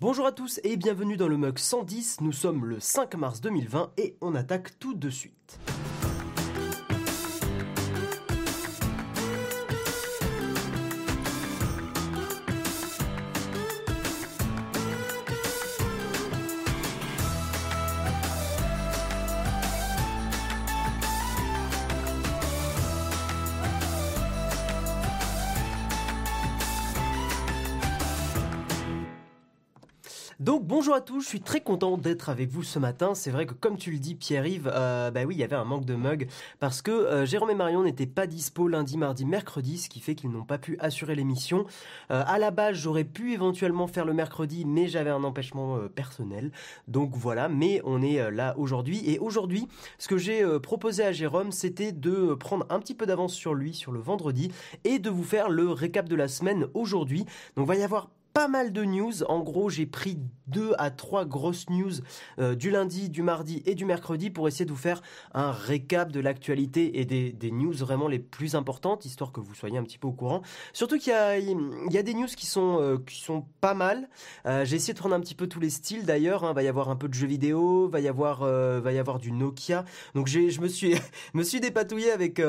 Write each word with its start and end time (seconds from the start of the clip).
Bonjour 0.00 0.26
à 0.26 0.32
tous 0.32 0.58
et 0.64 0.76
bienvenue 0.76 1.16
dans 1.16 1.28
le 1.28 1.36
mug 1.36 1.56
110, 1.56 2.20
nous 2.20 2.32
sommes 2.32 2.64
le 2.64 2.80
5 2.80 3.14
mars 3.14 3.40
2020 3.40 3.92
et 3.96 4.16
on 4.20 4.34
attaque 4.34 4.76
tout 4.80 4.92
de 4.94 5.08
suite. 5.08 5.60
Donc 30.54 30.68
bonjour 30.68 30.94
à 30.94 31.00
tous, 31.00 31.20
je 31.20 31.26
suis 31.26 31.40
très 31.40 31.60
content 31.60 31.98
d'être 31.98 32.28
avec 32.28 32.48
vous 32.48 32.62
ce 32.62 32.78
matin. 32.78 33.16
C'est 33.16 33.32
vrai 33.32 33.44
que 33.44 33.54
comme 33.54 33.76
tu 33.76 33.90
le 33.90 33.98
dis 33.98 34.14
Pierre-Yves, 34.14 34.70
euh, 34.72 35.10
bah 35.10 35.24
oui 35.26 35.34
il 35.34 35.40
y 35.40 35.42
avait 35.42 35.56
un 35.56 35.64
manque 35.64 35.84
de 35.84 35.96
mug 35.96 36.28
parce 36.60 36.80
que 36.80 36.92
euh, 36.92 37.26
Jérôme 37.26 37.50
et 37.50 37.56
Marion 37.56 37.82
n'étaient 37.82 38.06
pas 38.06 38.28
dispo 38.28 38.68
lundi, 38.68 38.96
mardi, 38.96 39.24
mercredi, 39.24 39.78
ce 39.78 39.88
qui 39.88 39.98
fait 39.98 40.14
qu'ils 40.14 40.30
n'ont 40.30 40.44
pas 40.44 40.58
pu 40.58 40.76
assurer 40.78 41.16
l'émission. 41.16 41.66
Euh, 42.12 42.22
à 42.24 42.38
la 42.38 42.52
base 42.52 42.76
j'aurais 42.76 43.02
pu 43.02 43.32
éventuellement 43.32 43.88
faire 43.88 44.04
le 44.04 44.12
mercredi, 44.12 44.64
mais 44.64 44.86
j'avais 44.86 45.10
un 45.10 45.24
empêchement 45.24 45.74
euh, 45.74 45.88
personnel. 45.88 46.52
Donc 46.86 47.16
voilà, 47.16 47.48
mais 47.48 47.80
on 47.82 48.00
est 48.00 48.30
là 48.30 48.54
aujourd'hui. 48.56 49.02
Et 49.10 49.18
aujourd'hui, 49.18 49.66
ce 49.98 50.06
que 50.06 50.18
j'ai 50.18 50.46
proposé 50.60 51.02
à 51.02 51.10
Jérôme, 51.10 51.50
c'était 51.50 51.90
de 51.90 52.32
prendre 52.34 52.64
un 52.70 52.78
petit 52.78 52.94
peu 52.94 53.06
d'avance 53.06 53.34
sur 53.34 53.54
lui, 53.54 53.74
sur 53.74 53.90
le 53.90 53.98
vendredi, 53.98 54.52
et 54.84 55.00
de 55.00 55.10
vous 55.10 55.24
faire 55.24 55.48
le 55.48 55.70
récap 55.70 56.08
de 56.08 56.14
la 56.14 56.28
semaine 56.28 56.68
aujourd'hui. 56.74 57.26
Donc 57.56 57.66
va 57.66 57.74
y 57.74 57.82
avoir 57.82 58.08
pas 58.34 58.48
mal 58.48 58.72
de 58.72 58.84
news. 58.84 59.22
En 59.28 59.40
gros, 59.40 59.70
j'ai 59.70 59.86
pris 59.86 60.18
deux 60.48 60.72
à 60.76 60.90
trois 60.90 61.24
grosses 61.24 61.70
news 61.70 61.92
euh, 62.40 62.56
du 62.56 62.70
lundi, 62.70 63.08
du 63.08 63.22
mardi 63.22 63.62
et 63.64 63.76
du 63.76 63.84
mercredi 63.84 64.28
pour 64.28 64.48
essayer 64.48 64.64
de 64.64 64.72
vous 64.72 64.76
faire 64.76 65.02
un 65.32 65.52
récap 65.52 66.10
de 66.10 66.18
l'actualité 66.18 67.00
et 67.00 67.04
des, 67.04 67.32
des 67.32 67.52
news 67.52 67.72
vraiment 67.72 68.08
les 68.08 68.18
plus 68.18 68.56
importantes, 68.56 69.04
histoire 69.04 69.30
que 69.30 69.40
vous 69.40 69.54
soyez 69.54 69.78
un 69.78 69.84
petit 69.84 69.98
peu 69.98 70.08
au 70.08 70.12
courant. 70.12 70.42
Surtout 70.72 70.98
qu'il 70.98 71.12
y 71.12 71.94
y 71.94 71.98
a 71.98 72.02
des 72.02 72.14
news 72.14 72.26
qui 72.26 72.46
sont, 72.46 72.78
euh, 72.80 72.98
qui 72.98 73.20
sont 73.20 73.46
pas 73.60 73.74
mal. 73.74 74.08
Euh, 74.46 74.64
j'ai 74.64 74.76
essayé 74.76 74.94
de 74.94 74.98
prendre 74.98 75.14
un 75.14 75.20
petit 75.20 75.36
peu 75.36 75.46
tous 75.46 75.60
les 75.60 75.70
styles 75.70 76.04
d'ailleurs. 76.04 76.44
Il 76.50 76.54
va 76.54 76.62
y 76.64 76.68
avoir 76.68 76.90
un 76.90 76.96
peu 76.96 77.06
de 77.06 77.14
jeux 77.14 77.28
vidéo, 77.28 77.88
va 77.88 78.00
y 78.00 78.08
avoir, 78.08 78.40
va 78.40 78.92
y 78.92 78.98
avoir 78.98 79.20
du 79.20 79.30
Nokia. 79.30 79.84
Donc 80.16 80.26
je 80.26 80.60
me 80.60 80.66
suis, 80.66 80.96
me 81.34 81.44
suis 81.44 81.60
dépatouillé 81.60 82.10
avec. 82.10 82.42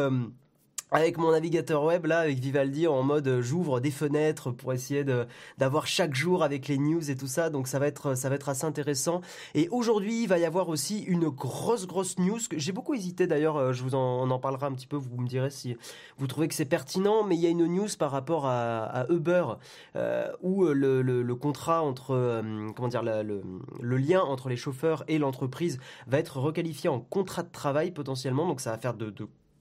Avec 0.92 1.18
mon 1.18 1.32
navigateur 1.32 1.84
web 1.84 2.06
là 2.06 2.20
avec 2.20 2.40
Vivaldi 2.40 2.88
en 2.88 3.02
mode 3.02 3.28
euh, 3.28 3.42
j'ouvre 3.42 3.80
des 3.80 3.92
fenêtres 3.92 4.52
pour 4.52 4.72
essayer 4.72 5.04
d'avoir 5.58 5.88
chaque 5.88 6.14
jour 6.14 6.44
avec 6.44 6.68
les 6.68 6.78
news 6.78 7.10
et 7.10 7.16
tout 7.16 7.28
ça. 7.28 7.50
Donc 7.50 7.68
ça 7.68 7.80
va 7.80 7.88
être 7.88 8.16
ça 8.16 8.30
va 8.30 8.36
être 8.36 8.50
assez 8.50 8.66
intéressant. 8.66 9.22
Et 9.56 9.68
aujourd'hui 9.70 10.24
il 10.24 10.28
va 10.28 10.38
y 10.38 10.46
avoir 10.46 10.70
aussi 10.70 11.02
une 11.04 11.30
grosse 11.30 11.88
grosse 11.88 12.20
news 12.20 12.40
que 12.50 12.60
j'ai 12.60 12.72
beaucoup 12.72 12.94
hésité 12.94 13.28
d'ailleurs 13.28 13.58
euh, 13.58 13.74
je 13.74 13.84
vous 13.84 13.96
en 13.96 14.24
on 14.26 14.30
en 14.32 14.40
parlera 14.40 14.68
un 14.68 14.74
petit 14.74 14.88
peu 14.88 14.96
vous 14.96 15.18
me 15.18 15.28
direz 15.28 15.50
si 15.50 15.76
vous 16.18 16.28
trouvez 16.28 16.48
que 16.48 16.54
c'est 16.54 16.66
pertinent 16.66 17.24
mais 17.24 17.36
il 17.36 17.42
y 17.42 17.48
a 17.48 17.50
une 17.50 17.66
news 17.66 17.90
par 17.98 18.12
rapport 18.12 18.46
à, 18.46 19.06
Uber 19.10 19.46
euh, 19.96 20.32
où 20.42 20.66
le, 20.66 21.02
le, 21.02 21.36
contrat 21.36 21.82
entre 21.82 22.42
comment 22.76 22.88
dire 22.88 23.04
le, 23.04 23.42
le 23.82 23.98
lien 23.98 24.22
entre 24.22 24.50
les 24.50 24.56
chauffeurs 24.56 25.04
et 25.08 25.18
l'entreprise 25.18 25.80
va 26.08 26.20
être 26.20 26.38
requalifié 26.40 26.90
en 26.90 27.00
contrat 27.00 27.44
de 27.44 27.52
travail 27.52 27.92
potentiellement. 27.92 28.48
Donc 28.48 28.62
ça 28.62 28.72
va 28.72 28.78
faire 28.78 28.94
de 28.94 29.10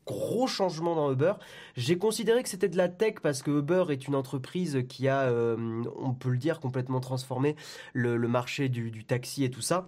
gros 0.06 0.46
changements 0.46 0.94
dans 0.94 1.12
Uber. 1.12 1.34
J'ai 1.76 1.98
considéré 1.98 2.42
que 2.42 2.48
c'était 2.48 2.68
de 2.68 2.76
la 2.76 2.88
tech 2.88 3.14
parce 3.22 3.42
que 3.42 3.50
Uber 3.50 3.86
est 3.90 4.06
une 4.06 4.14
entreprise 4.14 4.84
qui 4.88 5.08
a, 5.08 5.22
euh, 5.22 5.84
on 5.96 6.14
peut 6.14 6.30
le 6.30 6.38
dire, 6.38 6.60
complètement 6.60 7.00
transformé 7.00 7.56
le, 7.92 8.18
marché 8.28 8.68
du 8.68 9.04
taxi 9.04 9.44
et 9.44 9.50
tout 9.50 9.60
ça 9.60 9.86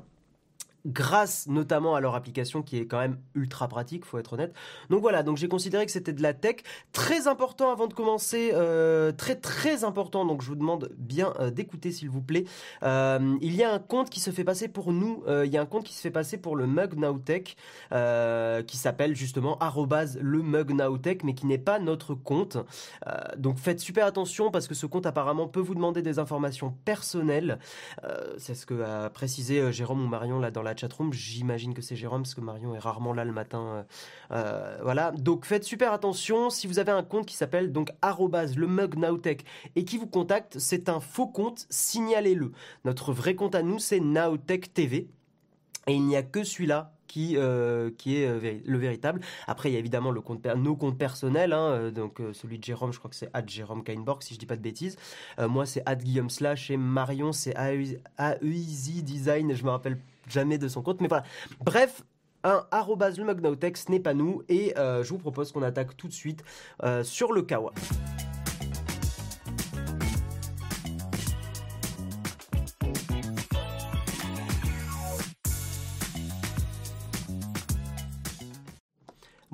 grâce 0.87 1.47
notamment 1.49 1.95
à 1.95 2.01
leur 2.01 2.15
application 2.15 2.63
qui 2.63 2.79
est 2.79 2.87
quand 2.87 2.99
même 2.99 3.19
ultra 3.35 3.69
pratique, 3.69 4.05
faut 4.05 4.19
être 4.19 4.35
honnête. 4.35 4.55
Donc 4.89 5.01
voilà, 5.01 5.23
donc 5.23 5.37
j'ai 5.37 5.49
considéré 5.49 5.85
que 5.85 5.93
c'était 5.93 6.13
de 6.13 6.23
la 6.23 6.33
tech. 6.33 6.57
Très 6.93 7.27
important 7.27 7.71
avant 7.71 7.89
de 7.89 7.95
commencer, 7.95 8.51
euh, 8.55 9.13
très 9.13 9.35
très 9.35 9.85
important, 9.85 10.25
donc 10.25 10.43
je 10.43 10.49
vous 10.49 10.55
demande 10.55 10.91
bien 10.97 11.33
euh, 11.41 11.51
d'écouter 11.51 11.91
s'il 11.91 12.09
vous 12.09 12.23
plaît. 12.23 12.45
Euh, 12.83 13.37
il 13.41 13.55
y 13.55 13.65
a 13.65 13.73
un 13.73 13.79
compte 13.79 14.11
qui 14.11 14.21
se 14.21 14.31
fait 14.31 14.45
passer 14.45 14.69
pour 14.69 14.93
nous, 14.93 15.25
il 15.27 15.53
y 15.53 15.57
a 15.57 15.61
un 15.61 15.67
compte 15.67 15.85
qui 15.85 15.95
se 15.95 16.01
fait 16.01 16.11
passer 16.11 16.39
pour 16.39 16.57
le 16.57 16.67
Mug 16.67 16.95
Nowtech, 16.97 17.57
euh, 17.93 18.63
qui 18.63 18.77
s'appelle 18.77 19.17
justement 19.17 19.59
le 20.21 20.43
Mug 20.43 20.73
Nowtech, 20.73 21.25
mais 21.25 21.35
qui 21.35 21.47
n'est 21.47 21.59
pas 21.59 21.79
notre 21.79 22.15
compte. 22.15 22.59
Donc 23.37 23.59
faites 23.59 23.81
super 23.81 24.07
attention 24.07 24.51
parce 24.51 24.69
que 24.69 24.75
ce 24.75 24.87
compte 24.87 25.07
apparemment 25.07 25.49
peut 25.49 25.61
vous 25.61 25.75
demander 25.75 26.03
des 26.03 26.19
informations 26.19 26.75
personnelles. 26.85 27.59
C'est 28.39 28.55
ce 28.55 28.67
que 28.67 28.83
a 28.83 29.11
précisé 29.11 29.73
Jérôme 29.73 30.05
ou 30.05 30.09
Marion 30.09 30.39
là 30.39 30.51
dans 30.51 30.63
la 30.63 30.76
chatroom. 30.77 31.13
J'imagine 31.13 31.75
que 31.75 31.83
c'est 31.83 31.97
Jérôme 31.97 32.23
parce 32.23 32.35
que 32.35 32.41
Marion 32.41 32.75
est 32.75 32.79
rarement 32.79 33.13
là 33.13 33.25
le 33.25 33.33
matin. 33.33 33.61
euh, 33.61 33.83
euh, 34.33 34.79
voilà. 34.83 35.13
Donc 35.13 35.45
faites 35.45 35.65
super 35.65 35.93
attention. 35.93 36.51
Si 36.51 36.67
vous 36.67 36.79
avez 36.79 36.93
un 36.93 37.03
compte 37.03 37.27
qui 37.27 37.37
s'appelle 37.37 37.73
donc 37.73 37.91
le 38.57 38.67
Mug 38.67 38.97
Nowtech 38.97 39.45
et 39.75 39.85
qui 39.85 39.99
vous 39.99 40.07
contacte, 40.07 40.59
c'est 40.59 40.89
un 40.89 41.01
faux 41.01 41.27
compte. 41.27 41.67
Signalez-le. 41.71 42.53
Notre 42.85 43.13
vrai 43.13 43.35
compte 43.35 43.55
à 43.55 43.63
nous 43.63 43.79
c'est 43.79 44.01
Nowtech 44.01 44.73
TV 44.73 45.09
et 45.87 45.95
il 45.95 46.05
n'y 46.05 46.17
a 46.17 46.23
que 46.23 46.43
celui-là 46.43 46.96
qui, 47.07 47.37
euh, 47.37 47.91
qui 47.97 48.17
est 48.17 48.27
euh, 48.27 48.61
le 48.65 48.79
véritable. 48.79 49.21
Après, 49.47 49.71
il 49.71 49.73
y 49.73 49.77
a 49.77 49.79
évidemment 49.79 50.11
le 50.11 50.21
compte 50.21 50.45
nos 50.47 50.77
comptes 50.77 50.99
personnels, 50.99 51.53
hein, 51.53 51.71
euh, 51.71 51.91
donc 51.91 52.21
celui 52.33 52.59
de 52.59 52.65
Jérôme, 52.65 52.93
je 52.93 52.99
crois 52.99 53.11
que 53.11 53.17
c'est 53.17 53.31
at 53.33 53.47
Jérôme 53.47 53.83
Kainborg, 53.83 54.23
si 54.23 54.35
je 54.35 54.39
dis 54.39 54.47
pas 54.47 54.57
de 54.57 54.63
bêtises. 54.63 54.97
Moi, 55.39 55.67
c'est 55.67 55.83
at 55.87 55.97
Guillaume 55.97 56.31
Slash 56.31 56.71
et 56.71 56.77
Marion, 56.77 57.33
c'est 57.33 57.55
AEZ 57.57 59.03
Design, 59.03 59.55
je 59.55 59.65
me 59.65 59.71
rappelle 59.71 59.99
jamais 60.29 60.59
de 60.59 60.69
son 60.69 60.83
compte, 60.83 61.01
mais 61.01 61.09
voilà. 61.09 61.25
Bref, 61.65 62.03
un 62.45 62.65
arrobase 62.71 63.19
le 63.19 63.27
ce 63.75 63.91
n'est 63.91 64.01
pas 64.01 64.15
nous, 64.15 64.43
et 64.49 64.75
je 64.77 65.09
vous 65.09 65.19
propose 65.19 65.53
qu'on 65.53 65.63
attaque 65.63 65.97
tout 65.97 66.09
de 66.09 66.13
suite 66.13 66.43
sur 67.03 67.33
le 67.33 67.43
Kawa. 67.43 67.73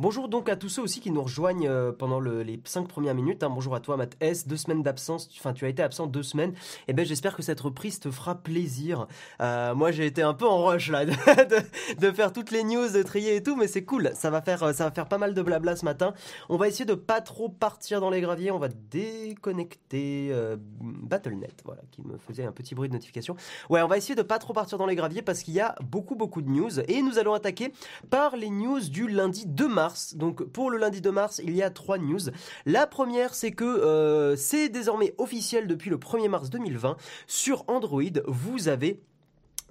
Bonjour 0.03 0.29
donc 0.29 0.49
à 0.49 0.57
tous 0.57 0.69
ceux 0.69 0.83
aussi 0.83 0.99
qui 0.99 1.13
nous 1.13 1.23
rejoignent 1.23 1.69
euh, 1.69 1.93
pendant 1.93 2.19
le- 2.19 2.43
les 2.43 2.61
cinq 2.65 2.89
premières 2.89 3.15
minutes. 3.15 3.45
hein. 3.45 3.51
Bonjour 3.51 3.73
à 3.77 3.79
toi, 3.79 3.97
Matt 3.97 4.17
S. 4.19 4.49
Deux 4.49 4.57
semaines 4.57 4.83
d'absence. 4.83 5.31
Enfin, 5.39 5.53
tu 5.53 5.65
as 5.65 5.69
été 5.69 5.81
absent 5.81 6.09
deux 6.09 6.25
semaines. 6.25 6.55
Et 6.89 6.93
ben, 6.93 7.07
j'espère 7.07 7.37
que 7.37 7.43
cette 7.45 7.61
reprise 7.61 8.01
te 8.01 8.11
fera 8.11 8.35
plaisir. 8.35 9.07
Euh, 9.41 9.77
moi, 9.77 9.93
j'ai 9.93 10.05
été 10.07 10.21
un 10.21 10.35
peu 10.35 10.45
en 10.45 10.65
rush 10.65 10.91
là, 10.91 11.05
de, 11.07 12.11
faire 12.11 12.33
toutes 12.33 12.51
les 12.51 12.65
news, 12.65 12.89
de 12.91 13.01
trier 13.05 13.37
et 13.37 13.45
tout, 13.45 13.55
mais 13.55 13.69
c'est 13.69 13.85
cool. 13.85 14.11
Ça 14.15 14.29
va 14.31 14.43
faire, 14.43 14.65
euh, 14.65 14.73
ça 14.73 14.87
va 14.87 14.91
faire 14.91 15.07
pas 15.07 15.19
mal 15.19 15.35
de 15.35 15.41
blabla 15.43 15.77
ce 15.77 15.85
matin. 15.85 16.15
On 16.49 16.57
va 16.57 16.67
essayer 16.67 16.85
de 16.85 16.95
pas 16.95 17.21
trop 17.21 17.49
partir 17.49 18.01
dans 18.01 18.11
les 18.11 18.21
graviers. 18.21 18.51
On 18.51 18.59
va 18.59 18.71
déconnecter 18.91 20.35
Battle.net, 20.81 21.63
voilà, 21.65 21.83
qui 21.93 22.03
me 22.03 22.19
faisait 22.19 22.45
un 22.45 22.51
petit 22.51 22.75
bruit 22.75 22.89
de 22.89 22.95
notification. 22.95 23.37
Ouais, 23.71 23.81
on 23.83 23.87
va 23.87 23.99
essayer 23.99 24.17
de 24.17 24.23
pas 24.23 24.41
trop 24.41 24.53
partir 24.53 24.79
dans 24.79 24.87
les 24.87 24.97
graviers 24.97 25.23
parce 25.23 25.45
qu'il 25.45 25.55
y 25.55 25.61
a 25.61 25.77
beaucoup, 25.81 26.17
beaucoup 26.17 26.43
de 26.43 26.51
news. 26.51 26.81
Et 26.89 27.03
nous 27.03 27.21
allons 27.21 27.35
attaquer 27.35 27.73
par 28.11 28.35
les 28.35 28.51
news 28.51 28.81
du 28.81 29.07
lundi 29.07 29.45
2 29.47 29.69
mars. 29.69 29.92
Donc 30.15 30.45
pour 30.45 30.71
le 30.71 30.79
lundi 30.79 31.01
2 31.01 31.11
mars, 31.11 31.41
il 31.45 31.55
y 31.55 31.63
a 31.63 31.71
trois 31.71 31.99
news. 31.99 32.21
La 32.67 32.87
première, 32.87 33.35
c'est 33.35 33.53
que 33.53 33.65
euh, 33.65 34.37
c'est 34.37 34.69
désormais 34.69 35.15
officiel 35.19 35.67
depuis 35.67 35.91
le 35.91 35.97
1er 35.97 36.29
mars 36.29 36.51
2020. 36.51 36.97
Sur 37.27 37.65
Android, 37.69 38.03
vous 38.27 38.69
avez 38.69 39.01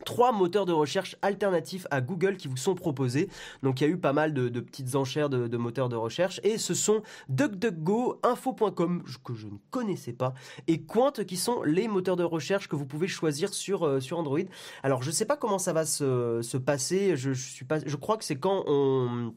trois 0.04 0.32
moteurs 0.32 0.66
de 0.66 0.74
recherche 0.74 1.16
alternatifs 1.22 1.88
à 1.92 2.02
Google 2.02 2.38
qui 2.38 2.48
vous 2.48 2.58
sont 2.58 2.76
proposés. 2.76 3.30
Donc 3.64 3.82
il 3.82 3.84
y 3.86 3.88
a 3.88 3.90
eu 3.90 3.98
pas 3.98 4.14
mal 4.14 4.34
de, 4.34 4.60
petites 4.60 4.96
enchères 4.96 5.30
de, 5.30 5.58
moteurs 5.58 5.90
de 5.90 5.96
recherche 5.96 6.40
et 6.44 6.58
ce 6.58 6.74
sont 6.74 7.02
DuckDuckGo, 7.30 8.20
Info.com 8.24 9.04
que 9.24 9.34
je 9.34 9.48
ne 9.48 9.58
connaissais 9.70 10.14
pas 10.14 10.34
et 10.68 10.82
Quant 10.82 11.12
qui 11.12 11.38
sont 11.38 11.62
les 11.64 11.88
moteurs 11.88 12.16
de 12.16 12.24
recherche 12.24 12.68
que 12.68 12.76
vous 12.76 12.86
pouvez 12.86 13.08
choisir 13.08 13.54
sur, 13.54 13.84
euh, 13.84 14.00
Android. 14.12 14.40
Alors 14.84 15.04
je 15.04 15.12
sais 15.12 15.26
pas 15.26 15.38
comment 15.38 15.60
ça 15.60 15.74
va 15.74 15.86
se, 15.86 16.42
se 16.42 16.58
passer. 16.58 17.16
Suis 17.34 17.66
pas, 17.66 17.80
je 17.86 17.96
crois 17.96 18.18
que 18.18 18.26
c'est 18.26 18.36
quand 18.36 18.64
on 18.68 19.34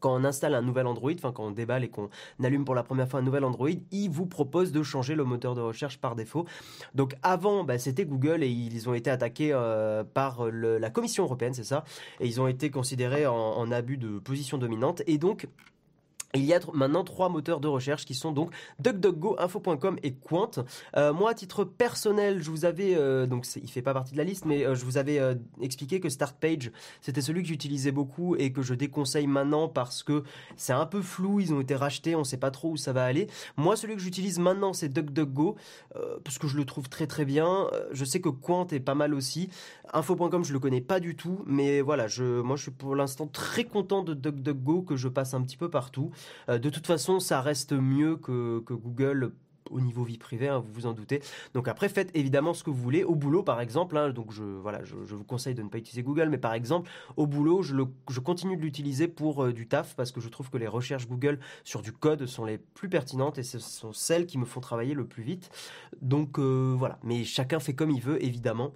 quand 0.00 0.14
on 0.14 0.24
installe 0.24 0.54
un 0.54 0.62
nouvel 0.62 0.86
Android, 0.86 1.12
enfin 1.14 1.32
quand 1.32 1.44
on 1.44 1.50
déballe 1.50 1.84
et 1.84 1.88
qu'on 1.88 2.08
allume 2.42 2.64
pour 2.64 2.74
la 2.74 2.82
première 2.82 3.08
fois 3.08 3.20
un 3.20 3.22
nouvel 3.22 3.44
Android, 3.44 3.68
il 3.90 4.08
vous 4.08 4.26
propose 4.26 4.72
de 4.72 4.82
changer 4.82 5.14
le 5.14 5.24
moteur 5.24 5.54
de 5.54 5.60
recherche 5.60 5.98
par 5.98 6.14
défaut. 6.14 6.46
Donc 6.94 7.14
avant, 7.22 7.64
bah, 7.64 7.78
c'était 7.78 8.04
Google 8.04 8.42
et 8.42 8.48
ils 8.48 8.88
ont 8.88 8.94
été 8.94 9.10
attaqués 9.10 9.50
euh, 9.52 10.04
par 10.04 10.44
la 10.50 10.90
Commission 10.90 11.24
européenne, 11.24 11.54
c'est 11.54 11.64
ça, 11.64 11.84
et 12.20 12.26
ils 12.26 12.40
ont 12.40 12.48
été 12.48 12.70
considérés 12.70 13.26
en 13.26 13.70
abus 13.70 13.96
de 13.96 14.18
position 14.18 14.58
dominante. 14.58 15.02
Et 15.06 15.18
donc 15.18 15.48
Il 16.34 16.44
y 16.44 16.52
a 16.52 16.60
maintenant 16.74 17.04
trois 17.04 17.30
moteurs 17.30 17.58
de 17.58 17.68
recherche 17.68 18.04
qui 18.04 18.12
sont 18.12 18.32
donc 18.32 18.52
DuckDuckGo, 18.80 19.36
Info.com 19.38 19.98
et 20.02 20.12
Quant. 20.12 20.50
Euh, 20.94 21.14
moi, 21.14 21.30
à 21.30 21.34
titre 21.34 21.64
personnel, 21.64 22.42
je 22.42 22.50
vous 22.50 22.66
avais 22.66 22.94
euh, 22.96 23.26
donc 23.26 23.46
il 23.56 23.70
fait 23.70 23.80
pas 23.80 23.94
partie 23.94 24.12
de 24.12 24.18
la 24.18 24.24
liste, 24.24 24.44
mais 24.44 24.66
euh, 24.66 24.74
je 24.74 24.84
vous 24.84 24.98
avais 24.98 25.18
expliqué 25.62 26.00
que 26.00 26.10
StartPage 26.10 26.70
c'était 27.00 27.22
celui 27.22 27.42
que 27.42 27.48
j'utilisais 27.48 27.92
beaucoup 27.92 28.36
et 28.36 28.52
que 28.52 28.60
je 28.60 28.74
déconseille 28.74 29.26
maintenant 29.26 29.68
parce 29.68 30.02
que 30.02 30.22
c'est 30.56 30.74
un 30.74 30.84
peu 30.84 31.00
flou. 31.00 31.40
Ils 31.40 31.54
ont 31.54 31.60
été 31.62 31.74
rachetés, 31.74 32.14
on 32.14 32.24
sait 32.24 32.36
pas 32.36 32.50
trop 32.50 32.72
où 32.72 32.76
ça 32.76 32.92
va 32.92 33.04
aller. 33.04 33.26
Moi, 33.56 33.76
celui 33.76 33.96
que 33.96 34.02
j'utilise 34.02 34.38
maintenant, 34.38 34.74
c'est 34.74 34.90
DuckDuckGo 34.90 35.56
parce 36.24 36.38
que 36.38 36.46
je 36.46 36.58
le 36.58 36.66
trouve 36.66 36.90
très 36.90 37.06
très 37.06 37.24
bien. 37.24 37.70
Je 37.92 38.04
sais 38.04 38.20
que 38.20 38.28
Quant 38.28 38.66
est 38.66 38.80
pas 38.80 38.94
mal 38.94 39.14
aussi. 39.14 39.48
Info.com, 39.94 40.44
je 40.44 40.52
le 40.52 40.58
connais 40.58 40.82
pas 40.82 41.00
du 41.00 41.16
tout, 41.16 41.42
mais 41.46 41.80
voilà, 41.80 42.06
moi 42.20 42.56
je 42.56 42.62
suis 42.62 42.70
pour 42.70 42.94
l'instant 42.94 43.26
très 43.26 43.64
content 43.64 44.02
de 44.02 44.12
DuckDuckGo 44.12 44.82
que 44.82 44.96
je 44.96 45.08
passe 45.08 45.32
un 45.32 45.40
petit 45.40 45.56
peu 45.56 45.70
partout. 45.70 46.10
Euh, 46.48 46.58
de 46.58 46.70
toute 46.70 46.86
façon, 46.86 47.20
ça 47.20 47.40
reste 47.40 47.72
mieux 47.72 48.16
que, 48.16 48.62
Google 48.68 49.32
au 49.70 49.80
niveau 49.80 50.02
vie 50.02 50.16
privée, 50.16 50.48
hein, 50.48 50.58
vous 50.58 50.72
vous 50.72 50.86
en 50.86 50.92
doutez. 50.92 51.20
Donc 51.52 51.68
après, 51.68 51.88
faites 51.88 52.10
évidemment 52.14 52.54
ce 52.54 52.64
que 52.64 52.70
vous 52.70 52.82
voulez. 52.82 53.04
Au 53.04 53.14
boulot, 53.14 53.42
par 53.42 53.60
exemple, 53.60 53.96
hein, 53.98 54.10
donc 54.10 54.32
je, 54.32 54.42
vous 54.42 55.24
conseille 55.24 55.54
de 55.54 55.62
ne 55.62 55.68
pas 55.68 55.78
utiliser 55.78 56.02
Google, 56.02 56.28
mais 56.30 56.38
par 56.38 56.54
exemple, 56.54 56.90
au 57.16 57.26
boulot, 57.26 57.62
je, 57.62 57.74
continue 58.20 58.56
de 58.56 58.62
l'utiliser 58.62 59.08
pour 59.08 59.44
euh, 59.44 59.52
du 59.52 59.68
taf 59.68 59.94
parce 59.94 60.10
que 60.12 60.20
je 60.20 60.28
trouve 60.28 60.50
que 60.50 60.56
les 60.56 60.66
recherches 60.66 61.06
Google 61.06 61.38
sur 61.64 61.82
du 61.82 61.92
code 61.92 62.26
sont 62.26 62.44
les 62.44 62.58
plus 62.58 62.88
pertinentes 62.88 63.38
et 63.38 63.42
ce 63.42 63.58
sont 63.58 63.92
celles 63.92 64.26
qui 64.26 64.38
me 64.38 64.44
font 64.44 64.60
travailler 64.60 64.94
le 64.94 65.06
plus 65.06 65.22
vite. 65.22 65.50
Donc 66.00 66.38
euh, 66.38 66.74
voilà, 66.76 66.98
mais 67.02 67.24
chacun 67.24 67.60
fait 67.60 67.74
comme 67.74 67.90
il 67.90 68.00
veut, 68.00 68.22
évidemment. 68.24 68.72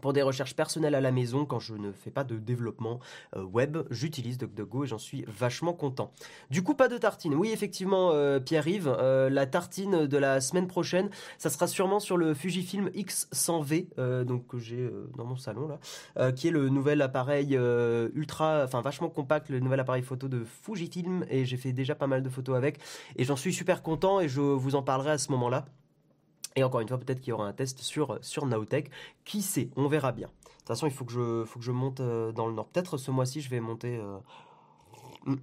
Pour 0.00 0.12
des 0.12 0.22
recherches 0.22 0.54
personnelles 0.54 0.94
à 0.94 1.00
la 1.00 1.12
maison, 1.12 1.44
quand 1.44 1.60
je 1.60 1.74
ne 1.74 1.92
fais 1.92 2.10
pas 2.10 2.24
de 2.24 2.36
développement 2.36 3.00
euh, 3.36 3.42
web, 3.42 3.78
j'utilise 3.90 4.38
DuckDuckGo 4.38 4.84
et 4.84 4.86
j'en 4.86 4.98
suis 4.98 5.24
vachement 5.26 5.72
content. 5.72 6.12
Du 6.50 6.62
coup, 6.62 6.74
pas 6.74 6.88
de 6.88 6.98
tartine. 6.98 7.34
Oui, 7.34 7.50
effectivement, 7.50 8.10
euh, 8.12 8.40
Pierre-Yves, 8.40 8.94
euh, 8.98 9.30
la 9.30 9.46
tartine 9.46 10.06
de 10.06 10.18
la 10.18 10.40
semaine 10.40 10.66
prochaine, 10.66 11.10
ça 11.38 11.50
sera 11.50 11.66
sûrement 11.66 12.00
sur 12.00 12.16
le 12.16 12.34
Fujifilm 12.34 12.88
X100V, 12.88 14.24
donc 14.24 14.46
que 14.46 14.58
j'ai 14.58 14.90
dans 15.16 15.24
mon 15.24 15.36
salon 15.36 15.68
là, 15.68 16.32
qui 16.32 16.48
est 16.48 16.50
le 16.50 16.68
nouvel 16.68 17.02
appareil 17.02 17.58
ultra, 18.14 18.62
enfin 18.64 18.80
vachement 18.80 19.08
compact, 19.08 19.48
le 19.48 19.60
nouvel 19.60 19.80
appareil 19.80 20.02
photo 20.02 20.28
de 20.28 20.44
Fujifilm 20.44 21.24
et 21.28 21.44
j'ai 21.44 21.56
fait 21.56 21.72
déjà 21.72 21.94
pas 21.94 22.06
mal 22.06 22.22
de 22.22 22.28
photos 22.28 22.56
avec 22.56 22.78
et 23.16 23.24
j'en 23.24 23.36
suis 23.36 23.52
super 23.52 23.82
content 23.82 24.20
et 24.20 24.28
je 24.28 24.40
vous 24.40 24.74
en 24.74 24.82
parlerai 24.82 25.12
à 25.12 25.18
ce 25.18 25.30
moment-là. 25.32 25.66
Et 26.56 26.64
encore 26.64 26.80
une 26.80 26.88
fois, 26.88 26.98
peut-être 26.98 27.20
qu'il 27.20 27.30
y 27.30 27.32
aura 27.32 27.46
un 27.46 27.52
test 27.52 27.80
sur, 27.80 28.18
sur 28.22 28.46
Nowtech. 28.46 28.90
Qui 29.24 29.42
sait? 29.42 29.68
On 29.76 29.88
verra 29.88 30.12
bien. 30.12 30.28
De 30.28 30.52
toute 30.58 30.68
façon, 30.68 30.86
il 30.86 30.92
faut 30.92 31.04
que 31.04 31.12
je, 31.12 31.44
faut 31.44 31.58
que 31.58 31.64
je 31.64 31.70
monte 31.70 32.00
euh, 32.00 32.32
dans 32.32 32.46
le 32.46 32.54
nord. 32.54 32.66
Peut-être 32.66 32.96
ce 32.96 33.10
mois-ci, 33.10 33.42
je 33.42 33.50
vais 33.50 33.60
monter. 33.60 33.98
Euh, 33.98 34.18
hmm. 35.26 35.36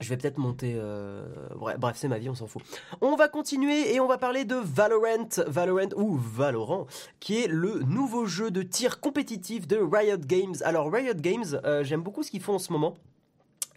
Je 0.00 0.08
vais 0.08 0.16
peut-être 0.16 0.38
monter. 0.38 0.74
Euh, 0.76 1.26
bref, 1.56 1.96
c'est 1.96 2.08
ma 2.08 2.18
vie, 2.18 2.28
on 2.28 2.34
s'en 2.34 2.46
fout. 2.46 2.62
On 3.00 3.16
va 3.16 3.28
continuer 3.28 3.92
et 3.94 4.00
on 4.00 4.06
va 4.06 4.18
parler 4.18 4.44
de 4.44 4.56
Valorant, 4.56 5.28
Valorant 5.46 5.90
ou 5.96 6.16
Valorant, 6.16 6.86
qui 7.20 7.42
est 7.42 7.48
le 7.48 7.80
nouveau 7.80 8.26
jeu 8.26 8.50
de 8.50 8.62
tir 8.62 9.00
compétitif 9.00 9.66
de 9.66 9.76
Riot 9.76 10.18
Games. 10.18 10.54
Alors 10.64 10.92
Riot 10.92 11.14
Games, 11.14 11.60
j'aime 11.82 12.02
beaucoup 12.02 12.22
ce 12.22 12.30
qu'ils 12.30 12.42
font 12.42 12.54
en 12.54 12.58
ce 12.58 12.72
moment. 12.72 12.96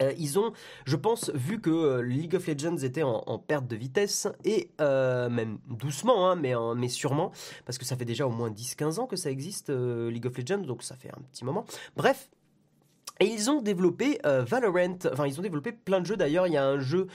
Euh, 0.02 0.12
ils 0.18 0.38
ont, 0.38 0.52
je 0.84 0.96
pense, 0.96 1.30
vu 1.34 1.60
que 1.60 1.70
euh, 1.70 2.02
League 2.02 2.34
of 2.34 2.46
Legends 2.46 2.78
était 2.78 3.02
en, 3.02 3.38
perte 3.38 3.66
de 3.66 3.76
vitesse, 3.76 4.28
et 4.44 4.70
euh, 4.80 5.28
même 5.28 5.58
doucement, 5.68 6.30
hein, 6.30 6.36
mais, 6.36 6.88
sûrement, 6.88 7.32
parce 7.64 7.78
que 7.78 7.84
ça 7.84 7.96
fait 7.96 8.04
déjà 8.04 8.26
au 8.26 8.30
moins 8.30 8.50
10-15 8.50 9.00
ans 9.00 9.06
que 9.06 9.16
ça 9.16 9.30
existe, 9.30 9.70
League 9.70 10.26
of 10.26 10.36
Legends, 10.36 10.58
donc 10.58 10.82
ça 10.82 10.96
fait 10.96 11.10
un 11.10 11.20
petit 11.32 11.44
moment. 11.44 11.64
Bref, 11.96 12.30
et 13.20 13.26
ils 13.26 13.50
ont 13.50 13.60
développé 13.62 14.18
Valorant, 14.24 14.98
enfin 15.12 15.26
ils 15.26 15.38
ont 15.38 15.42
développé 15.42 15.72
plein 15.72 16.00
de 16.00 16.06
jeux 16.06 16.16
d'ailleurs, 16.16 16.46
il 16.46 16.52
y 16.52 16.56
a 16.56 16.64
un 16.64 16.78
jeu 16.78 17.08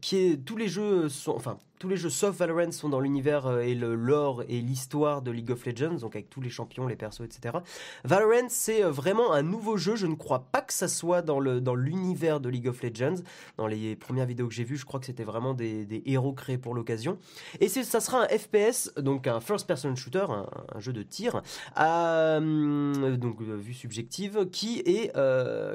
qui 0.00 0.16
est, 0.16 0.44
tous 0.44 0.56
les 0.56 0.68
jeux 0.68 1.08
sont, 1.08 1.32
enfin 1.32 1.58
tous 1.78 1.88
les 1.88 1.96
jeux 1.96 2.10
sauf 2.10 2.36
Valorant 2.36 2.70
sont 2.70 2.88
dans 2.88 3.00
l'univers 3.00 3.46
euh, 3.46 3.60
et 3.60 3.74
le 3.74 3.94
lore 3.94 4.42
et 4.48 4.60
l'histoire 4.60 5.22
de 5.22 5.30
League 5.30 5.50
of 5.50 5.66
Legends, 5.66 5.96
donc 6.00 6.14
avec 6.14 6.30
tous 6.30 6.40
les 6.40 6.50
champions, 6.50 6.86
les 6.86 6.96
persos, 6.96 7.22
etc. 7.22 7.58
Valorant, 8.04 8.48
c'est 8.48 8.84
euh, 8.84 8.90
vraiment 8.90 9.32
un 9.32 9.42
nouveau 9.42 9.76
jeu. 9.76 9.96
Je 9.96 10.06
ne 10.06 10.14
crois 10.14 10.46
pas 10.52 10.62
que 10.62 10.72
ça 10.72 10.88
soit 10.88 11.22
dans 11.22 11.40
le 11.40 11.60
dans 11.60 11.74
l'univers 11.74 12.40
de 12.40 12.48
League 12.48 12.68
of 12.68 12.82
Legends. 12.82 13.16
Dans 13.56 13.66
les 13.66 13.96
premières 13.96 14.26
vidéos 14.26 14.46
que 14.46 14.54
j'ai 14.54 14.64
vues, 14.64 14.76
je 14.76 14.84
crois 14.84 15.00
que 15.00 15.06
c'était 15.06 15.24
vraiment 15.24 15.54
des, 15.54 15.84
des, 15.84 16.02
héros 16.06 16.32
créés 16.32 16.58
pour 16.58 16.74
l'occasion. 16.74 17.18
Et 17.60 17.68
ça 17.68 18.00
sera 18.00 18.22
un 18.22 18.28
FPS, 18.28 18.92
donc 18.96 19.26
un 19.26 19.40
first-person 19.40 19.96
shooter, 19.96 20.26
un, 20.28 20.80
jeu 20.80 20.92
de 20.92 21.02
tir, 21.02 21.42
euh, 21.78 23.16
donc 23.16 23.40
vue 23.40 23.74
subjective, 23.74 24.48
qui 24.50 24.80
est 24.80 25.12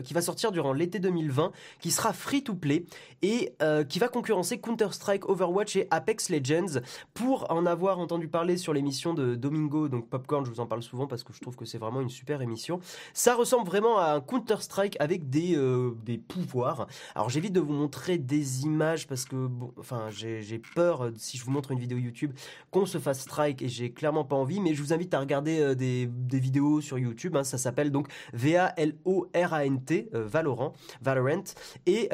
qui 0.03 0.13
va 0.13 0.21
sortir 0.21 0.51
durant 0.51 0.73
l'été 0.73 0.99
2020, 0.99 1.51
qui 1.79 1.91
sera 1.91 2.13
free 2.13 2.43
to 2.43 2.53
play 2.53 2.85
et 3.21 3.53
qui 3.87 3.99
va 3.99 4.07
concurrencer 4.07 4.59
Counter 4.59 4.89
Strike, 4.91 5.27
Overwatch 5.27 5.75
et 5.75 5.88
Apex 5.91 6.29
Legends. 6.29 6.79
Pour 7.13 7.51
en 7.51 7.65
avoir 7.65 7.99
entendu 7.99 8.27
parler 8.27 8.57
sur 8.57 8.73
l'émission 8.73 9.13
de 9.13 9.35
Domingo, 9.35 9.89
donc 9.89 10.09
Popcorn, 10.09 10.45
je 10.45 10.51
vous 10.51 10.59
en 10.59 10.67
parle 10.67 10.83
souvent 10.83 11.07
parce 11.07 11.23
que 11.23 11.33
je 11.33 11.41
trouve 11.41 11.55
que 11.55 11.65
c'est 11.65 11.77
vraiment 11.77 12.01
une 12.01 12.09
super 12.09 12.41
émission. 12.41 12.79
Ça 13.13 13.35
ressemble 13.35 13.67
vraiment 13.67 13.97
à 13.97 14.13
un 14.13 14.21
Counter-Strike 14.21 14.97
avec 14.99 15.29
des, 15.29 15.55
euh, 15.55 15.95
des 16.03 16.17
pouvoirs. 16.17 16.87
Alors 17.15 17.29
j'évite 17.29 17.53
de 17.53 17.59
vous 17.59 17.73
montrer 17.73 18.17
des 18.17 18.63
images 18.63 19.07
parce 19.07 19.25
que, 19.25 19.49
enfin, 19.77 20.07
j'ai 20.09 20.61
peur, 20.75 21.05
euh, 21.05 21.11
si 21.17 21.37
je 21.37 21.43
vous 21.43 21.51
montre 21.51 21.71
une 21.71 21.79
vidéo 21.79 21.97
YouTube, 21.97 22.33
qu'on 22.71 22.85
se 22.85 22.97
fasse 22.97 23.21
strike 23.21 23.61
et 23.61 23.69
j'ai 23.69 23.91
clairement 23.91 24.25
pas 24.25 24.35
envie, 24.35 24.59
mais 24.59 24.73
je 24.73 24.81
vous 24.81 24.93
invite 24.93 25.13
à 25.13 25.19
regarder 25.19 25.59
euh, 25.59 25.75
des, 25.75 26.07
des, 26.07 26.39
vidéos 26.39 26.81
sur 26.81 26.97
YouTube. 26.97 27.35
Hein. 27.35 27.43
ça 27.43 27.57
s'appelle 27.57 27.91
donc 27.91 28.07
V-A-L-O-R-A-N-T, 28.33 30.09
Valorant, 30.13 30.73
Valorant. 31.01 31.43
Et. 31.85 32.09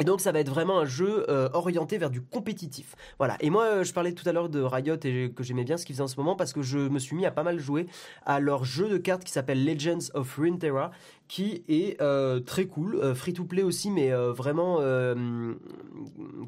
Et 0.00 0.04
donc 0.04 0.22
ça 0.22 0.32
va 0.32 0.40
être 0.40 0.48
vraiment 0.48 0.80
un 0.80 0.86
jeu 0.86 1.26
euh, 1.28 1.50
orienté 1.52 1.98
vers 1.98 2.10
du 2.10 2.22
compétitif. 2.22 2.96
Voilà. 3.18 3.36
Et 3.40 3.50
moi, 3.50 3.64
euh, 3.64 3.84
je 3.84 3.92
parlais 3.92 4.12
tout 4.12 4.26
à 4.26 4.32
l'heure 4.32 4.48
de 4.48 4.60
Riot 4.62 4.96
et 5.04 5.30
que 5.30 5.42
j'aimais 5.42 5.64
bien 5.64 5.76
ce 5.76 5.84
qu'ils 5.84 5.94
faisaient 5.94 6.02
en 6.02 6.08
ce 6.08 6.16
moment 6.16 6.36
parce 6.36 6.54
que 6.54 6.62
je 6.62 6.78
me 6.78 6.98
suis 6.98 7.14
mis 7.14 7.26
à 7.26 7.30
pas 7.30 7.42
mal 7.42 7.58
jouer 7.58 7.86
à 8.24 8.40
leur 8.40 8.64
jeu 8.64 8.88
de 8.88 8.96
cartes 8.96 9.24
qui 9.24 9.30
s'appelle 9.30 9.62
Legends 9.62 10.10
of 10.14 10.34
Runeterra, 10.36 10.90
qui 11.28 11.64
est 11.68 12.00
euh, 12.00 12.40
très 12.40 12.64
cool, 12.64 13.14
free 13.14 13.34
to 13.34 13.44
play 13.44 13.62
aussi, 13.62 13.90
mais 13.90 14.10
vraiment 14.10 14.76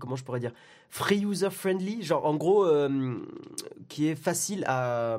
comment 0.01 0.17
je 0.17 0.25
pourrais 0.25 0.41
dire, 0.41 0.53
free 0.89 1.23
user 1.23 1.51
friendly, 1.51 2.03
genre 2.03 2.25
en 2.25 2.35
gros 2.35 2.67
qui 3.89 4.09
est 4.09 4.15
facile 4.15 4.65
à 4.67 5.19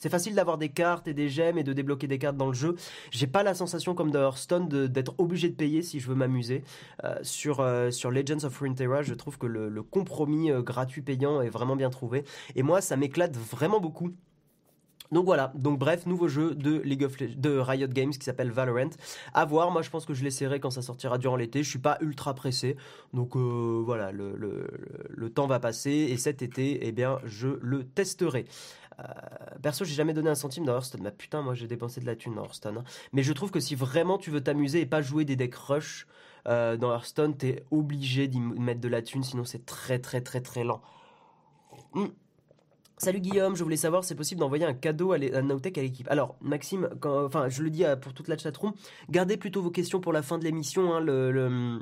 c'est 0.00 0.08
facile 0.08 0.34
d'avoir 0.34 0.56
des 0.56 0.70
cartes 0.70 1.06
et 1.08 1.14
des 1.14 1.28
gemmes 1.28 1.58
et 1.58 1.62
de 1.62 1.74
débloquer 1.74 2.06
des 2.06 2.18
cartes 2.18 2.38
dans 2.38 2.48
le 2.48 2.54
jeu. 2.54 2.74
J'ai 3.10 3.26
pas 3.26 3.42
la 3.42 3.54
sensation 3.54 3.94
comme 3.94 4.10
dans 4.10 4.20
Hearthstone 4.20 4.66
d'être 4.88 5.14
obligé 5.18 5.50
de 5.50 5.54
payer 5.54 5.82
si 5.82 6.00
je 6.00 6.08
veux 6.08 6.14
m'amuser. 6.14 6.64
Euh, 7.04 7.16
sur, 7.22 7.60
euh, 7.60 7.90
sur 7.90 8.10
Legends 8.10 8.44
of 8.44 8.58
Runeterra, 8.58 9.02
je 9.02 9.12
trouve 9.12 9.36
que 9.36 9.46
le, 9.46 9.82
compromis 9.82 10.50
euh, 10.50 10.62
gratuit 10.62 11.02
payant 11.02 11.42
est 11.42 11.50
vraiment 11.50 11.76
bien 11.76 11.90
trouvé. 11.90 12.24
Et 12.56 12.62
moi, 12.62 12.80
ça 12.80 12.96
m'éclate 12.96 13.36
vraiment 13.36 13.78
beaucoup. 13.78 14.10
Donc 15.12 15.24
voilà, 15.24 15.52
donc 15.56 15.78
bref, 15.78 16.06
nouveau 16.06 16.28
jeu 16.28 16.54
de 16.54 16.78
League 16.82 17.02
of 17.02 17.16
de 17.18 17.58
Riot 17.58 17.88
Games 17.88 18.12
qui 18.12 18.24
s'appelle 18.24 18.52
Valorant. 18.52 18.90
À 19.34 19.44
voir, 19.44 19.72
moi 19.72 19.82
je 19.82 19.90
pense 19.90 20.06
que 20.06 20.14
je 20.14 20.22
l'essaierai 20.22 20.60
quand 20.60 20.70
ça 20.70 20.82
sortira 20.82 21.18
durant 21.18 21.34
l'été. 21.34 21.64
Je 21.64 21.68
suis 21.68 21.80
pas 21.80 21.98
ultra 22.00 22.32
pressé, 22.32 22.76
donc 23.12 23.34
voilà, 23.34 24.12
le, 24.12 24.36
le, 24.36 24.68
le, 25.08 25.30
temps 25.30 25.48
va 25.48 25.58
passer 25.58 25.90
et 25.90 26.16
cet 26.16 26.42
été, 26.42 26.86
eh 26.86 26.92
bien, 26.92 27.18
je 27.24 27.48
le 27.60 27.82
testerai. 27.82 28.46
Euh, 29.00 29.58
perso, 29.62 29.84
j'ai 29.84 29.94
jamais 29.94 30.14
donné 30.14 30.30
un 30.30 30.34
centime 30.34 30.64
dans 30.64 30.74
Hearthstone. 30.74 31.02
Mais 31.02 31.10
putain, 31.10 31.42
moi 31.42 31.54
j'ai 31.54 31.66
dépensé 31.66 32.00
de 32.00 32.06
la 32.06 32.16
thune 32.16 32.34
dans 32.34 32.44
Hearthstone. 32.44 32.78
Hein. 32.78 32.84
Mais 33.12 33.22
je 33.22 33.32
trouve 33.32 33.50
que 33.50 33.60
si 33.60 33.74
vraiment 33.74 34.18
tu 34.18 34.30
veux 34.30 34.42
t'amuser 34.42 34.80
et 34.80 34.86
pas 34.86 35.02
jouer 35.02 35.24
des 35.24 35.36
decks 35.36 35.54
rush 35.54 36.06
euh, 36.46 36.76
dans 36.76 36.92
Hearthstone, 36.92 37.36
t'es 37.36 37.64
obligé 37.70 38.28
d'y 38.28 38.40
mettre 38.40 38.80
de 38.80 38.88
la 38.88 39.02
thune, 39.02 39.22
sinon 39.22 39.44
c'est 39.44 39.66
très 39.66 39.98
très 39.98 40.20
très 40.20 40.40
très 40.40 40.64
lent. 40.64 40.80
Hmm. 41.94 42.06
Salut 42.98 43.20
Guillaume, 43.20 43.56
je 43.56 43.62
voulais 43.62 43.76
savoir 43.76 44.04
c'est 44.04 44.14
possible 44.14 44.40
d'envoyer 44.40 44.66
un 44.66 44.74
cadeau 44.74 45.12
à, 45.12 45.16
à 45.16 45.42
Nowtech 45.42 45.78
à 45.78 45.82
l'équipe? 45.82 46.08
Alors 46.10 46.36
Maxime, 46.42 46.90
enfin 47.02 47.48
je 47.48 47.62
le 47.62 47.70
dis 47.70 47.84
pour 48.02 48.12
toute 48.12 48.28
la 48.28 48.36
chatroom, 48.36 48.72
gardez 49.08 49.36
plutôt 49.36 49.62
vos 49.62 49.70
questions 49.70 50.00
pour 50.00 50.12
la 50.12 50.22
fin 50.22 50.38
de 50.38 50.44
l'émission. 50.44 50.94
Hein, 50.94 51.00
le, 51.00 51.30
le 51.30 51.80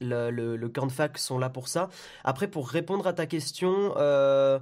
le, 0.00 0.56
le, 0.56 0.68
camp 0.68 0.86
de 0.86 0.92
fac 0.92 1.18
sont 1.18 1.38
là 1.38 1.48
pour 1.48 1.68
ça. 1.68 1.88
Après, 2.24 2.48
pour 2.48 2.68
répondre 2.68 3.06
à 3.06 3.12
ta 3.12 3.26
question, 3.26 3.94
euh, 3.96 4.58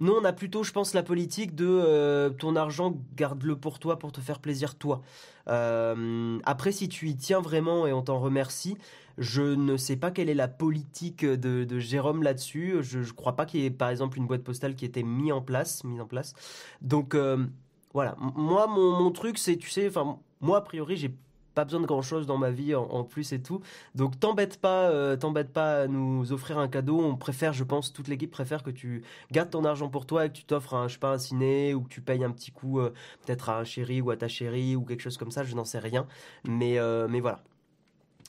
nous, 0.00 0.12
on 0.12 0.24
a 0.24 0.32
plutôt, 0.32 0.62
je 0.62 0.72
pense, 0.72 0.94
la 0.94 1.02
politique 1.02 1.54
de 1.54 1.66
euh, 1.66 2.30
ton 2.30 2.54
argent, 2.54 2.96
garde-le 3.16 3.56
pour 3.56 3.78
toi, 3.78 3.98
pour 3.98 4.12
te 4.12 4.20
faire 4.20 4.38
plaisir 4.38 4.76
toi. 4.76 5.02
Euh, 5.48 6.38
après, 6.44 6.72
si 6.72 6.88
tu 6.88 7.08
y 7.08 7.16
tiens 7.16 7.40
vraiment 7.40 7.86
et 7.86 7.92
on 7.92 8.02
t'en 8.02 8.20
remercie, 8.20 8.76
je 9.16 9.42
ne 9.42 9.76
sais 9.76 9.96
pas 9.96 10.12
quelle 10.12 10.28
est 10.28 10.34
la 10.34 10.46
politique 10.46 11.24
de, 11.24 11.78
Jérôme 11.78 12.22
là-dessus. 12.22 12.76
Je 12.82 13.00
ne 13.00 13.04
crois 13.10 13.34
pas 13.34 13.44
qu'il 13.44 13.60
y 13.60 13.64
ait, 13.64 13.70
par 13.70 13.90
exemple, 13.90 14.18
une 14.18 14.26
boîte 14.26 14.44
postale 14.44 14.76
qui 14.76 14.84
ait 14.84 14.88
été 14.88 15.02
mise 15.02 15.32
en 15.32 15.42
place. 15.42 15.82
Mise 15.82 16.00
en 16.00 16.06
place. 16.06 16.34
Donc, 16.80 17.14
euh, 17.14 17.44
voilà. 17.92 18.16
Moi, 18.18 18.68
mon, 18.68 18.92
mon 18.92 19.10
truc, 19.10 19.38
c'est, 19.38 19.56
tu 19.56 19.70
sais, 19.70 19.88
enfin, 19.88 20.18
moi, 20.40 20.58
a 20.58 20.60
priori, 20.60 20.96
j'ai 20.96 21.12
pas 21.58 21.64
besoin 21.64 21.80
de 21.80 21.86
grand 21.86 22.02
chose 22.02 22.28
dans 22.28 22.38
ma 22.38 22.52
vie 22.52 22.76
en, 22.76 23.02
plus 23.02 23.32
et 23.32 23.42
tout. 23.42 23.60
Donc 23.96 24.20
t'embête 24.20 24.60
pas, 24.60 24.90
euh, 24.90 25.16
t'embête 25.16 25.52
pas 25.52 25.82
à 25.82 25.86
nous 25.88 26.32
offrir 26.32 26.56
un 26.56 26.68
cadeau. 26.68 27.00
On 27.00 27.16
préfère, 27.16 27.52
je 27.52 27.64
pense, 27.64 27.92
toute 27.92 28.06
l'équipe 28.06 28.30
préfère 28.30 28.62
que 28.62 28.70
tu 28.70 29.02
gardes 29.32 29.50
ton 29.50 29.64
argent 29.64 29.88
pour 29.88 30.06
toi 30.06 30.26
et 30.26 30.28
que 30.28 30.34
tu 30.34 30.44
t'offres 30.44 30.74
un, 30.74 30.86
je 30.86 30.92
sais 30.92 31.00
pas, 31.00 31.14
un 31.14 31.18
ciné 31.18 31.74
ou 31.74 31.80
que 31.80 31.88
tu 31.88 32.00
payes 32.00 32.22
un 32.22 32.30
petit 32.30 32.52
coup, 32.52 32.78
euh, 32.78 32.90
peut-être 33.26 33.48
à 33.48 33.58
un 33.58 33.64
chéri 33.64 34.00
ou 34.00 34.12
à 34.12 34.16
ta 34.16 34.28
chérie 34.28 34.76
ou 34.76 34.82
quelque 34.84 35.00
chose 35.00 35.16
comme 35.16 35.32
ça. 35.32 35.42
Je 35.42 35.56
n'en 35.56 35.64
sais 35.64 35.80
rien, 35.80 36.06
mais 36.44 36.78
euh, 36.78 37.08
mais 37.10 37.18
voilà. 37.18 37.42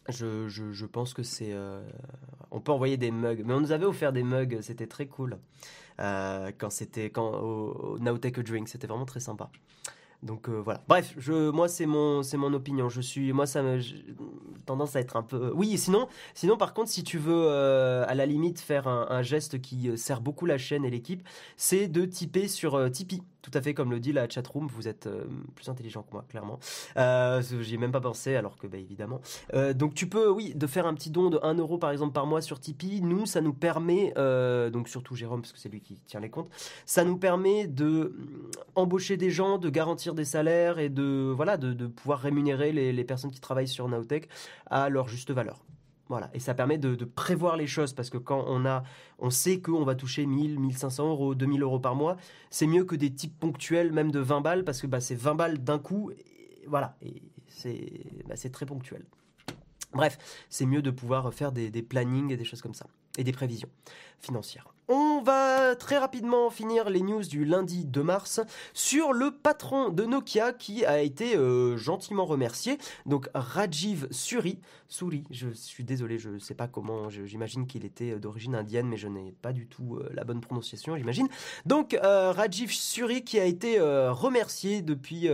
Je, 0.08 0.48
je, 0.48 0.86
pense 0.88 1.14
que 1.14 1.22
c'est. 1.22 1.56
on 2.50 2.60
peut 2.60 2.72
envoyer 2.72 2.98
des 2.98 3.12
mugs. 3.12 3.44
Mais 3.46 3.54
on 3.54 3.60
nous 3.60 3.72
avait 3.72 3.86
offert 3.86 4.12
des 4.12 4.24
mugs, 4.24 4.60
c'était 4.62 4.88
très 4.88 5.06
cool. 5.06 5.38
quand 6.00 6.70
c'était. 6.72 7.12
Quand, 7.12 7.30
au, 7.30 7.94
au 7.94 8.00
Now 8.00 8.18
Take 8.18 8.40
a 8.40 8.44
Drink, 8.44 8.70
c'était 8.70 8.88
vraiment 8.88 9.06
très 9.06 9.20
sympa. 9.20 9.52
Donc 10.22 10.50
euh, 10.50 10.62
voilà. 10.62 10.84
Bref, 10.88 11.14
je, 11.18 11.50
moi 11.50 11.70
c'est 11.70 11.86
mon, 11.86 12.24
c'est 12.24 12.36
mon 12.36 12.54
opinion. 12.54 12.90
Je 12.90 13.00
suis, 13.00 13.32
moi 13.32 13.46
ça 13.46 13.62
me, 13.62 13.80
tendance 14.66 14.96
à 14.96 15.00
être 15.00 15.16
un 15.16 15.24
peu. 15.24 15.52
Oui, 15.56 15.78
sinon, 15.78 16.08
sinon 16.34 16.58
par 16.58 16.74
contre, 16.74 16.90
si 16.90 17.04
tu 17.04 17.18
veux 17.18 17.46
euh, 17.48 18.04
à 18.08 18.16
la 18.16 18.26
limite 18.26 18.60
faire 18.60 18.88
un, 18.88 19.22
geste 19.22 19.62
qui 19.62 19.90
euh, 19.90 19.96
sert 19.96 20.22
beaucoup 20.22 20.46
la 20.46 20.58
chaîne 20.58 20.84
et 20.84 20.90
l'équipe, 20.90 21.28
c'est 21.56 21.88
de 21.88 22.06
typer 22.06 22.48
sur 22.48 22.92
Tipeee. 22.92 23.22
Tout 23.42 23.52
à 23.54 23.62
fait 23.62 23.74
comme 23.74 23.92
le 23.92 24.00
dit 24.00 24.12
la 24.12 24.28
chatroom, 24.28 24.68
vous 24.68 24.88
êtes 24.88 25.10
plus 25.56 25.70
intelligent 25.70 26.04
que 26.04 26.12
moi, 26.12 26.26
clairement. 26.28 26.60
Euh, 26.98 27.42
J'y 27.42 27.76
ai 27.76 27.78
même 27.78 27.92
pas 27.92 28.02
pensé, 28.02 28.36
alors 28.36 28.58
que 28.58 28.68
bah, 28.68 28.78
évidemment. 28.78 29.22
donc 29.76 29.94
tu 29.94 30.08
peux, 30.08 30.30
oui, 30.30 30.54
de 30.56 30.68
faire 30.68 30.86
un 30.86 30.94
petit 30.94 31.10
don 31.10 31.30
de 31.30 31.40
1 31.42 31.56
euro 31.56 31.78
par 31.78 31.92
exemple 31.92 32.14
par 32.14 32.26
mois 32.26 32.42
sur 32.42 32.60
Tipeee. 32.60 33.02
Nous, 33.02 33.26
ça 33.26 33.42
nous 33.42 33.54
permet, 33.54 34.14
donc 34.72 34.90
surtout 34.90 35.16
Jérôme, 35.16 35.42
parce 35.42 35.54
que 35.54 35.60
c'est 35.60 35.70
lui 35.70 35.82
qui 35.82 36.00
tient 36.06 36.20
les 36.20 36.30
comptes, 36.30 36.50
ça 36.86 37.04
nous 37.04 37.18
permet 37.18 37.68
de 37.68 38.16
embaucher 38.76 39.18
des 39.18 39.32
gens, 39.32 39.58
de 39.58 39.70
garantir 39.70 40.14
des 40.14 40.26
salaires 40.26 40.80
et 40.80 40.90
de, 40.90 41.32
voilà, 41.36 41.58
de, 41.58 41.88
pouvoir 41.88 42.20
rémunérer 42.20 42.72
les, 42.72 43.04
personnes 43.04 43.32
qui 43.32 43.40
travaillent 43.40 43.68
sur 43.68 43.88
Naotech 43.88 44.30
à 44.68 44.90
leur 44.90 45.08
juste 45.08 45.32
valeur. 45.32 45.64
Voilà. 46.10 46.32
Et 46.34 46.40
ça 46.40 46.56
permet 46.56 46.80
de, 46.80 47.06
prévoir 47.06 47.56
les 47.56 47.68
choses 47.68 47.94
parce 47.94 48.10
que 48.10 48.18
quand 48.18 48.44
on 48.48 48.66
a, 48.66 48.84
on 49.20 49.30
sait 49.30 49.62
qu'on 49.62 49.84
va 49.84 49.94
toucher 49.94 50.26
1000, 50.26 50.60
1500 50.60 51.08
euros, 51.08 51.36
2000 51.36 51.62
euros 51.62 51.80
par 51.80 51.96
mois, 51.96 52.18
c'est 52.50 52.66
mieux 52.66 52.84
que 52.84 52.96
des 52.96 53.14
types 53.14 53.40
ponctuels, 53.40 53.94
même 53.94 54.12
de 54.12 54.20
20 54.20 54.42
balles, 54.42 54.64
parce 54.64 54.82
que 54.82 54.88
bah, 54.88 55.00
c'est 55.00 55.16
20 55.16 55.36
balles 55.36 55.64
d'un 55.64 55.78
coup. 55.78 56.12
Et 56.12 56.66
voilà. 56.68 56.98
Et 57.02 57.22
bah, 58.28 58.36
c'est 58.36 58.52
très 58.52 58.66
ponctuel. 58.66 59.06
Bref, 59.94 60.18
c'est 60.50 60.66
mieux 60.66 60.82
de 60.82 60.92
pouvoir 60.92 61.32
faire 61.34 61.52
des, 61.52 61.70
des 61.70 61.84
plannings 61.84 62.32
et 62.32 62.38
des 62.38 62.46
choses 62.46 62.62
comme 62.62 62.74
ça. 62.74 62.88
Et 63.18 63.24
des 63.24 63.32
prévisions 63.32 63.70
financières. 64.20 64.74
On 64.92 65.22
va 65.22 65.76
très 65.76 66.00
rapidement 66.00 66.50
finir 66.50 66.90
les 66.90 67.02
news 67.02 67.22
du 67.22 67.46
lundi 67.46 67.86
2 67.86 68.02
mars 68.02 68.40
sur 68.74 69.14
le 69.14 69.30
patron 69.30 69.90
de 69.90 70.04
Nokia 70.04 70.52
qui 70.52 70.84
a 70.84 71.00
été 71.00 71.38
euh, 71.38 71.78
gentiment 71.78 72.26
remercié. 72.26 72.80
Donc 73.06 73.30
Rajiv 73.36 74.08
Suri, 74.10 74.58
Suri, 74.88 75.26
je 75.30 75.50
suis 75.50 75.84
désolé, 75.84 76.18
je 76.18 76.32
ne 76.32 76.40
sais 76.40 76.56
pas 76.56 76.68
comment, 76.68 77.08
j'imagine 77.12 77.68
qu'il 77.68 77.86
était 77.86 78.16
d'origine 78.16 78.56
indienne, 78.56 78.88
mais 78.88 78.98
je 78.98 79.08
n'ai 79.08 79.32
pas 79.32 79.54
du 79.54 79.68
tout 79.68 79.98
euh, 79.98 80.10
la 80.12 80.24
bonne 80.24 80.42
prononciation, 80.42 80.98
j'imagine. 80.98 81.28
Donc 81.68 81.94
euh, 81.94 82.32
Rajiv 82.32 82.72
Suri 82.72 83.24
qui 83.24 83.40
a 83.40 83.46
été 83.46 83.80
remercié 83.80 84.82
depuis 84.82 85.30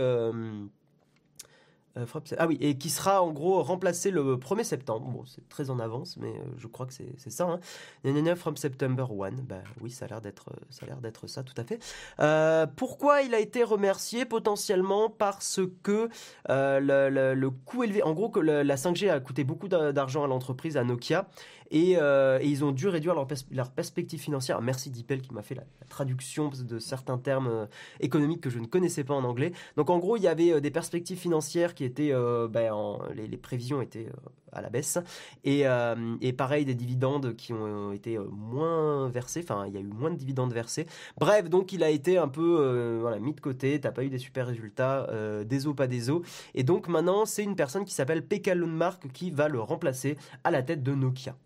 euh, 1.96 2.04
ah 2.38 2.46
oui, 2.46 2.58
et 2.60 2.76
qui 2.76 2.90
sera 2.90 3.22
en 3.22 3.32
gros 3.32 3.62
remplacé 3.62 4.10
le 4.10 4.36
1er 4.36 4.64
septembre. 4.64 5.06
Bon, 5.08 5.24
c'est 5.24 5.48
très 5.48 5.70
en 5.70 5.78
avance, 5.78 6.16
mais 6.18 6.28
euh, 6.28 6.44
je 6.58 6.66
crois 6.66 6.86
que 6.86 6.92
c'est 6.92 7.30
ça. 7.30 7.58
Hein. 8.04 8.36
From 8.36 8.56
September 8.56 9.04
1. 9.04 9.42
Bah 9.42 9.56
oui, 9.80 9.90
ça 9.90 10.04
a 10.04 10.08
l'air 10.08 10.20
d'être 10.20 10.50
ça 10.70 10.86
a 10.86 10.94
d'être 10.96 11.26
ça, 11.26 11.42
tout 11.42 11.54
à 11.56 11.64
fait. 11.64 11.78
Euh, 12.20 12.66
pourquoi 12.66 13.22
il 13.22 13.34
a 13.34 13.40
été 13.40 13.62
remercié 13.62 14.24
potentiellement? 14.24 15.08
Parce 15.08 15.60
que 15.82 16.08
le, 16.48 17.48
coût 17.64 17.84
élevé. 17.84 18.02
En 18.02 18.12
gros, 18.12 18.28
que 18.28 18.40
la 18.40 18.76
5G 18.76 19.10
a 19.10 19.20
coûté 19.20 19.44
beaucoup 19.44 19.68
d'argent 19.68 20.24
à 20.24 20.26
l'entreprise, 20.26 20.76
à 20.76 20.84
Nokia, 20.84 21.26
et, 21.70 21.96
ils 22.42 22.64
ont 22.64 22.72
dû 22.72 22.88
réduire 22.88 23.14
leur, 23.14 23.26
leur 23.50 23.70
perspective 23.70 24.20
financière. 24.20 24.60
Merci 24.60 24.90
Dipel 24.90 25.20
qui 25.20 25.32
m'a 25.32 25.42
fait 25.42 25.54
la, 25.54 25.64
traduction 25.88 26.48
de 26.48 26.78
certains 26.78 27.18
termes 27.18 27.68
économiques 28.00 28.40
que 28.40 28.50
je 28.50 28.58
ne 28.58 28.66
connaissais 28.66 29.04
pas 29.04 29.14
en 29.14 29.24
anglais. 29.24 29.52
Donc 29.76 29.90
en 29.90 29.98
gros, 29.98 30.16
il 30.16 30.22
y 30.22 30.28
avait 30.28 30.60
des 30.60 30.70
perspectives 30.70 31.18
financières 31.18 31.74
qui 31.74 31.84
étaient, 31.84 32.12
euh, 32.12 32.48
ben, 32.48 32.98
les, 33.14 33.36
prévisions 33.36 33.80
étaient 33.80 34.06
euh, 34.06 34.30
à 34.52 34.60
la 34.60 34.70
baisse. 34.70 34.98
Euh, 35.46 36.16
et, 36.20 36.32
pareil, 36.32 36.64
des 36.64 36.74
dividendes 36.74 37.34
qui 37.36 37.52
ont 37.52 37.92
été 37.92 38.18
moins 38.18 39.08
versés. 39.08 39.40
Enfin, 39.42 39.66
il 39.66 39.74
y 39.74 39.76
a 39.76 39.80
eu 39.80 39.86
moins 39.86 40.10
de 40.10 40.16
dividendes 40.16 40.52
versés. 40.52 40.86
Bref, 41.18 41.48
donc 41.48 41.72
il 41.72 41.82
a 41.82 41.90
été 41.90 42.18
un 42.18 42.28
peu 42.28 43.18
mis 43.20 43.34
de 43.34 43.40
côté. 43.40 43.80
T'as 43.80 43.92
pas 43.92 44.04
eu 44.04 44.08
des 44.08 44.18
super 44.18 44.46
résultats. 44.46 45.08
des 45.44 45.66
os, 45.66 45.74
pas 45.74 45.86
des 45.86 46.10
os. 46.10 46.22
Et 46.54 46.62
donc 46.62 46.88
maintenant, 46.88 47.24
c'est 47.24 47.44
une 47.44 47.56
personne 47.56 47.84
qui 47.84 47.94
s'appelle 47.94 48.26
Pekka 48.26 48.54
Lundmark 48.54 49.10
qui 49.12 49.30
va 49.30 49.48
le 49.48 49.60
remplacer 49.60 50.16
à 50.44 50.50
la 50.50 50.62
tête 50.62 50.82
de 50.82 50.94
Nokia. 50.94 51.36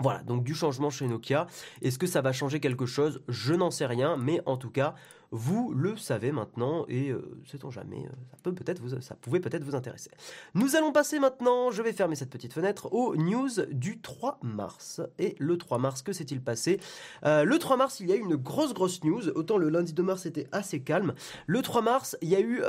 Voilà, 0.00 0.22
donc 0.22 0.44
du 0.44 0.54
changement 0.54 0.88
chez 0.88 1.06
Nokia. 1.06 1.46
Est-ce 1.82 1.98
que 1.98 2.06
ça 2.06 2.22
va 2.22 2.32
changer 2.32 2.58
quelque 2.58 2.86
chose? 2.86 3.22
Je 3.28 3.52
n'en 3.52 3.70
sais 3.70 3.84
rien, 3.84 4.16
mais 4.16 4.40
en 4.46 4.56
tout 4.56 4.70
cas, 4.70 4.94
vous 5.30 5.72
le 5.74 5.96
savez 5.96 6.32
maintenant 6.32 6.86
et 6.88 7.10
euh, 7.10 7.38
sait-on 7.44 7.70
jamais, 7.70 8.06
euh, 8.06 8.10
ça, 8.30 8.36
peut 8.42 8.54
vous, 8.80 9.00
ça 9.00 9.14
pouvait 9.14 9.40
peut-être 9.40 9.62
vous 9.62 9.74
intéresser. 9.74 10.10
Nous 10.54 10.74
allons 10.74 10.90
passer 10.90 11.18
maintenant, 11.18 11.70
je 11.70 11.82
vais 11.82 11.92
fermer 11.92 12.16
cette 12.16 12.30
petite 12.30 12.52
fenêtre, 12.54 12.92
aux 12.92 13.14
news 13.14 13.50
du 13.70 14.00
3 14.00 14.40
mars. 14.42 15.02
Et 15.18 15.36
le 15.38 15.58
3 15.58 15.78
mars, 15.78 16.02
que 16.02 16.12
s'est-il 16.12 16.40
passé? 16.40 16.80
Euh, 17.24 17.44
Le 17.44 17.58
3 17.58 17.76
mars, 17.76 18.00
il 18.00 18.08
y 18.08 18.12
a 18.12 18.16
eu 18.16 18.20
une 18.20 18.36
grosse 18.36 18.72
grosse 18.72 19.04
news. 19.04 19.28
Autant 19.28 19.58
le 19.58 19.68
lundi 19.68 19.92
2 19.92 20.02
mars 20.02 20.24
était 20.24 20.48
assez 20.50 20.80
calme. 20.80 21.12
Le 21.46 21.60
3 21.60 21.82
mars, 21.82 22.16
il 22.22 22.30
y 22.30 22.36
a 22.36 22.40
eu 22.40 22.62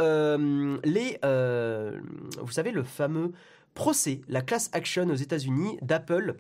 les, 0.84 1.18
vous 2.42 2.52
savez, 2.52 2.72
le 2.72 2.84
fameux 2.84 3.32
procès, 3.74 4.22
la 4.28 4.42
class 4.42 4.70
action 4.74 5.08
aux 5.10 5.16
États-Unis 5.16 5.78
d'Apple 5.82 6.36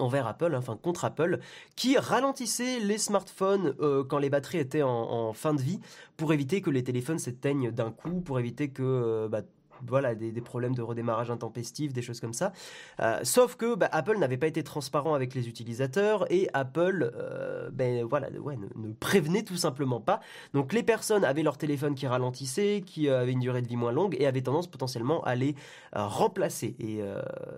envers 0.00 0.26
Apple, 0.26 0.54
enfin 0.54 0.76
contre 0.76 1.04
Apple, 1.04 1.38
qui 1.76 1.96
ralentissait 1.98 2.80
les 2.80 2.98
smartphones 2.98 3.74
euh, 3.80 4.04
quand 4.04 4.18
les 4.18 4.30
batteries 4.30 4.58
étaient 4.58 4.82
en, 4.82 5.32
fin 5.32 5.54
de 5.54 5.60
vie, 5.60 5.80
pour 6.16 6.32
éviter 6.32 6.60
que 6.60 6.70
les 6.70 6.82
téléphones 6.82 7.18
s'éteignent 7.18 7.70
d'un 7.70 7.90
coup, 7.90 8.20
pour 8.20 8.38
éviter 8.38 8.68
que 8.68 8.82
euh, 8.82 9.28
bah, 9.28 9.42
voilà, 9.86 10.14
des, 10.14 10.40
problèmes 10.40 10.74
de 10.74 10.82
redémarrage 10.82 11.30
intempestif, 11.30 11.92
des 11.92 12.02
choses 12.02 12.20
comme 12.20 12.32
ça. 12.32 12.52
Euh, 13.00 13.20
sauf 13.22 13.56
que 13.56 13.74
bah, 13.74 13.88
Apple 13.92 14.18
n'avait 14.18 14.36
pas 14.36 14.46
été 14.46 14.62
transparent 14.62 15.14
avec 15.14 15.34
les 15.34 15.48
utilisateurs 15.48 16.30
et 16.32 16.48
Apple 16.54 17.12
euh, 17.14 17.70
ben, 17.72 18.04
voilà, 18.04 18.30
ouais, 18.30 18.56
ne, 18.56 18.92
prévenait 18.92 19.42
tout 19.42 19.56
simplement 19.56 20.00
pas. 20.00 20.20
Donc 20.54 20.72
les 20.72 20.82
personnes 20.82 21.24
avaient 21.24 21.42
leur 21.42 21.58
téléphone 21.58 21.94
qui 21.94 22.06
ralentissait, 22.06 22.82
qui 22.84 23.08
euh, 23.08 23.20
avait 23.20 23.32
une 23.32 23.40
durée 23.40 23.62
de 23.62 23.68
vie 23.68 23.76
moins 23.76 23.92
longue 23.92 24.16
et 24.18 24.26
avaient 24.26 24.42
tendance 24.42 24.66
potentiellement 24.66 25.22
à 25.24 25.34
les 25.34 25.54
remplacer. 25.92 26.76
Et 26.78 27.00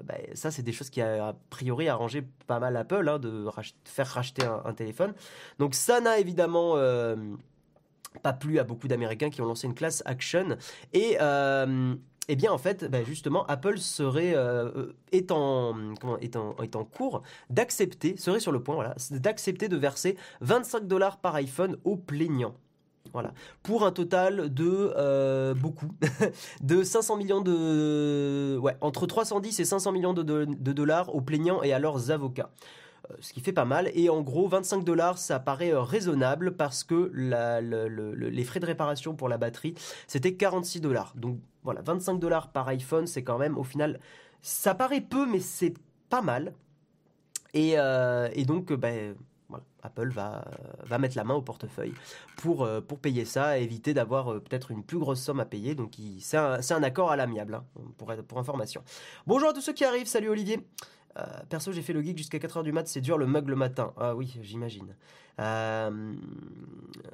ben, 0.05 0.17
ça, 0.35 0.51
c'est 0.51 0.63
des 0.63 0.73
choses 0.73 0.91
qui 0.91 1.01
a, 1.01 1.29
a 1.29 1.33
priori 1.51 1.89
arrangé 1.89 2.23
pas 2.47 2.59
mal 2.59 2.77
Apple 2.77 3.09
hein, 3.09 3.19
de 3.19 3.47
faire 3.85 4.07
racheter 4.07 4.45
un, 4.45 4.73
téléphone. 4.73 5.13
Donc 5.59 5.75
ça 5.75 6.01
n'a 6.01 6.19
évidemment 6.19 6.77
pas 8.23 8.33
plu 8.33 8.59
à 8.59 8.65
beaucoup 8.65 8.89
d'Américains 8.89 9.31
qui 9.31 9.41
ont 9.41 9.47
lancé 9.47 9.67
une 9.67 9.75
classe 9.75 10.03
action 10.07 10.57
et 10.93 11.17
eh 12.29 12.37
bien, 12.37 12.53
en 12.53 12.59
fait, 12.59 12.85
bah, 12.85 13.03
justement, 13.03 13.45
Apple 13.47 13.79
serait 13.79 14.35
euh, 14.37 14.93
est, 15.11 15.33
en, 15.33 15.75
comment, 16.01 16.19
est, 16.19 16.37
en, 16.37 16.85
cours 16.85 17.23
d'accepter, 17.51 18.17
serait 18.17 18.39
sur 18.39 18.53
le 18.53 18.63
point, 18.63 18.77
voilà, 18.77 18.95
d'accepter 19.11 19.69
de 19.69 19.77
verser 19.77 20.17
25 20.41 20.87
dollars 20.87 21.19
par 21.19 21.35
iPhone 21.35 21.77
aux 21.85 21.97
plaignants. 21.97 22.55
Voilà. 23.13 23.35
Pour 23.63 23.85
un 23.85 23.91
total 23.91 24.55
de 24.55 24.93
euh, 24.97 25.53
beaucoup, 25.55 25.89
de 26.63 26.83
500 26.85 27.17
millions 27.17 27.41
de, 27.41 28.57
ouais, 28.63 28.77
entre 28.81 29.07
310 29.07 29.59
et 29.59 29.65
500 29.65 29.93
millions 29.93 30.15
de 30.15 30.73
dollars 30.73 31.15
aux 31.15 31.21
plaignants 31.21 31.63
et 31.63 31.73
à 31.73 31.81
leurs 31.81 32.13
avocats. 32.13 32.51
Euh, 33.11 33.15
ce 33.21 33.33
qui 33.33 33.41
fait 33.41 33.53
pas 33.53 33.65
mal. 33.65 33.91
Et 33.95 34.09
en 34.09 34.23
gros, 34.23 34.49
25 34.49 34.85
dollars, 34.85 35.19
ça 35.19 35.41
paraît 35.41 35.73
euh, 35.73 35.83
raisonnable 35.83 36.57
parce 36.57 36.85
que 36.85 37.11
les 37.13 38.45
frais 38.45 38.61
de 38.61 38.67
réparation 38.67 39.15
pour 39.15 39.29
la 39.29 39.39
batterie, 39.39 39.75
c'était 40.07 40.35
46 40.35 40.81
dollars. 40.81 41.13
Donc 41.17 41.39
voilà, 41.65 41.83
25 41.83 42.19
dollars 42.19 42.53
par 42.53 42.69
iPhone, 42.69 43.07
c'est 43.07 43.25
quand 43.25 43.39
même, 43.39 43.59
au 43.59 43.65
final, 43.65 43.99
ça 44.41 44.75
paraît 44.75 45.01
peu, 45.01 45.27
mais 45.27 45.41
c'est 45.41 45.75
pas 46.11 46.23
mal. 46.23 46.55
Et, 47.55 47.75
euh, 47.77 48.29
donc, 48.45 48.73
ben, 48.73 49.15
Apple 49.83 50.11
va, 50.11 50.45
va 50.85 50.99
mettre 50.99 51.17
la 51.17 51.25
main 51.25 51.35
au 51.35 51.43
portefeuille 51.43 51.95
pour, 52.37 52.69
pour 52.87 52.99
payer 52.99 53.25
ça, 53.25 53.59
et 53.59 53.65
éviter 53.65 53.95
d'avoir 53.95 54.41
peut-être 54.41 54.71
une 54.71 54.85
plus 54.85 54.99
grosse 54.99 55.21
somme 55.21 55.41
à 55.41 55.45
payer. 55.45 55.75
Donc 55.75 55.95
c'est 56.21 56.37
un, 56.37 56.61
un, 56.71 56.83
accord 56.85 57.11
à 57.11 57.17
l'amiable, 57.17 57.55
hein, 57.55 57.65
pour, 57.99 58.15
pour 58.15 58.39
information. 58.39 58.85
Bonjour 59.27 59.49
à 59.49 59.53
tous 59.53 59.61
ceux 59.61 59.73
qui 59.73 59.85
arrivent, 59.85 60.07
salut 60.07 60.29
Olivier. 60.29 60.61
Euh, 61.19 61.25
perso, 61.49 61.73
j'ai 61.73 61.83
fait 61.83 61.93
le 61.93 62.03
geek 62.03 62.17
jusqu'à 62.17 62.39
4h 62.39 62.63
du 62.63 62.71
mat, 62.73 62.87
c'est 62.89 63.01
dur 63.01 63.19
le 63.19 63.27
mug 63.27 63.49
le 63.49 63.57
matin. 63.57 63.93
Ah 63.99 64.15
oui, 64.15 64.39
j'imagine. 64.43 64.95
Euh, 65.41 66.15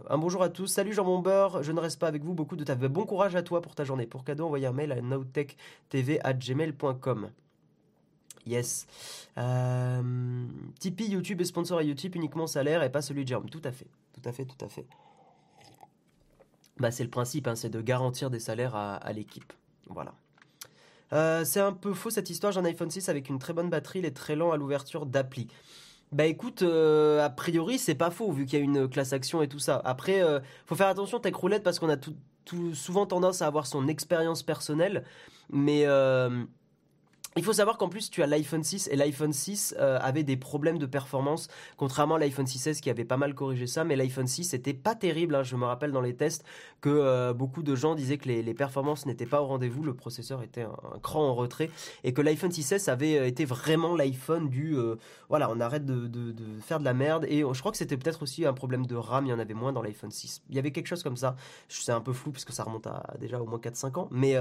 un 0.09 0.19
bonjour 0.19 0.43
à 0.43 0.49
tous. 0.49 0.67
Salut 0.67 0.93
Jean 0.93 1.21
Beurre, 1.21 1.63
je 1.63 1.71
ne 1.73 1.81
reste 1.81 2.01
pas 2.01 2.09
avec 2.09 2.25
vous. 2.25 2.35
Beaucoup 2.35 2.57
de 2.57 2.65
ta 2.65 2.75
Bon 2.75 3.07
courage 3.07 3.37
à 3.37 3.43
toi 3.43 3.63
pour 3.63 3.75
ta 3.75 3.85
journée. 3.85 4.07
Pour 4.07 4.25
cadeau, 4.25 4.47
envoyez 4.47 4.67
un 4.67 4.73
mail 4.73 4.93
à 4.93 5.01
nowtechtv@gmail.com. 5.01 7.31
Yes. 8.47 8.87
Euh, 9.37 10.47
Tipeee, 10.79 11.11
YouTube 11.11 11.41
est 11.41 11.45
sponsor 11.45 11.79
à 11.79 11.83
YouTube 11.83 12.15
uniquement 12.17 12.47
salaire 12.47 12.83
et 12.83 12.91
pas 12.91 13.03
celui 13.03 13.25
de 13.25 13.29
Jérôme. 13.29 13.51
Tout 13.51 13.61
à 13.65 13.73
fait. 13.73 13.89
Tout 14.13 14.23
à 14.25 14.33
fait, 14.33 14.47
tout 14.47 14.65
à 14.65 14.69
fait. 14.69 14.87
Bah, 16.79 16.91
c'est 16.93 17.05
le 17.05 17.11
principe, 17.11 17.49
hein, 17.49 17.57
c'est 17.57 17.71
de 17.71 17.81
garantir 17.81 18.31
des 18.31 18.39
salaires 18.39 18.77
à 18.77 19.13
l'équipe. 19.13 19.53
Voilà. 19.89 20.15
Euh, 21.13 21.45
c'est 21.45 21.61
un 21.61 21.73
peu 21.73 21.95
faux 21.95 22.11
cette 22.11 22.31
histoire. 22.31 22.53
J'ai 22.53 22.61
un 22.61 22.65
iPhone 22.65 22.91
6 22.91 23.09
avec 23.09 23.29
une 23.29 23.39
très 23.39 23.53
bonne 23.53 23.71
batterie, 23.71 24.01
il 24.01 24.05
est 24.05 24.17
très 24.17 24.37
lent 24.37 24.53
à 24.53 24.57
l'ouverture 24.57 25.07
d'appli. 25.07 25.49
Bah 26.11 26.25
écoute, 26.25 26.63
euh, 26.63 27.23
a 27.23 27.29
priori 27.29 27.79
c'est 27.79 27.95
pas 27.95 28.11
faux 28.11 28.33
vu 28.33 28.47
qu'il 28.47 28.59
y 28.59 28.63
a 28.63 28.65
une 28.65 28.89
classe 28.89 29.13
action 29.13 29.43
et 29.43 29.49
tout 29.49 29.59
ça. 29.59 29.83
Après, 29.85 30.23
euh, 30.23 30.41
faut 30.65 30.75
faire 30.75 30.89
attention 30.89 31.21
Tech 31.21 31.35
Roulette 31.35 31.63
parce 31.63 31.79
qu'on 31.79 31.91
a 31.91 31.99
tout, 31.99 32.15
souvent 32.73 33.05
tendance 33.05 33.43
à 33.43 33.47
avoir 33.47 33.67
son 33.67 33.89
expérience 33.89 34.43
personnelle, 34.43 35.05
mais 35.51 35.85
Il 37.37 37.45
faut 37.45 37.53
savoir 37.53 37.79
qu'en 37.79 37.89
plus 37.89 38.11
tu 38.11 38.23
as 38.23 38.27
l'iPhone 38.27 38.65
6 38.65 38.89
et 38.91 38.97
l'iPhone 38.97 39.33
6 39.33 39.77
euh, 39.79 39.99
avait 40.01 40.23
des 40.23 40.37
problèmes 40.37 40.79
de 40.79 40.87
performance, 40.87 41.49
contrairement 41.77 42.17
à 42.17 42.19
l'iPhone 42.19 42.47
6S 42.47 42.81
qui 42.81 42.91
avait 42.91 43.05
pas 43.05 43.17
mal 43.17 43.35
corrigé 43.35 43.67
ça, 43.67 43.85
mais 43.85 43.97
l'iPhone 43.97 44.27
6 44.27 44.55
était 44.55 44.75
pas 44.75 44.95
terrible. 44.95 45.35
Hein. 45.35 45.43
Je 45.43 45.55
me 45.55 45.65
rappelle 45.65 45.93
dans 45.93 46.01
les 46.01 46.17
tests 46.17 46.45
que 46.81 46.89
euh, 46.89 47.35
beaucoup 47.35 47.63
de 47.63 47.75
gens 47.75 47.95
disaient 47.95 48.19
que 48.19 48.29
les, 48.29 48.55
performances 48.55 49.07
n'étaient 49.07 49.27
pas 49.27 49.43
au 49.43 49.47
rendez-vous, 49.47 49.85
le 49.85 49.95
processeur 49.95 50.43
était 50.43 50.63
un, 50.63 50.99
cran 51.01 51.29
en 51.29 51.35
retrait, 51.35 51.71
et 52.03 52.13
que 52.13 52.23
l'iPhone 52.23 52.51
6S 52.51 52.91
avait 52.91 53.19
euh, 53.19 53.27
été 53.27 53.45
vraiment 53.45 53.95
l'iPhone 53.95 54.49
du 54.49 54.77
voilà, 55.29 55.51
on 55.51 55.61
arrête 55.61 55.85
de, 55.85 56.11
faire 56.61 56.81
de 56.81 56.85
la 56.85 56.95
merde. 56.95 57.27
Et 57.29 57.41
je 57.41 57.61
crois 57.61 57.71
que 57.71 57.79
c'était 57.79 57.97
peut-être 57.97 58.23
aussi 58.23 58.47
un 58.47 58.53
problème 58.53 58.87
de 58.87 58.97
RAM, 58.97 59.27
il 59.27 59.29
y 59.29 59.33
en 59.33 59.39
avait 59.39 59.55
moins 59.55 59.73
dans 59.73 59.83
l'iPhone 59.83 60.11
6. 60.11 60.43
Il 60.49 60.57
y 60.57 60.59
avait 60.59 60.73
quelque 60.73 60.87
chose 60.87 61.03
comme 61.03 61.17
ça. 61.17 61.37
C'est 61.69 61.93
un 61.93 62.01
peu 62.01 62.13
flou 62.13 62.33
parce 62.33 62.45
que 62.45 62.53
ça 62.53 62.65
remonte 62.65 62.87
à 62.87 63.15
déjà 63.21 63.41
au 63.41 63.47
moins 63.47 63.59
4-5 63.59 63.99
ans, 63.99 64.09
mais 64.11 64.37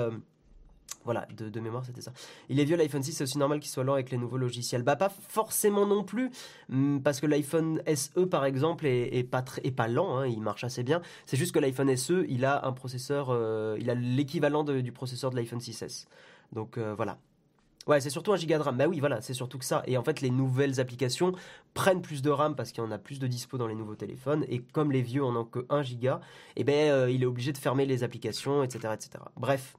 voilà, 1.06 1.25
de, 1.38 1.60
mémoire, 1.62 1.86
c'était 1.86 2.01
ça. 2.01 2.12
Il 2.50 2.60
est 2.60 2.65
vieux 2.65 2.75
l'iPhone 2.75 3.01
6, 3.01 3.13
c'est 3.13 3.24
aussi 3.24 3.38
normal 3.38 3.62
qu'il 3.62 3.70
soit 3.70 3.86
lent 3.86 3.94
avec 3.94 4.12
les 4.12 4.17
nouveaux 4.17 4.38
logiciels. 4.38 4.84
Bah, 4.84 4.98
pas 4.98 5.10
forcément 5.10 5.86
non 5.86 6.03
plus, 6.03 6.32
hmm, 6.67 7.00
parce 7.00 7.22
que 7.22 7.27
l'iPhone 7.27 7.82
SE, 7.96 8.25
par 8.25 8.44
exemple, 8.44 8.86
est, 8.86 9.24
pas, 9.24 9.41
très, 9.41 9.62
pas 9.72 9.88
lent, 9.88 10.17
hein, 10.17 10.27
il 10.27 10.41
marche 10.41 10.65
assez 10.65 10.84
bien. 10.84 11.01
C'est 11.25 11.38
juste 11.38 11.53
que 11.53 11.60
l'iPhone 11.60 11.96
SE, 11.96 12.25
il 12.27 12.44
a 12.44 12.65
un 12.65 12.74
processeur, 12.74 13.29
euh, 13.29 13.77
il 13.79 13.89
a 13.89 13.96
l'équivalent 13.96 14.65
du 14.65 14.91
processeur 14.91 15.32
de 15.32 15.38
l'iPhone 15.38 15.60
6S. 15.60 16.08
Donc 16.51 16.77
euh, 16.77 16.94
voilà. 16.94 17.17
Ouais, 17.88 18.01
c'est 18.01 18.10
surtout 18.10 18.34
un 18.34 18.36
giga 18.36 18.58
de 18.58 18.63
RAM. 18.63 18.75
Bah 18.75 18.88
oui, 18.88 19.00
voilà, 19.00 19.22
c'est 19.22 19.34
surtout 19.34 19.58
que 19.58 19.63
ça. 19.63 19.82
Et 19.88 19.98
en 19.98 20.03
fait, 20.03 20.20
les 20.20 20.29
nouvelles 20.29 20.82
applications 20.82 21.32
prennent 21.74 22.01
plus 22.01 22.22
de 22.22 22.29
RAM 22.29 22.53
parce 22.53 22.74
qu'il 22.74 22.84
y 22.84 22.88
en 22.88 22.91
a 22.91 22.98
plus 22.98 23.17
de 23.17 23.27
dispo 23.27 23.58
dans 23.58 23.67
les 23.67 23.75
nouveaux 23.75 23.96
téléphones. 23.96 24.44
Et 24.50 24.60
comme 24.60 24.91
les 24.91 25.01
vieux 25.01 25.24
en 25.24 25.34
ont 25.38 25.46
que 25.46 25.65
1 25.70 25.84
giga, 25.84 26.20
eh 26.58 26.65
ben, 26.65 26.91
euh, 26.91 27.10
il 27.10 27.24
est 27.24 27.25
obligé 27.25 27.53
de 27.53 27.58
fermer 27.58 27.86
les 27.86 28.03
applications, 28.03 28.62
etc., 28.62 28.94
etc. 28.94 29.24
Bref, 29.38 29.77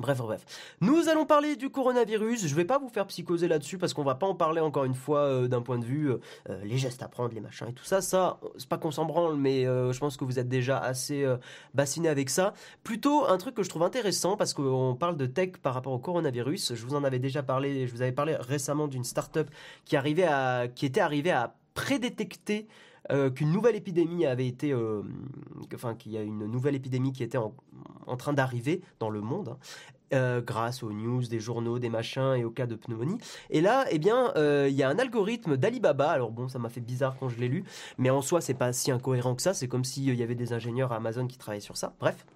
Bref, 0.00 0.16
bref. 0.16 0.46
Nous 0.80 1.10
allons 1.10 1.26
parler 1.26 1.56
du 1.56 1.68
coronavirus. 1.68 2.46
Je 2.46 2.54
vais 2.54 2.64
pas 2.64 2.78
vous 2.78 2.88
faire 2.88 3.06
psychoser 3.06 3.48
là-dessus 3.48 3.76
parce 3.76 3.92
qu'on 3.92 4.02
va 4.02 4.14
pas 4.14 4.26
en 4.26 4.34
parler 4.34 4.62
encore 4.62 4.84
une 4.84 4.94
fois 4.94 5.20
euh, 5.20 5.46
d'un 5.46 5.60
point 5.60 5.78
de 5.78 5.84
vue 5.84 6.10
euh, 6.10 6.20
euh, 6.48 6.58
les 6.64 6.78
gestes 6.78 7.02
à 7.02 7.08
prendre, 7.08 7.34
les 7.34 7.40
machins 7.42 7.68
et 7.68 7.74
tout 7.74 7.84
ça. 7.84 8.00
Ça, 8.00 8.40
c'est 8.56 8.66
pas 8.66 8.78
qu'on 8.78 8.92
s'en 8.92 9.04
branle, 9.04 9.36
mais 9.36 9.64
je 9.64 9.98
pense 9.98 10.16
que 10.16 10.24
vous 10.24 10.38
êtes 10.38 10.48
déjà 10.48 10.78
assez 10.78 11.26
bassiné 11.74 12.08
avec 12.08 12.30
ça. 12.30 12.54
Plutôt 12.82 13.26
un 13.26 13.36
truc 13.36 13.54
que 13.54 13.62
je 13.62 13.68
trouve 13.68 13.82
intéressant 13.82 14.38
parce 14.38 14.54
qu'on 14.54 14.96
parle 14.98 15.18
de 15.18 15.26
tech 15.26 15.58
par 15.62 15.74
rapport 15.74 15.92
au 15.92 15.98
coronavirus. 15.98 16.74
Je 16.74 16.86
vous 16.86 16.94
en 16.94 17.04
avais 17.04 17.18
déjà 17.18 17.42
parlé. 17.42 17.86
Je 17.86 17.92
vous 17.92 18.00
avais 18.00 18.12
parlé 18.12 18.36
récemment 18.36 18.88
d'une 18.88 19.04
start-up 19.04 19.50
qui 19.84 19.96
arrivait 19.96 20.24
à, 20.24 20.66
qui 20.74 20.86
était 20.86 21.00
arrivée 21.00 21.32
à 21.32 21.54
prédétecter 21.74 22.66
qu'une 23.34 23.50
nouvelle 23.50 23.76
épidémie 23.76 24.26
avait 24.26 24.46
été, 24.46 24.74
enfin 25.74 25.94
qu'il 25.94 26.12
y 26.12 26.18
a 26.18 26.22
une 26.22 26.46
nouvelle 26.46 26.74
épidémie 26.74 27.12
qui 27.12 27.22
était 27.22 27.38
en, 27.38 28.16
train 28.16 28.32
d'arriver 28.32 28.82
dans 28.98 29.10
le 29.10 29.20
monde, 29.20 29.50
hein, 29.50 29.58
euh, 30.12 30.40
grâce 30.40 30.82
aux 30.82 30.90
news, 30.90 31.22
des 31.22 31.38
journaux, 31.38 31.78
des 31.78 31.88
machins 31.88 32.34
et 32.36 32.44
au 32.44 32.50
cas 32.50 32.66
de 32.66 32.74
pneumonie. 32.74 33.18
Et 33.48 33.60
là, 33.60 33.84
eh 33.90 34.00
bien, 34.00 34.32
euh, 34.34 34.66
il 34.68 34.74
y 34.74 34.82
a 34.82 34.88
un 34.88 34.98
algorithme 34.98 35.56
d'Alibaba. 35.56 36.10
Alors 36.10 36.32
bon, 36.32 36.48
ça 36.48 36.58
m'a 36.58 36.68
fait 36.68 36.80
bizarre 36.80 37.16
quand 37.20 37.28
je 37.28 37.38
l'ai 37.38 37.46
lu, 37.46 37.62
mais 37.96 38.10
en 38.10 38.20
soi, 38.20 38.40
c'est 38.40 38.54
pas 38.54 38.72
si 38.72 38.90
incohérent 38.90 39.36
que 39.36 39.42
ça. 39.42 39.54
C'est 39.54 39.68
comme 39.68 39.84
s'il 39.84 40.12
y 40.12 40.22
avait 40.24 40.34
des 40.34 40.52
ingénieurs 40.52 40.90
à 40.92 40.96
Amazon 40.96 41.28
qui 41.28 41.38
travaillaient 41.38 41.60
sur 41.60 41.76
ça. 41.76 41.94
Bref. 42.00 42.26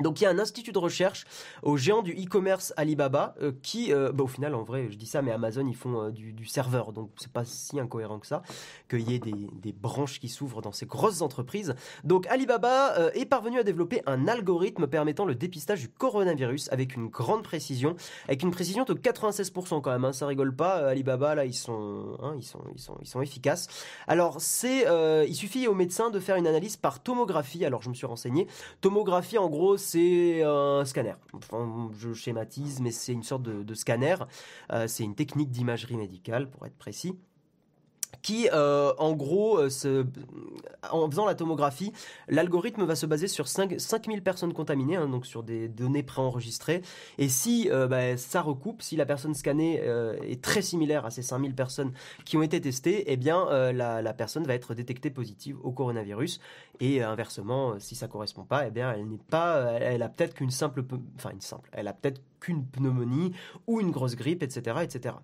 Donc 0.00 0.20
il 0.20 0.24
y 0.24 0.26
a 0.26 0.30
un 0.30 0.40
institut 0.40 0.72
de 0.72 0.78
recherche 0.78 1.24
au 1.62 1.76
géant 1.76 2.02
du 2.02 2.12
e-commerce 2.12 2.72
Alibaba 2.76 3.36
euh, 3.40 3.52
qui, 3.62 3.92
euh, 3.92 4.10
bah, 4.10 4.24
au 4.24 4.26
final 4.26 4.54
en 4.56 4.64
vrai 4.64 4.88
je 4.90 4.96
dis 4.96 5.06
ça, 5.06 5.22
mais 5.22 5.30
Amazon 5.30 5.66
ils 5.66 5.76
font 5.76 6.06
euh, 6.06 6.10
du, 6.10 6.46
serveur, 6.46 6.92
donc 6.92 7.10
c'est 7.16 7.30
pas 7.30 7.44
si 7.44 7.78
incohérent 7.78 8.18
que 8.18 8.26
ça, 8.26 8.42
qu'il 8.90 9.08
y 9.08 9.14
ait 9.14 9.20
des, 9.20 9.72
branches 9.72 10.18
qui 10.18 10.28
s'ouvrent 10.28 10.62
dans 10.62 10.72
ces 10.72 10.86
grosses 10.86 11.20
entreprises. 11.20 11.74
Donc 12.04 12.26
Alibaba 12.28 13.10
est 13.14 13.26
parvenu 13.26 13.58
à 13.58 13.64
développer 13.64 14.02
un 14.06 14.28
algorithme 14.28 14.86
permettant 14.86 15.24
le 15.24 15.34
dépistage 15.34 15.80
du 15.80 15.88
coronavirus 15.88 16.70
avec 16.72 16.96
une 16.96 17.08
grande 17.08 17.42
précision, 17.42 17.96
avec 18.26 18.42
une 18.42 18.50
précision 18.50 18.84
de 18.84 18.94
96% 18.94 19.80
quand 19.80 19.90
même, 19.90 20.04
hein, 20.04 20.12
ça 20.12 20.26
rigole 20.26 20.54
pas. 20.54 20.88
Alibaba 20.88 21.34
là 21.34 21.44
ils 21.44 21.54
sont, 21.54 22.16
hein, 22.22 22.34
ils 22.38 22.44
sont, 22.44 22.62
ils 22.74 22.80
sont, 22.80 22.96
ils 23.00 23.06
sont 23.06 23.20
efficaces. 23.20 23.68
Alors 24.06 24.40
c'est, 24.40 24.86
il 25.28 25.34
suffit 25.34 25.66
aux 25.66 25.74
médecins 25.74 26.10
de 26.10 26.20
faire 26.20 26.36
une 26.36 26.46
analyse 26.46 26.76
par 26.76 27.02
tomographie. 27.02 27.64
Alors 27.64 27.82
je 27.82 27.88
me 27.88 27.94
suis 27.94 28.06
renseigné, 28.06 28.46
tomographie 28.80 29.38
en 29.38 29.48
gros 29.48 29.76
c'est 29.84 30.42
un 30.42 30.84
scanner. 30.84 31.14
Enfin, 31.32 31.90
je 31.98 32.12
schématise, 32.12 32.80
mais 32.80 32.90
c'est 32.90 33.12
une 33.12 33.22
sorte 33.22 33.42
de, 33.42 33.74
scanner. 33.74 34.16
Euh, 34.72 34.86
c'est 34.88 35.04
une 35.04 35.14
technique 35.14 35.50
d'imagerie 35.50 35.96
médicale, 35.96 36.50
pour 36.50 36.66
être 36.66 36.76
précis 36.76 37.18
qui, 38.24 38.48
euh, 38.54 38.92
en 38.96 39.12
gros, 39.12 39.58
euh, 39.58 40.04
en 40.90 41.10
faisant 41.10 41.26
la 41.26 41.34
tomographie, 41.34 41.92
l'algorithme 42.26 42.82
va 42.84 42.96
se 42.96 43.04
baser 43.04 43.28
sur 43.28 43.46
5, 43.46 43.74
5000 43.78 44.22
personnes 44.22 44.54
contaminées, 44.54 44.96
hein, 44.96 45.08
donc 45.08 45.26
sur 45.26 45.42
des 45.42 45.68
données 45.68 46.02
préenregistrées. 46.02 46.80
Et 47.18 47.28
si 47.28 47.68
euh, 47.70 47.86
bah, 47.86 48.16
ça 48.16 48.40
recoupe, 48.40 48.80
si 48.80 48.96
la 48.96 49.04
personne 49.04 49.34
scannée 49.34 49.74
est 50.22 50.42
très 50.42 50.62
similaire 50.62 51.04
à 51.04 51.10
ces 51.10 51.20
5000 51.20 51.54
personnes 51.54 51.92
qui 52.24 52.38
ont 52.38 52.42
été 52.42 52.60
testées, 52.60 53.04
eh 53.08 53.18
bien, 53.18 53.72
la, 53.72 54.14
personne 54.14 54.44
va 54.44 54.54
être 54.54 54.72
détectée 54.72 55.10
positive 55.10 55.58
au 55.62 55.70
coronavirus. 55.70 56.40
Et 56.80 57.02
inversement, 57.02 57.78
si 57.78 57.94
ça 57.94 58.08
correspond 58.08 58.44
pas, 58.44 58.66
eh 58.66 58.70
bien, 58.70 58.90
elle 58.92 59.06
n'est 59.06 59.18
pas, 59.18 59.72
elle 59.72 60.02
a 60.02 60.08
peut-être 60.08 60.32
qu'une 60.32 60.50
simple, 60.50 60.82
enfin 61.16 61.30
une 61.30 61.42
simple, 61.42 61.68
elle 61.72 61.88
a 61.88 61.92
peut-être 61.92 62.22
qu'une 62.44 62.66
pneumonie 62.66 63.32
ou 63.66 63.80
une 63.80 63.90
grosse 63.90 64.16
grippe, 64.16 64.42
etc., 64.42 64.78
etc. 64.82 65.16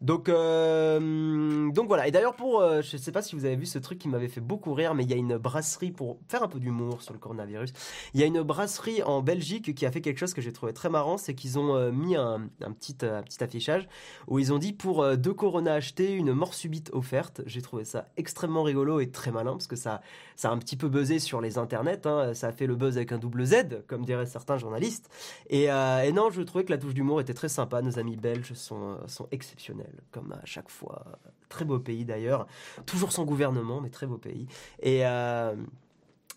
Donc, 0.00 0.28
donc 0.28 1.88
voilà. 1.88 2.08
Et 2.08 2.10
d'ailleurs 2.10 2.36
pour, 2.36 2.60
euh, 2.60 2.82
je 2.82 2.96
sais 2.96 3.12
pas 3.12 3.22
si 3.22 3.34
vous 3.34 3.44
avez 3.44 3.56
vu 3.56 3.66
ce 3.66 3.78
truc 3.78 3.98
qui 3.98 4.08
m'avait 4.08 4.28
fait 4.28 4.40
beaucoup 4.40 4.72
rire, 4.74 4.94
mais 4.94 5.04
il 5.04 5.10
y 5.10 5.14
a 5.14 5.16
une 5.16 5.36
brasserie 5.36 5.90
pour 5.90 6.18
faire 6.28 6.42
un 6.42 6.48
peu 6.48 6.60
d'humour 6.60 7.02
sur 7.02 7.12
le 7.12 7.18
coronavirus. 7.18 7.72
Il 8.14 8.20
y 8.20 8.22
a 8.22 8.26
une 8.26 8.42
brasserie 8.42 9.02
en 9.02 9.22
Belgique 9.22 9.74
qui 9.74 9.86
a 9.86 9.90
fait 9.90 10.00
quelque 10.00 10.18
chose 10.18 10.34
que 10.34 10.40
j'ai 10.40 10.52
trouvé 10.52 10.72
très 10.72 10.88
marrant, 10.88 11.16
c'est 11.16 11.34
qu'ils 11.34 11.58
ont 11.58 11.74
euh, 11.74 11.90
mis 11.90 12.16
un, 12.16 12.48
petit, 12.78 12.96
euh, 13.02 13.22
petit 13.22 13.42
affichage 13.42 13.88
où 14.26 14.38
ils 14.38 14.52
ont 14.52 14.58
dit 14.58 14.72
pour 14.72 15.16
deux 15.16 15.34
Corona 15.34 15.74
achetés, 15.74 16.12
une 16.12 16.32
mort 16.32 16.54
subite 16.54 16.90
offerte. 16.92 17.42
J'ai 17.46 17.62
trouvé 17.62 17.84
ça 17.84 18.06
extrêmement 18.16 18.62
rigolo 18.62 19.00
et 19.00 19.10
très 19.10 19.30
malin 19.30 19.52
parce 19.52 19.66
que 19.66 19.76
ça, 19.76 20.00
ça 20.42 20.50
a 20.50 20.52
un 20.52 20.58
petit 20.58 20.76
peu 20.76 20.88
buzzé 20.88 21.20
sur 21.20 21.40
les 21.40 21.56
internets. 21.56 22.04
Hein. 22.04 22.34
Ça 22.34 22.48
a 22.48 22.52
fait 22.52 22.66
le 22.66 22.74
buzz 22.74 22.96
avec 22.96 23.12
un 23.12 23.18
double 23.18 23.46
Z, 23.46 23.84
comme 23.86 24.04
diraient 24.04 24.26
certains 24.26 24.58
journalistes. 24.58 25.08
Et, 25.48 25.66
et 25.66 26.12
non, 26.12 26.30
je 26.30 26.42
trouvais 26.42 26.64
que 26.64 26.72
la 26.72 26.78
touche 26.78 26.94
d'humour 26.94 27.20
était 27.20 27.32
très 27.32 27.48
sympa. 27.48 27.80
Nos 27.80 28.00
amis 28.00 28.16
belges 28.16 28.52
sont, 28.54 28.98
sont 29.06 29.28
exceptionnels, 29.30 30.02
comme 30.10 30.32
à 30.32 30.44
chaque 30.44 30.68
fois. 30.68 31.04
Très 31.48 31.64
beau 31.64 31.78
pays 31.78 32.04
d'ailleurs 32.04 32.48
Toujours 32.86 33.12
sans 33.12 33.24
gouvernement, 33.24 33.80
mais 33.80 33.90
très 33.90 34.08
beau 34.08 34.18
pays. 34.18 34.48
Et 34.80 35.06
euh, 35.06 35.54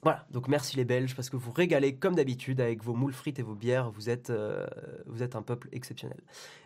voilà, 0.06 0.24
donc 0.30 0.48
merci 0.48 0.78
les 0.78 0.86
Belges 0.86 1.16
parce 1.16 1.32
que 1.32 1.36
vous 1.36 1.52
régalez 1.52 1.96
comme 1.96 2.14
d'habitude 2.14 2.62
avec 2.62 2.84
vos 2.84 2.94
moules 2.94 3.12
frites 3.12 3.40
et 3.40 3.42
vos 3.42 3.56
bières. 3.56 3.90
Vous 3.90 4.08
êtes, 4.08 4.30
euh, 4.30 4.68
vous 5.08 5.24
êtes 5.24 5.36
un 5.36 5.42
peuple 5.42 5.68
exceptionnel. 5.72 6.20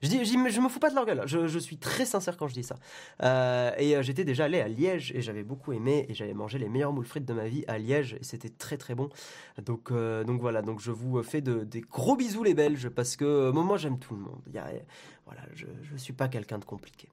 Je 0.03 0.09
dis, 0.09 0.25
je 0.25 0.59
me 0.59 0.67
fous 0.67 0.79
pas 0.79 0.89
de 0.89 0.95
leur 0.95 1.05
gueule. 1.05 1.23
Je, 1.25 1.57
suis 1.57 1.77
très 1.77 2.03
sincère 2.03 2.35
quand 2.35 2.49
je 2.49 2.53
dis 2.53 2.65
ça. 2.65 2.75
Euh, 3.23 3.71
et 3.77 4.03
j'étais 4.03 4.25
déjà 4.25 4.43
allé 4.43 4.59
à 4.59 4.67
Liège 4.67 5.13
et 5.15 5.21
j'avais 5.21 5.43
beaucoup 5.43 5.71
aimé 5.71 6.05
et 6.09 6.13
j'avais 6.13 6.33
mangé 6.33 6.59
les 6.59 6.67
meilleurs 6.67 6.91
moules 6.91 7.05
frites 7.05 7.23
de 7.23 7.31
ma 7.33 7.47
vie 7.47 7.63
à 7.69 7.77
Liège 7.77 8.15
et 8.19 8.25
c'était 8.25 8.49
très 8.49 8.75
très 8.75 8.93
bon. 8.93 9.07
Donc 9.63 9.93
donc 9.93 10.41
voilà, 10.41 10.61
donc 10.61 10.81
je 10.81 10.91
vous 10.91 11.23
fais 11.23 11.39
de, 11.39 11.63
des 11.63 11.79
gros 11.79 12.17
bisous 12.17 12.43
les 12.43 12.53
Belges 12.53 12.89
parce 12.89 13.15
que 13.15 13.51
moi 13.51 13.77
j'aime 13.77 13.99
tout 13.99 14.15
le 14.15 14.21
monde. 14.21 14.41
Voilà, 15.25 15.43
je 15.53 15.65
je 15.83 15.95
suis 15.95 16.11
pas 16.11 16.27
quelqu'un 16.27 16.59
de 16.59 16.65
compliqué. 16.65 17.07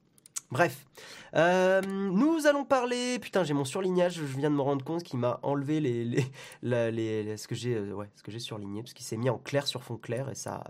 Bref, 0.51 0.87
euh, 1.35 1.81
nous 1.83 2.47
allons 2.47 2.65
parler. 2.65 3.19
Putain, 3.19 3.43
j'ai 3.43 3.55
mon 3.55 3.65
surlignage. 3.65 4.15
Je 4.15 4.23
viens 4.23 4.51
de 4.51 4.55
me 4.55 4.63
rendre 4.63 4.85
compte 4.85 5.03
qu'il 5.03 5.19
m'a 5.19 5.41
enlevé 5.43 5.81
les, 5.81 6.05
les, 6.63 6.93
les, 6.93 7.37
ce 7.37 7.49
que 7.49 7.55
j'ai, 7.55 7.75
euh, 7.75 7.93
ouais, 7.93 8.09
surligné 8.39 8.83
parce 8.83 8.93
qu'il 8.93 9.05
s'est 9.05 9.17
mis 9.17 9.29
en 9.29 9.39
clair 9.39 9.67
sur 9.67 9.83
fond 9.83 9.97
clair 9.97 10.31
et 10.31 10.35
ça, 10.35 10.63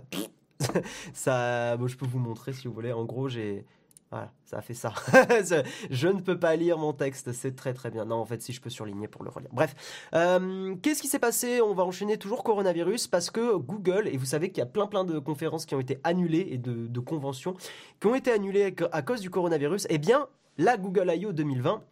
ça. 1.12 1.76
Bon, 1.76 1.86
je 1.88 1.96
peux 1.96 2.06
vous 2.06 2.18
montrer 2.18 2.52
si 2.52 2.68
vous 2.68 2.74
voulez. 2.74 2.92
En 2.92 3.04
gros, 3.04 3.28
j'ai 3.28 3.66
voilà, 4.11 4.31
ça 4.45 4.59
a 4.59 4.62
fait 4.62 4.75
ça. 4.75 4.92
je 5.90 6.09
ne 6.09 6.21
peux 6.21 6.38
pas 6.38 6.55
lire 6.55 6.79
mon 6.79 6.92
texte, 6.92 7.33
c'est 7.33 7.57
très 7.57 7.75
très 7.75 7.90
bien. 7.90 8.05
Non, 8.05 8.16
en 8.16 8.25
fait, 8.25 8.40
si 8.40 8.53
je 8.53 8.61
peux 8.61 8.71
surligner 8.71 9.09
pour 9.09 9.25
le 9.25 9.31
relire. 9.31 9.51
Bref, 9.53 9.75
euh, 10.14 10.77
qu'est-ce 10.81 11.03
qui 11.03 11.09
s'est 11.09 11.19
passé? 11.19 11.61
On 11.61 11.75
va 11.75 11.85
enchaîner 11.85 12.16
toujours 12.16 12.45
coronavirus 12.45 13.09
parce 13.09 13.31
que 13.31 13.57
Google, 13.57 14.07
et 14.07 14.16
vous 14.16 14.25
savez 14.25 14.51
qu'il 14.51 14.59
y 14.59 14.62
a 14.62 14.66
plein 14.66 14.87
plein 14.87 15.05
de 15.05 15.19
conférences 15.19 15.66
qui 15.66 15.75
ont 15.75 15.81
été 15.81 15.99
annulées 16.05 16.47
et 16.51 16.59
de, 16.59 16.87
de 16.87 17.01
conventions 17.01 17.55
qui 18.01 18.07
ont 18.07 18.14
été 18.14 18.31
annulées 18.31 18.75
à 18.92 19.03
cause 19.03 19.21
du 19.21 19.31
coronavirus. 19.31 19.87
Eh 19.90 19.99
bien, 19.99 20.29
la 20.57 20.77
Google 20.77 21.12
I.O. 21.14 21.33
2020 21.33 21.83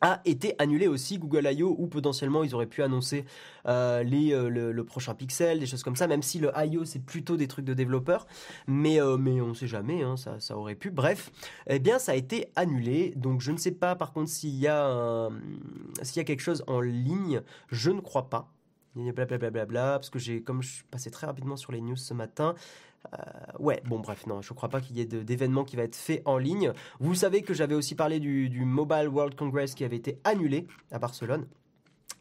a 0.00 0.20
été 0.24 0.54
annulé 0.58 0.86
aussi 0.86 1.18
Google 1.18 1.48
I.O. 1.50 1.74
où 1.78 1.86
potentiellement 1.86 2.44
ils 2.44 2.54
auraient 2.54 2.66
pu 2.66 2.82
annoncer 2.82 3.24
euh, 3.66 4.02
les, 4.02 4.32
euh, 4.32 4.48
le, 4.48 4.84
prochain 4.84 5.14
Pixel, 5.14 5.60
des 5.60 5.66
choses 5.66 5.82
comme 5.82 5.96
ça, 5.96 6.06
même 6.06 6.22
si 6.22 6.38
le 6.38 6.50
I.O. 6.56 6.84
c'est 6.84 7.02
plutôt 7.02 7.36
des 7.36 7.48
trucs 7.48 7.64
de 7.64 7.74
développeurs, 7.74 8.26
mais, 8.66 9.00
euh, 9.00 9.16
mais 9.16 9.40
on 9.40 9.48
ne 9.48 9.54
sait 9.54 9.66
jamais, 9.66 10.02
hein, 10.02 10.16
ça, 10.16 10.40
ça, 10.40 10.56
aurait 10.56 10.74
pu. 10.74 10.90
Bref, 10.90 11.30
eh 11.68 11.78
bien 11.78 11.98
ça 11.98 12.12
a 12.12 12.14
été 12.14 12.48
annulé, 12.56 13.14
donc 13.16 13.40
je 13.40 13.52
ne 13.52 13.56
sais 13.56 13.72
pas 13.72 13.94
par 13.96 14.12
contre 14.12 14.28
s'il 14.28 14.54
y, 14.56 14.68
a 14.68 15.30
y 16.16 16.20
a 16.20 16.24
quelque 16.24 16.42
chose 16.42 16.64
en 16.66 16.80
ligne, 16.80 17.40
je 17.70 17.90
ne 17.90 18.00
crois 18.00 18.28
pas. 18.28 18.50
Blablabla, 18.94 19.38
bla, 19.38 19.50
bla, 19.50 19.66
bla, 19.66 19.92
parce 19.98 20.10
que 20.10 20.20
j'ai, 20.20 20.42
comme 20.42 20.62
je 20.62 20.68
suis 20.68 20.84
passé 20.84 21.10
très 21.10 21.26
rapidement 21.26 21.56
sur 21.56 21.72
les 21.72 21.80
news 21.80 21.96
ce 21.96 22.14
matin, 22.14 22.54
ouais, 23.58 23.82
bon 23.86 24.00
bref, 24.00 24.26
non, 24.26 24.42
je 24.42 24.52
crois 24.52 24.68
pas 24.68 24.80
qu'il 24.80 24.96
y 24.96 25.00
ait 25.00 25.06
d'événements 25.06 25.64
qui 25.64 25.76
va 25.76 25.82
être 25.82 25.96
fait 25.96 26.22
en 26.24 26.38
ligne. 26.38 26.72
Vous 27.00 27.14
savez 27.14 27.42
que 27.42 27.54
j'avais 27.54 27.74
aussi 27.74 27.94
parlé 27.94 28.20
du, 28.20 28.64
Mobile 28.64 29.08
World 29.08 29.34
Congress 29.36 29.74
qui 29.74 29.84
avait 29.84 29.96
été 29.96 30.18
annulé 30.24 30.66
à 30.90 30.98
Barcelone. 30.98 31.46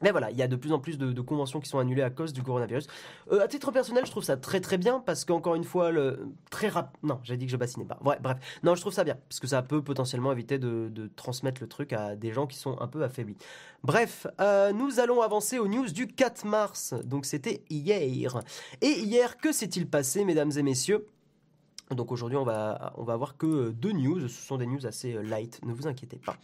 Mais 0.04 0.12
voilà, 0.12 0.30
il 0.32 0.38
y 0.38 0.44
a 0.44 0.48
de 0.48 0.56
plus 0.56 0.74
en 0.74 0.80
plus 0.80 0.98
de, 0.98 1.22
conventions 1.22 1.62
qui 1.62 1.70
sont 1.70 1.80
annulées 1.80 2.02
à 2.02 2.10
cause 2.10 2.34
du 2.34 2.44
coronavirus. 2.44 2.88
Euh, 3.32 3.42
à 3.42 3.48
titre 3.48 3.72
personnel, 3.72 4.06
je 4.06 4.12
trouve 4.12 4.24
ça 4.24 4.36
très 4.36 4.60
très 4.60 4.78
bien 4.78 5.00
parce 5.00 5.24
qu'encore 5.24 5.56
une 5.56 5.64
fois, 5.64 5.92
le 5.92 6.28
très 6.52 6.68
rap... 6.68 6.98
Non, 7.02 7.20
j'ai 7.24 7.38
dit 7.38 7.46
que 7.46 7.52
je 7.52 7.58
bassinais 7.58 7.86
pas. 7.86 7.98
Ouais, 8.04 8.18
bref, 8.22 8.38
non, 8.64 8.76
je 8.76 8.82
trouve 8.82 8.94
ça 8.94 9.06
bien 9.06 9.18
parce 9.30 9.40
que 9.40 9.48
ça 9.48 9.62
peut 9.62 9.82
potentiellement 9.82 10.34
éviter 10.34 10.60
de, 10.60 11.10
transmettre 11.16 11.62
le 11.62 11.68
truc 11.68 11.94
à 11.94 12.16
des 12.16 12.34
gens 12.34 12.48
qui 12.48 12.58
sont 12.58 12.80
un 12.82 12.88
peu 12.88 13.04
affaiblis. 13.04 13.38
Bref, 13.84 14.28
euh, 14.42 14.74
nous 14.74 15.00
allons 15.00 15.22
avancer 15.22 15.58
aux 15.58 15.68
news 15.68 15.90
du 15.90 16.08
4 16.08 16.46
mars. 16.46 16.94
Donc 17.06 17.26
c'était 17.26 17.64
hier. 17.70 18.42
Et 18.82 19.00
hier, 19.00 19.38
que 19.38 19.54
s'est-il 19.54 19.88
passé, 19.88 20.26
mesdames 20.26 20.52
et 20.58 20.64
messieurs? 20.64 21.08
Donc 21.96 22.12
aujourd'hui, 22.12 22.38
on 22.38 22.44
va, 22.44 22.94
on 22.98 23.04
va 23.04 23.14
avoir 23.14 23.38
que 23.38 23.46
euh, 23.46 23.72
deux 23.72 23.92
news. 23.92 24.28
Ce 24.28 24.46
sont 24.46 24.58
des 24.58 24.66
news 24.66 24.86
assez 24.86 25.14
euh, 25.14 25.22
light, 25.22 25.60
ne 25.64 25.74
vous 25.74 25.88
inquiétez 25.88 26.18
pas. 26.18 26.36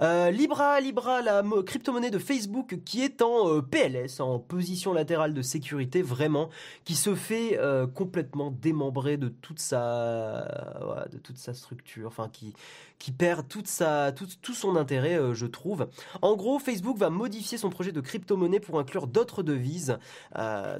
Euh, 0.00 0.30
Libra, 0.30 0.80
Libra, 0.80 1.22
la 1.22 1.42
crypto-monnaie 1.64 2.10
de 2.10 2.18
Facebook 2.18 2.78
qui 2.84 3.02
est 3.02 3.22
en 3.22 3.60
PLS, 3.60 4.20
en 4.20 4.38
position 4.38 4.92
latérale 4.92 5.34
de 5.34 5.42
sécurité, 5.42 6.02
vraiment, 6.02 6.48
qui 6.84 6.94
se 6.94 7.14
fait 7.14 7.58
complètement 7.94 8.50
démembrer 8.50 9.16
de 9.16 9.28
toute 9.28 9.60
sa, 9.60 11.06
de 11.10 11.18
toute 11.18 11.38
sa 11.38 11.54
structure, 11.54 12.06
enfin 12.08 12.28
qui, 12.32 12.54
qui 12.98 13.12
perd 13.12 13.46
toute 13.48 13.66
sa, 13.66 14.12
tout, 14.12 14.26
tout 14.42 14.54
son 14.54 14.76
intérêt, 14.76 15.18
je 15.34 15.46
trouve. 15.46 15.88
En 16.22 16.36
gros, 16.36 16.58
Facebook 16.58 16.96
va 16.96 17.10
modifier 17.10 17.58
son 17.58 17.70
projet 17.70 17.92
de 17.92 18.00
crypto-monnaie 18.00 18.60
pour 18.60 18.78
inclure 18.78 19.06
d'autres 19.06 19.42
devises, 19.42 19.98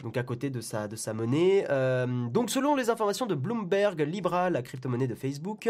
donc 0.02 0.16
à 0.16 0.22
côté 0.22 0.50
de 0.50 0.60
sa, 0.60 0.88
de 0.88 0.96
sa 0.96 1.12
monnaie. 1.12 1.66
donc 2.30 2.50
selon 2.50 2.74
les 2.74 2.90
informations 2.90 3.26
de 3.26 3.34
Bloomberg, 3.34 4.00
Libra, 4.14 4.48
la 4.48 4.62
crypto-monnaie 4.62 5.06
de 5.06 5.14
Facebook, 5.14 5.68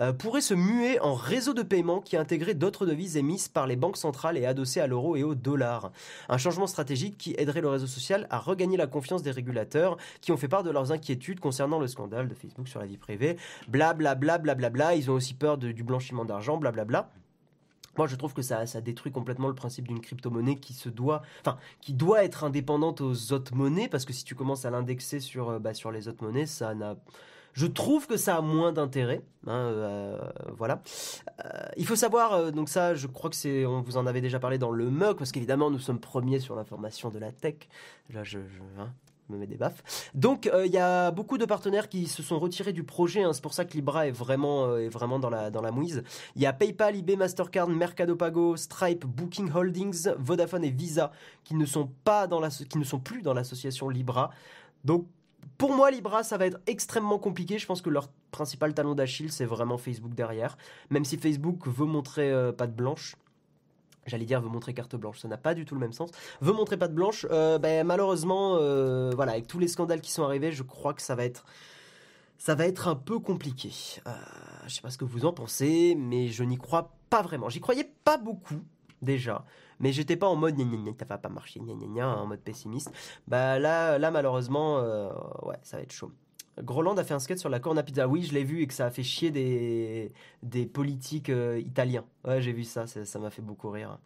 euh, 0.00 0.12
pourrait 0.12 0.40
se 0.40 0.54
muer 0.54 0.98
en 1.00 1.14
réseau 1.14 1.52
de 1.52 1.62
paiement 1.62 2.00
qui 2.00 2.16
intégrerait 2.16 2.54
d'autres 2.54 2.86
devises 2.86 3.16
émises 3.16 3.48
par 3.48 3.66
les 3.66 3.76
banques 3.76 3.98
centrales 3.98 4.38
et 4.38 4.46
adossées 4.46 4.80
à 4.80 4.86
l'euro 4.86 5.14
et 5.16 5.22
au 5.22 5.34
dollar. 5.34 5.92
Un 6.28 6.38
changement 6.38 6.66
stratégique 6.66 7.18
qui 7.18 7.34
aiderait 7.36 7.60
le 7.60 7.68
réseau 7.68 7.86
social 7.86 8.26
à 8.30 8.38
regagner 8.38 8.76
la 8.76 8.86
confiance 8.86 9.22
des 9.22 9.30
régulateurs 9.30 9.98
qui 10.20 10.32
ont 10.32 10.36
fait 10.36 10.48
part 10.48 10.62
de 10.62 10.70
leurs 10.70 10.90
inquiétudes 10.90 11.40
concernant 11.40 11.78
le 11.78 11.86
scandale 11.86 12.28
de 12.28 12.34
Facebook 12.34 12.68
sur 12.68 12.80
la 12.80 12.86
vie 12.86 12.96
privée. 12.96 13.36
Blablabla, 13.68 14.38
bla, 14.38 14.54
bla, 14.54 14.70
bla, 14.70 14.94
Ils 14.94 15.10
ont 15.10 15.14
aussi 15.14 15.34
peur 15.34 15.58
du 15.58 15.84
blanchiment 15.84 16.24
d'argent, 16.24 16.56
blablabla. 16.56 17.10
Moi, 17.98 18.06
je 18.06 18.16
trouve 18.16 18.32
que 18.32 18.42
ça, 18.42 18.66
ça 18.66 18.80
détruit 18.80 19.12
complètement 19.12 19.48
le 19.48 19.54
principe 19.54 19.86
d'une 19.86 20.00
crypto-monnaie 20.00 20.56
qui 20.56 20.72
se 20.72 20.88
doit, 20.88 21.22
enfin, 21.44 21.58
qui 21.80 21.92
doit 21.92 22.24
être 22.24 22.44
indépendante 22.44 23.02
aux 23.02 23.32
autres 23.32 23.54
monnaies, 23.54 23.88
parce 23.88 24.06
que 24.06 24.14
si 24.14 24.24
tu 24.24 24.34
commences 24.34 24.64
à 24.64 24.70
l'indexer 24.70 25.20
sur, 25.20 25.50
euh, 25.50 25.58
bah, 25.58 25.74
sur 25.74 25.90
les 25.90 26.08
autres 26.08 26.24
monnaies, 26.24 26.46
ça 26.46 26.74
n'a, 26.74 26.96
je 27.52 27.66
trouve 27.66 28.06
que 28.06 28.16
ça 28.16 28.36
a 28.36 28.40
moins 28.40 28.72
d'intérêt. 28.72 29.22
Hein, 29.46 29.52
euh, 29.52 30.18
voilà. 30.56 30.82
Euh, 31.44 31.48
il 31.76 31.86
faut 31.86 31.96
savoir, 31.96 32.32
euh, 32.32 32.50
donc 32.50 32.68
ça, 32.68 32.94
je 32.94 33.06
crois 33.06 33.30
que 33.30 33.36
c'est, 33.36 33.66
on 33.66 33.82
vous 33.82 33.96
en 33.96 34.06
avait 34.06 34.20
déjà 34.20 34.38
parlé 34.38 34.58
dans 34.58 34.70
le 34.70 34.90
MUG, 34.90 35.16
parce 35.16 35.32
qu'évidemment, 35.32 35.70
nous 35.70 35.78
sommes 35.78 36.00
premiers 36.00 36.38
sur 36.38 36.54
l'information 36.54 37.10
de 37.10 37.18
la 37.18 37.32
tech. 37.32 37.56
Là, 38.14 38.24
je, 38.24 38.38
hein, 38.78 38.90
me 39.28 39.36
mets 39.36 39.46
des 39.46 39.56
baffes. 39.56 40.10
Donc, 40.14 40.50
il 40.64 40.70
y 40.70 40.78
a 40.78 41.10
beaucoup 41.10 41.38
de 41.38 41.44
partenaires 41.44 41.88
qui 41.88 42.06
se 42.06 42.22
sont 42.22 42.38
retirés 42.38 42.72
du 42.72 42.84
projet. 42.84 43.22
Hein, 43.22 43.32
c'est 43.32 43.42
pour 43.42 43.54
ça 43.54 43.64
que 43.64 43.72
Libra 43.74 44.06
est 44.06 44.12
vraiment, 44.12 44.76
est 44.76 44.88
vraiment 44.88 45.18
dans 45.18 45.30
la, 45.30 45.50
dans 45.50 45.62
la 45.62 45.70
mouise. 45.70 46.02
Il 46.36 46.42
y 46.42 46.46
a 46.46 46.52
PayPal, 46.52 46.96
eBay, 46.96 47.16
Mastercard, 47.16 47.68
Mercado 47.68 48.16
Pago, 48.16 48.56
Stripe, 48.56 49.06
Booking 49.06 49.50
Holdings, 49.52 50.08
Vodafone 50.18 50.64
et 50.64 50.70
Visa 50.70 51.12
qui 51.44 51.54
ne 51.54 51.66
sont 51.66 51.90
pas 52.04 52.26
dans 52.26 52.40
la, 52.40 52.48
qui 52.50 52.78
ne 52.78 52.84
sont 52.84 52.98
plus 52.98 53.22
dans 53.22 53.34
l'association 53.34 53.88
Libra. 53.88 54.30
Donc 54.84 55.06
pour 55.58 55.74
moi, 55.74 55.90
Libra, 55.90 56.22
ça 56.22 56.38
va 56.38 56.46
être 56.46 56.58
extrêmement 56.66 57.18
compliqué. 57.18 57.58
Je 57.58 57.66
pense 57.66 57.82
que 57.82 57.90
leur 57.90 58.08
principal 58.30 58.74
talon 58.74 58.94
d'Achille, 58.94 59.30
c'est 59.30 59.44
vraiment 59.44 59.78
Facebook 59.78 60.14
derrière. 60.14 60.56
Même 60.90 61.04
si 61.04 61.16
Facebook 61.16 61.66
veut 61.66 61.86
montrer 61.86 62.30
euh, 62.30 62.52
patte 62.52 62.74
blanche. 62.74 63.16
J'allais 64.06 64.24
dire 64.24 64.40
veut 64.40 64.48
montrer 64.48 64.74
carte 64.74 64.96
blanche, 64.96 65.20
ça 65.20 65.28
n'a 65.28 65.36
pas 65.36 65.54
du 65.54 65.64
tout 65.64 65.76
le 65.76 65.80
même 65.80 65.92
sens. 65.92 66.10
Veut 66.40 66.52
montrer 66.52 66.76
patte 66.76 66.92
blanche, 66.92 67.24
euh, 67.30 67.58
ben, 67.58 67.86
malheureusement, 67.86 68.56
euh, 68.58 69.12
voilà, 69.14 69.32
avec 69.32 69.46
tous 69.46 69.60
les 69.60 69.68
scandales 69.68 70.00
qui 70.00 70.10
sont 70.10 70.24
arrivés, 70.24 70.50
je 70.50 70.64
crois 70.64 70.92
que 70.92 71.02
ça 71.02 71.14
va 71.14 71.24
être, 71.24 71.44
ça 72.36 72.56
va 72.56 72.66
être 72.66 72.88
un 72.88 72.96
peu 72.96 73.20
compliqué. 73.20 73.70
je 74.66 74.74
sais 74.74 74.80
pas 74.80 74.90
ce 74.90 74.98
que 74.98 75.04
vous 75.04 75.24
en 75.24 75.32
pensez, 75.32 75.94
mais 75.96 76.26
je 76.26 76.42
n'y 76.42 76.58
crois 76.58 76.96
pas 77.10 77.22
vraiment. 77.22 77.48
J'y 77.48 77.60
croyais 77.60 77.88
pas 78.02 78.16
beaucoup 78.16 78.60
déjà. 79.02 79.44
Mais 79.82 79.92
j'étais 79.92 80.16
pas 80.16 80.28
en 80.28 80.36
mode 80.36 80.54
gna 80.56 80.64
gna 80.64 80.92
ça 80.98 81.04
va 81.04 81.18
pas 81.18 81.28
marcher, 81.28 81.60
gna 81.60 81.74
gna 81.74 82.08
en 82.08 82.26
mode 82.26 82.40
pessimiste. 82.40 82.90
Bah 83.26 83.58
là, 83.58 83.98
là 83.98 84.10
malheureusement, 84.10 84.78
euh, 84.78 85.10
ouais, 85.42 85.58
ça 85.62 85.76
va 85.76 85.82
être 85.82 85.92
chaud. 85.92 86.12
Groland 86.58 86.96
a 86.96 87.04
fait 87.04 87.14
un 87.14 87.18
sketch 87.18 87.40
sur 87.40 87.48
la 87.48 87.58
corna 87.58 87.82
pizza. 87.82 88.06
Oui, 88.06 88.22
je 88.22 88.32
l'ai 88.32 88.44
vu 88.44 88.62
et 88.62 88.66
que 88.66 88.74
ça 88.74 88.86
a 88.86 88.90
fait 88.90 89.02
chier 89.02 89.30
des, 89.30 90.12
des 90.42 90.66
politiques 90.66 91.30
euh, 91.30 91.58
italiens. 91.58 92.04
Ouais, 92.24 92.40
j'ai 92.40 92.52
vu 92.52 92.64
ça, 92.64 92.86
ça 92.86 93.18
m'a 93.18 93.30
fait 93.30 93.42
beaucoup 93.42 93.70
rire. 93.70 93.98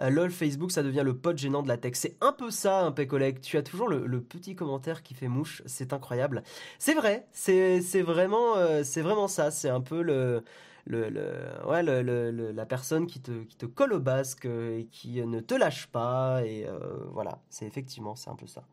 Euh, 0.00 0.10
lol, 0.10 0.32
Facebook, 0.32 0.72
ça 0.72 0.82
devient 0.82 1.02
le 1.04 1.16
pote 1.16 1.38
gênant 1.38 1.62
de 1.62 1.68
la 1.68 1.76
tech. 1.76 1.92
C'est 1.94 2.16
un 2.20 2.32
peu 2.32 2.50
ça, 2.50 2.80
un 2.80 2.94
hein, 2.96 3.06
collègue. 3.06 3.40
Tu 3.40 3.56
as 3.56 3.62
toujours 3.62 3.88
le, 3.88 4.20
petit 4.20 4.56
commentaire 4.56 5.04
qui 5.04 5.14
fait 5.14 5.28
mouche. 5.28 5.62
C'est 5.66 5.92
incroyable. 5.92 6.42
C'est 6.80 6.94
vrai, 6.94 7.28
c'est 7.32 8.02
vraiment, 8.02 8.54
c'est 8.82 9.02
vraiment 9.02 9.28
ça. 9.28 9.52
C'est 9.52 9.68
un 9.68 9.82
peu 9.82 10.02
le 10.02 10.42
le, 10.86 11.66
ouais, 11.66 11.82
le, 11.82 12.52
la 12.52 12.66
personne 12.66 13.06
qui 13.06 13.20
te, 13.20 13.42
qui 13.44 13.56
te 13.56 13.66
colle 13.66 13.92
au 13.94 14.00
basque 14.00 14.46
euh, 14.46 14.80
et 14.80 14.86
qui 14.86 15.24
ne 15.24 15.40
te 15.40 15.54
lâche 15.54 15.86
pas. 15.88 16.42
Et 16.44 16.66
euh, 16.66 16.78
voilà, 17.10 17.40
c'est 17.48 17.66
effectivement, 17.66 18.16
c'est 18.16 18.30
un 18.30 18.36
peu 18.36 18.46
ça. 18.46 18.64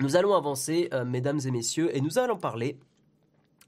Nous 0.00 0.16
allons 0.16 0.34
avancer, 0.34 0.88
euh, 0.92 1.04
mesdames 1.04 1.40
et 1.46 1.50
messieurs, 1.50 1.94
et 1.96 2.00
nous 2.00 2.18
allons 2.18 2.36
parler 2.36 2.78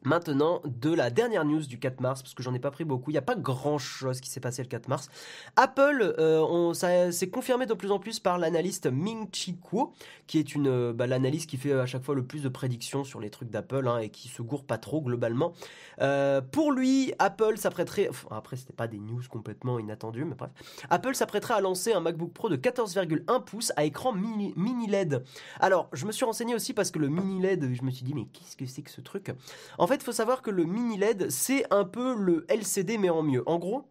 Maintenant, 0.05 0.63
de 0.65 0.95
la 0.95 1.11
dernière 1.11 1.45
news 1.45 1.67
du 1.67 1.81
4 1.81 2.01
mars, 2.01 2.23
parce 2.23 2.33
que 2.33 2.43
j'en 2.43 2.55
ai 2.55 2.61
pas 2.61 2.71
pris 2.71 2.85
beaucoup, 2.85 3.11
il 3.11 3.15
n'y 3.15 3.19
a 3.19 3.23
pas 3.23 3.35
grand 3.35 3.79
chose 3.79 4.21
qui 4.21 4.31
s'est 4.31 4.39
passé 4.39 4.63
le 4.63 4.69
4 4.69 4.87
mars. 4.87 5.09
Apple, 5.57 6.15
euh, 6.19 6.73
ça 6.73 7.11
s'est 7.11 7.31
confirmé 7.31 7.67
de 7.67 7.75
plus 7.75 7.91
en 7.91 7.99
plus 7.99 8.21
par 8.21 8.39
l'analyste 8.39 8.87
Ming 8.87 9.27
Chi 9.33 9.59
Kuo, 9.59 9.93
qui 10.29 10.39
est 10.39 10.55
une 10.55 10.69
euh, 10.69 10.93
bah, 10.93 11.09
l'analyste 11.09 11.51
qui 11.51 11.57
fait 11.57 11.73
à 11.73 11.87
chaque 11.87 12.05
fois 12.05 12.15
le 12.15 12.25
plus 12.25 12.45
de 12.45 12.49
prédictions 12.49 13.03
sur 13.03 13.19
les 13.19 13.29
trucs 13.29 13.51
d'Apple 13.51 13.89
hein, 13.89 13.99
et 13.99 14.11
qui 14.11 14.29
se 14.29 14.41
gourre 14.41 14.65
pas 14.65 14.79
trop 14.79 15.01
globalement. 15.01 15.53
Euh, 16.01 16.41
pour 16.41 16.71
lui, 16.71 17.13
Apple 17.19 17.59
s'apprêterait, 17.59 18.09
enfin, 18.09 18.29
après 18.31 18.57
c'était 18.57 18.73
pas 18.73 18.87
des 18.87 19.01
news 19.01 19.23
complètement 19.29 19.81
inattendues, 19.81 20.25
mais 20.25 20.37
bref, 20.37 20.51
Apple 20.91 21.17
s'apprêterait 21.17 21.55
à 21.55 21.61
lancer 21.61 21.93
un 21.93 22.01
MacBook 22.01 22.33
Pro 22.33 22.49
de 22.49 22.57
14,1 22.57 23.43
pouces 23.43 23.73
à 23.77 23.85
écran 23.85 24.13
mini, 24.13 24.55
LED. 24.87 25.25
Alors, 25.59 25.89
je 25.93 26.07
me 26.07 26.13
suis 26.13 26.25
renseigné 26.25 26.55
aussi 26.55 26.73
parce 26.73 26.93
que 26.93 27.01
le 27.01 27.09
mini 27.09 27.43
LED, 27.43 27.75
je 27.75 27.83
me 27.83 27.91
suis 27.91 28.05
dit 28.05 28.15
mais 28.15 28.27
qu'est-ce 28.33 28.57
que 28.57 28.65
c'est 28.65 28.83
que 28.83 28.91
ce 28.91 29.01
truc? 29.01 29.33
Fait, 29.89 29.97
il 29.97 30.05
faut 30.05 30.13
savoir 30.13 30.43
que 30.43 30.51
le 30.51 30.65
mini 30.65 30.97
LED, 30.97 31.31
c'est 31.31 31.65
un 31.73 31.85
peu 31.85 32.15
le 32.15 32.47
LCD 32.49 32.99
mais 32.99 33.11
en 33.11 33.23
mieux. 33.23 33.43
En 33.47 33.59
gros, 33.59 33.85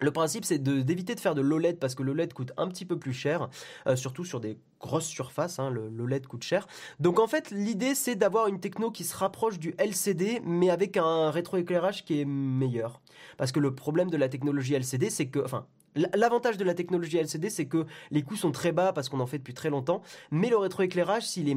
le 0.00 0.12
principe, 0.12 0.44
c'est 0.44 0.58
d'éviter 0.58 1.14
de, 1.14 1.20
faire 1.20 1.34
de 1.34 1.40
l'OLED 1.40 1.78
parce 1.78 1.94
que 1.94 2.02
l'OLED 2.02 2.32
coûte 2.32 2.52
un 2.56 2.68
petit 2.68 2.84
peu 2.84 2.98
plus 2.98 3.12
cher, 3.12 3.48
euh, 3.86 3.96
surtout 3.96 4.24
sur 4.24 4.38
des 4.40 4.58
grosses 4.80 5.06
surfaces. 5.06 5.58
Hein, 5.58 5.70
L'OLED 5.70 6.26
coûte 6.26 6.44
cher. 6.44 6.68
Donc 7.00 7.18
en 7.18 7.26
fait, 7.26 7.50
l'idée, 7.50 7.94
c'est 7.94 8.14
d'avoir 8.14 8.46
une 8.46 8.60
techno 8.60 8.92
qui 8.92 9.04
se 9.04 9.16
rapproche 9.16 9.58
du 9.58 9.74
LCD, 9.76 10.40
mais 10.44 10.70
avec 10.70 10.96
un 10.96 11.30
rétroéclairage 11.30 12.04
qui 12.04 12.20
est 12.20 12.24
meilleur. 12.24 13.00
Parce 13.36 13.50
que 13.50 13.58
le 13.58 13.74
problème 13.74 14.10
de 14.10 14.16
la 14.16 14.28
technologie 14.28 14.74
LCD, 14.74 15.10
c'est 15.10 15.26
que, 15.26 15.40
enfin, 15.44 15.66
L'avantage 16.14 16.56
de 16.56 16.64
la 16.64 16.74
technologie 16.74 17.18
LCD, 17.18 17.50
c'est 17.50 17.66
que 17.66 17.86
les 18.10 18.22
coûts 18.22 18.36
sont 18.36 18.52
très 18.52 18.72
bas 18.72 18.92
parce 18.92 19.08
qu'on 19.08 19.20
en 19.20 19.26
fait 19.26 19.38
depuis 19.38 19.54
très 19.54 19.70
longtemps, 19.70 20.02
mais 20.30 20.48
le 20.48 20.56
rétroéclairage, 20.56 21.26
s'il 21.26 21.48
est, 21.48 21.56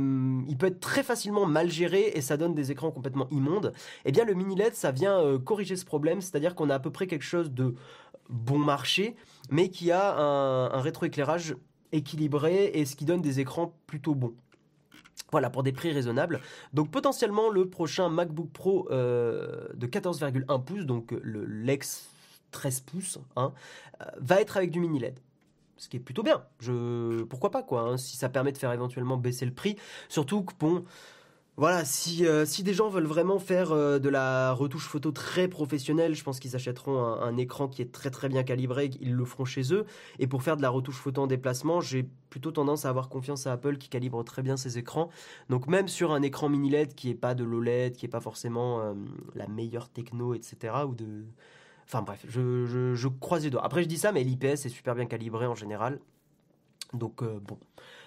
il 0.50 0.58
peut 0.58 0.68
être 0.68 0.80
très 0.80 1.04
facilement 1.04 1.46
mal 1.46 1.70
géré 1.70 2.12
et 2.16 2.22
ça 2.22 2.38
donne 2.38 2.56
des 2.56 2.72
écrans 2.72 2.92
complètement 2.92 3.28
immondes. 3.32 3.74
Eh 4.06 4.12
bien, 4.12 4.26
le 4.26 4.34
mini 4.34 4.56
LED, 4.56 4.74
ça 4.74 4.92
vient 4.92 5.20
euh, 5.20 5.38
corriger 5.38 5.76
ce 5.76 5.86
problème, 5.86 6.22
c'est-à-dire 6.22 6.56
qu'on 6.56 6.70
a 6.70 6.76
à 6.76 6.80
peu 6.80 6.92
près 6.92 7.08
quelque 7.08 7.26
chose 7.26 7.52
de 7.52 7.76
bon 8.30 8.58
marché, 8.58 9.16
mais 9.50 9.70
qui 9.70 9.92
a 9.92 10.18
un, 10.18 10.82
rétroéclairage 10.82 11.56
équilibré 11.92 12.72
et 12.74 12.86
ce 12.86 12.96
qui 12.96 13.06
donne 13.06 13.22
des 13.22 13.40
écrans 13.40 13.74
plutôt 13.86 14.16
bons. 14.16 14.34
Voilà, 15.32 15.50
pour 15.50 15.64
des 15.64 15.72
prix 15.72 15.92
raisonnables. 15.92 16.40
Donc 16.74 16.90
potentiellement 16.90 17.50
le 17.50 17.70
prochain 17.70 18.10
MacBook 18.10 18.50
Pro 18.52 18.88
euh, 18.92 19.68
de 19.76 19.88
14,1 19.88 20.64
pouces, 20.64 20.86
donc 20.86 21.12
le 21.12 21.46
Lex 21.46 22.10
13 22.52 22.82
pouces, 22.82 23.20
hein, 23.36 23.54
euh, 24.02 24.06
va 24.20 24.42
être 24.42 24.58
avec 24.58 24.72
du 24.72 24.80
mini 24.80 25.00
LED 25.00 25.20
ce 25.78 25.90
qui 25.90 25.98
est 25.98 26.02
plutôt 26.02 26.22
bien. 26.22 26.44
Je 26.60 27.24
pourquoi 27.24 27.50
pas 27.50 27.64
quoi, 27.64 27.82
hein, 27.82 27.98
si 27.98 28.16
ça 28.16 28.30
permet 28.30 28.52
de 28.52 28.58
faire 28.60 28.72
éventuellement 28.72 29.18
baisser 29.18 29.46
le 29.46 29.52
prix. 29.52 29.78
Surtout 30.10 30.44
que 30.44 30.54
bon, 30.60 30.86
voilà, 31.58 31.84
si, 31.86 32.26
euh, 32.26 32.46
si 32.46 32.64
des 32.64 32.74
gens 32.74 32.88
veulent 32.88 33.06
vraiment 33.06 33.38
faire 33.38 33.72
euh, 33.72 34.00
de 34.00 34.08
la 34.08 34.54
retouche 34.54 34.88
photo 34.88 35.12
très 35.12 35.48
professionnelle, 35.48 36.16
je 36.16 36.24
pense 36.24 36.40
qu'ils 36.40 36.56
achèteront 36.56 37.04
un, 37.04 37.36
écran 37.38 37.68
qui 37.68 37.82
est 37.82 37.92
très 37.92 38.10
très 38.10 38.30
bien 38.30 38.44
calibré, 38.44 38.90
ils 39.02 39.14
le 39.14 39.26
feront 39.26 39.44
chez 39.44 39.74
eux. 39.74 39.86
Et 40.20 40.28
pour 40.28 40.44
faire 40.44 40.56
de 40.56 40.62
la 40.62 40.70
retouche 40.70 40.96
photo 40.96 41.24
en 41.24 41.28
déplacement, 41.28 41.82
j'ai 41.82 42.08
plutôt 42.30 42.52
tendance 42.52 42.86
à 42.86 42.90
avoir 42.90 43.10
confiance 43.10 43.48
à 43.48 43.52
Apple 43.52 43.78
qui 43.78 43.90
calibre 43.90 44.24
très 44.24 44.42
bien 44.44 44.56
ses 44.56 44.78
écrans. 44.78 45.10
Donc 45.50 45.68
même 45.68 45.88
sur 45.88 46.14
un 46.14 46.22
écran 46.22 46.48
mini 46.48 46.70
LED 46.70 46.96
qui 46.96 47.10
est 47.10 47.16
pas 47.16 47.36
de 47.36 47.44
l'OLED, 47.44 47.96
qui 47.96 48.06
est 48.06 48.10
pas 48.10 48.22
forcément 48.22 48.96
la 49.36 49.48
meilleure 49.48 49.90
techno, 49.90 50.34
etc. 50.34 50.74
ou 50.88 50.96
de 50.96 51.26
Enfin 51.92 52.04
bref, 52.04 52.26
je, 52.28 52.96
je, 52.96 53.08
croise 53.08 53.44
les 53.44 53.50
doigts. 53.50 53.66
Après, 53.66 53.84
je 53.84 53.88
dis 53.88 53.98
ça, 53.98 54.12
mais 54.12 54.24
l'IPS 54.24 54.66
est 54.66 54.70
super 54.70 54.96
bien 54.96 55.06
calibré 55.06 55.46
en 55.46 55.56
général. 55.56 56.00
Donc 56.94 57.24
bon, 57.24 57.58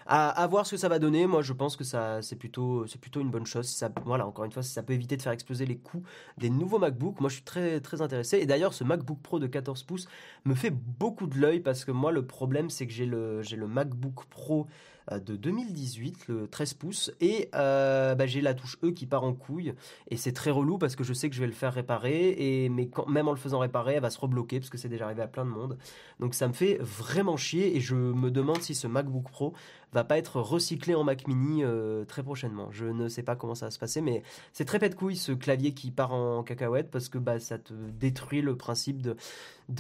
à, 0.07 0.47
voir 0.47 0.67
ce 0.67 0.73
que 0.73 0.77
ça 0.77 0.89
va 0.89 0.99
donner. 0.99 1.27
Moi, 1.27 1.43
je 1.43 1.53
pense 1.53 1.77
que 1.77 1.85
ça, 1.85 2.21
c'est 2.23 2.37
plutôt, 2.37 2.87
c'est 2.87 3.01
plutôt 3.01 3.21
une 3.21 3.31
bonne 3.31 3.47
chose. 3.47 3.67
Ça, 3.67 3.91
voilà, 4.05 4.27
encore 4.27 4.45
une 4.45 4.53
fois, 4.53 4.63
ça 4.63 4.83
peut 4.83 4.93
éviter 4.93 5.17
de 5.17 5.23
faire 5.23 5.33
exploser 5.33 5.67
les 5.67 5.77
coûts 5.77 6.03
des 6.39 6.51
nouveaux 6.51 6.79
MacBook. 6.79 7.21
Moi, 7.21 7.31
je 7.31 7.37
suis 7.37 7.45
très, 7.45 7.81
très 7.81 8.03
intéressé. 8.03 8.39
Et 8.39 8.47
d'ailleurs, 8.47 8.75
ce 8.75 8.85
MacBook 8.85 9.21
Pro 9.23 9.39
de 9.39 9.47
14 9.47 9.83
pouces 9.85 10.09
me 10.45 10.55
fait 10.55 10.71
beaucoup 10.71 11.27
de 11.27 11.39
l'œil 11.39 11.61
parce 11.61 11.85
que 11.85 11.91
moi, 11.91 12.13
le 12.13 12.27
problème, 12.27 12.71
c'est 12.71 12.87
que 12.87 12.93
j'ai 12.93 13.07
le, 13.07 13.43
j'ai 13.43 13.57
le 13.57 13.67
MacBook 13.67 14.25
Pro 14.27 14.63
euh, 14.63 14.67
de 15.11 15.37
2018, 15.37 16.29
le 16.29 16.49
13 16.49 16.75
pouces, 16.75 17.13
et 17.21 17.49
euh, 17.55 18.15
bah, 18.15 18.27
j'ai 18.27 18.41
la 18.41 18.55
touche 18.55 18.79
E 18.83 18.91
qui 18.91 19.07
part 19.07 19.25
en 19.25 19.35
couille, 19.35 19.75
et 20.09 20.17
c'est 20.17 20.33
très 20.33 20.51
relou 20.51 20.79
parce 20.79 20.97
que 20.97 21.05
je 21.05 21.13
sais 21.13 21.29
que 21.29 21.35
je 21.35 21.41
vais 21.41 21.47
le 21.47 21.53
faire 21.53 21.75
réparer, 21.75 22.31
et 22.39 22.69
mais 22.69 22.89
quand, 22.89 23.07
même 23.07 23.29
en 23.29 23.33
le 23.33 23.39
faisant 23.39 23.59
réparer, 23.59 23.95
elle 23.95 24.03
va 24.03 24.11
se 24.11 24.19
rebloquer 24.19 24.61
parce 24.61 24.71
que 24.71 24.79
c'est 24.79 24.89
déjà 24.89 25.05
arrivé 25.05 25.23
à 25.23 25.27
plein 25.27 25.45
de 25.45 25.51
monde. 25.51 25.79
Donc 26.21 26.35
ça 26.35 26.49
me 26.49 26.53
fait 26.53 26.79
vraiment 26.81 27.37
chier, 27.37 27.77
et 27.77 27.81
je 27.81 27.95
me 27.95 28.31
demande 28.31 28.63
si 28.63 28.75
ce 28.75 28.87
MacBook 28.87 29.31
Pro 29.31 29.53
va 29.93 30.05
pas 30.05 30.19
être 30.19 30.41
recyclé 30.41 30.95
en 30.95 31.05
Mac 31.05 31.29
Mini 31.29 31.63
euh, 31.63 32.05
très 32.05 32.23
prochainement. 32.23 32.69
Je 32.73 32.87
ne 32.87 33.09
sais 33.09 33.23
pas 33.23 33.37
comment 33.37 33.55
ça 33.55 33.67
va 33.67 33.71
se 33.71 33.79
passer, 33.79 34.01
mais 34.01 34.23
c'est 34.53 34.65
très 34.65 34.79
pète 34.79 34.97
couille 34.97 35.17
ce 35.17 35.33
clavier 35.33 35.73
qui 35.73 35.91
part 35.91 36.13
en 36.13 36.43
cacahuète 36.43 36.91
parce 36.91 37.09
que 37.09 37.19
bah, 37.19 37.39
ça 37.39 37.59
te 37.59 37.73
détruit 37.73 38.43
le 38.43 38.57
principe 38.57 39.03
de, 39.03 39.17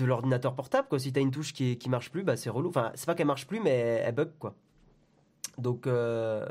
l'ordinateur 0.04 0.54
portable. 0.54 0.88
Quoi. 0.88 0.98
Si 0.98 1.12
tu 1.12 1.18
as 1.18 1.22
une 1.22 1.32
touche 1.32 1.52
qui, 1.52 1.78
qui 1.78 1.88
marche 1.88 2.10
plus, 2.10 2.22
bah, 2.22 2.36
c'est 2.36 2.50
relou. 2.50 2.68
Enfin, 2.68 2.92
c'est 2.94 3.06
pas 3.06 3.14
qu'elle 3.14 3.26
marche 3.26 3.46
plus, 3.46 3.60
mais 3.60 4.02
elle 4.04 4.14
bug. 4.14 4.30
quoi. 4.38 4.54
Donc, 5.58 5.86
euh... 5.86 6.46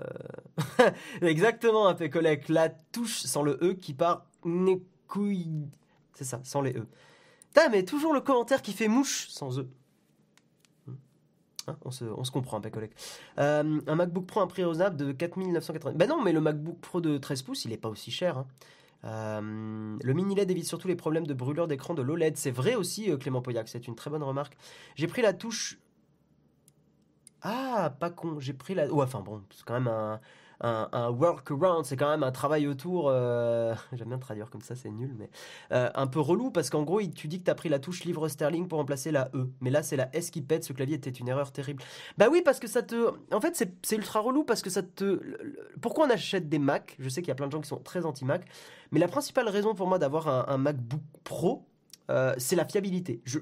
exactement, 1.22 1.88
un 1.88 2.10
collègue. 2.10 2.48
La 2.50 2.70
touche 2.70 3.22
sans 3.24 3.44
le 3.44 3.58
E 3.62 3.74
qui 3.74 3.94
part. 3.94 4.26
C'est 6.14 6.24
ça, 6.24 6.40
sans 6.44 6.62
les 6.62 6.76
E. 6.76 6.86
Putain, 7.50 7.70
mais 7.70 7.84
toujours 7.84 8.14
le 8.14 8.22
commentaire 8.22 8.62
qui 8.62 8.74
fait 8.74 8.88
mouche 8.88 9.28
sans 9.30 9.60
E. 9.60 9.68
Hein, 11.68 11.78
on, 11.86 11.92
se, 11.92 12.04
on, 12.04 12.24
se, 12.24 12.32
comprend, 12.32 12.58
un 12.58 12.70
collègue. 12.70 12.92
Euh, 13.40 13.80
un 13.88 13.96
MacBook 13.96 14.26
Pro 14.26 14.42
un 14.42 14.48
prix 14.48 14.64
raisonnable 14.64 14.98
de 14.98 15.12
4980. 15.12 15.94
Ben 15.94 16.10
non, 16.10 16.22
mais 16.22 16.34
le 16.34 16.42
MacBook 16.42 16.80
Pro 16.80 17.00
de 17.00 17.18
13 17.18 17.42
pouces, 17.44 17.66
il 17.66 17.72
n'est 17.72 17.78
pas 17.78 17.90
aussi 17.90 18.12
cher. 18.12 18.38
Hein. 18.38 18.48
Euh, 19.06 19.98
le 20.02 20.14
mini 20.14 20.36
LED 20.36 20.52
évite 20.52 20.66
surtout 20.66 20.88
les 20.88 20.96
problèmes 20.96 21.28
de 21.28 21.34
brûlure 21.34 21.68
d'écran 21.68 21.94
de 21.94 22.02
l'OLED. 22.02 22.38
C'est 22.38 22.52
vrai 22.52 22.76
aussi, 22.76 23.12
euh, 23.12 23.18
Clément 23.18 23.42
Poyac, 23.42 23.68
c'est 23.68 23.88
une 23.88 23.96
très 23.96 24.10
bonne 24.10 24.24
remarque. 24.24 24.58
J'ai 24.96 25.08
pris 25.08 25.22
la 25.22 25.34
touche 25.34 25.80
ah, 27.44 27.94
pas 28.00 28.10
con, 28.10 28.40
j'ai 28.40 28.54
pris 28.54 28.74
la. 28.74 28.92
Ouais, 28.92 29.04
enfin 29.04 29.22
bon, 29.22 29.44
c'est 29.52 29.66
quand 29.66 29.74
même 29.74 29.88
un, 29.88 30.20
un, 30.62 31.10
workaround, 31.10 31.86
c'est 31.86 31.98
quand 31.98 32.10
même 32.10 32.24
un 32.24 32.32
travail 32.32 32.68
autour. 32.68 33.10
Euh, 33.10 33.76
j'aime 33.94 34.08
bien 34.10 34.18
traduire 34.18 34.50
comme 34.50 34.62
ça, 34.62 34.76
c'est 34.76 34.90
nul, 34.90 35.14
mais 35.18 35.30
euh, 35.72 35.90
un 35.94 36.08
peu 36.08 36.20
relou 36.20 36.52
parce 36.52 36.70
qu'en 36.70 36.84
gros, 36.84 37.02
tu 37.02 37.28
dis 37.28 37.40
que 37.40 37.46
tu 37.46 37.52
as 37.52 37.56
pris 37.56 37.70
la 37.70 37.80
touche 37.80 38.06
livre 38.06 38.28
sterling 38.28 38.68
pour 38.68 38.80
remplacer 38.80 39.12
la 39.12 39.30
E. 39.34 39.50
Mais 39.62 39.70
là, 39.70 39.84
c'est 39.84 39.98
la 39.98 40.14
S 40.16 40.32
qui 40.32 40.42
pète, 40.42 40.64
ce 40.64 40.74
clavier 40.74 40.96
était 40.96 41.10
une 41.10 41.28
erreur 41.28 41.52
terrible. 41.52 41.84
Bah 42.18 42.28
oui, 42.32 42.42
parce 42.44 42.60
que 42.60 42.68
ça 42.68 42.82
te. 42.82 43.14
En 43.32 43.42
fait, 43.42 43.56
c'est 43.84 43.96
ultra 43.96 44.22
relou 44.22 44.44
parce 44.44 44.62
que 44.62 44.70
ça 44.70 44.84
te. 44.84 45.22
Pourquoi 45.82 46.08
on 46.08 46.10
achète 46.10 46.50
des 46.50 46.60
Mac? 46.60 46.96
Je 47.00 47.10
sais 47.10 47.22
qu'il 47.22 47.30
y 47.30 47.32
a 47.32 47.36
plein 47.36 47.48
de 47.48 47.52
gens 47.52 47.62
qui 47.62 47.68
sont 47.70 47.80
très 47.80 48.06
anti-Mac, 48.06 48.46
mais 48.92 49.00
la 49.00 49.08
principale 49.08 49.50
raison 49.50 49.76
pour 49.76 49.88
moi 49.88 50.00
d'avoir 50.00 50.50
un, 50.50 50.58
MacBook 50.58 51.02
Pro, 51.24 51.66
euh, 52.10 52.34
c'est 52.38 52.56
la 52.56 52.66
fiabilité. 52.66 53.22
Je, 53.26 53.40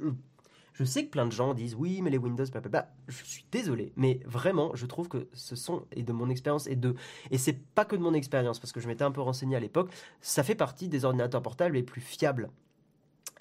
je 0.74 0.84
sais 0.84 1.06
que 1.06 1.12
plein 1.12 1.26
de 1.26 1.32
gens 1.32 1.54
disent 1.54 1.76
oui, 1.76 2.02
mais 2.02 2.10
les 2.10 2.18
Windows, 2.18 2.46
blablabla. 2.46 2.92
Je 3.08 3.24
suis 3.24 3.46
désolé, 3.52 3.92
mais 3.96 4.20
vraiment, 4.26 4.72
je 4.76 4.86
trouve 4.86 5.10
que 5.10 5.28
ce 5.34 5.56
sont, 5.56 5.86
et 5.92 6.04
de 6.04 6.14
mon 6.14 6.30
expérience, 6.30 6.68
et 6.68 6.76
de. 6.76 6.96
Et 7.30 7.38
c'est 7.38 7.54
pas 7.54 7.86
que 7.86 7.96
de 7.96 8.02
mon 8.02 8.14
expérience, 8.14 8.60
parce 8.60 8.72
que 8.72 8.80
je 8.80 8.88
m'étais 8.88 9.04
un 9.04 9.12
peu 9.12 9.22
renseigné 9.22 9.56
à 9.56 9.60
l'époque, 9.60 9.92
ça 10.22 10.44
fait 10.44 10.56
partie 10.56 10.88
des 10.88 11.06
ordinateurs 11.06 11.42
portables 11.42 11.76
les 11.76 11.84
plus 11.84 12.02
fiables. 12.02 12.50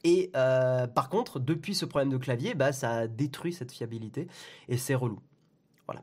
Et 0.02 0.30
euh, 0.34 0.86
par 0.86 1.08
contre, 1.08 1.38
depuis 1.38 1.74
ce 1.74 1.84
problème 1.84 2.10
de 2.10 2.16
clavier, 2.16 2.54
bah, 2.54 2.72
ça 2.72 2.90
a 2.90 3.06
détruit 3.06 3.52
cette 3.52 3.70
fiabilité, 3.70 4.28
et 4.68 4.76
c'est 4.76 4.94
relou. 4.94 5.20
Voilà. 5.86 6.02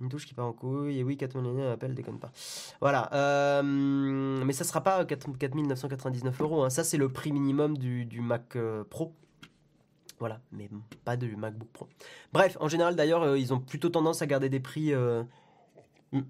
Une 0.00 0.08
touche 0.08 0.26
qui 0.26 0.34
part 0.34 0.46
en 0.46 0.52
couille, 0.52 0.98
et 0.98 1.04
oui, 1.04 1.16
4000 1.16 1.66
appel, 1.66 1.94
déconne 1.94 2.18
pas. 2.18 2.32
Voilà. 2.80 3.10
Euh, 3.12 3.62
mais 3.62 4.52
ça 4.52 4.64
sera 4.64 4.82
pas 4.82 5.04
4999 5.04 6.40
euros. 6.40 6.64
Hein. 6.64 6.70
Ça, 6.70 6.84
c'est 6.84 6.96
le 6.96 7.10
prix 7.10 7.32
minimum 7.32 7.76
du, 7.76 8.06
du 8.06 8.20
Mac 8.20 8.56
euh, 8.56 8.82
Pro. 8.84 9.14
Voilà, 10.24 10.40
mais 10.52 10.70
pas 11.04 11.18
de 11.18 11.26
MacBook 11.36 11.68
Pro. 11.68 11.86
Bref, 12.32 12.56
en 12.58 12.66
général 12.66 12.96
d'ailleurs, 12.96 13.24
euh, 13.24 13.38
ils 13.38 13.52
ont 13.52 13.60
plutôt 13.60 13.90
tendance 13.90 14.22
à 14.22 14.26
garder 14.26 14.48
des 14.48 14.58
prix. 14.58 14.94
Euh, 14.94 15.22
hmm. 16.12 16.22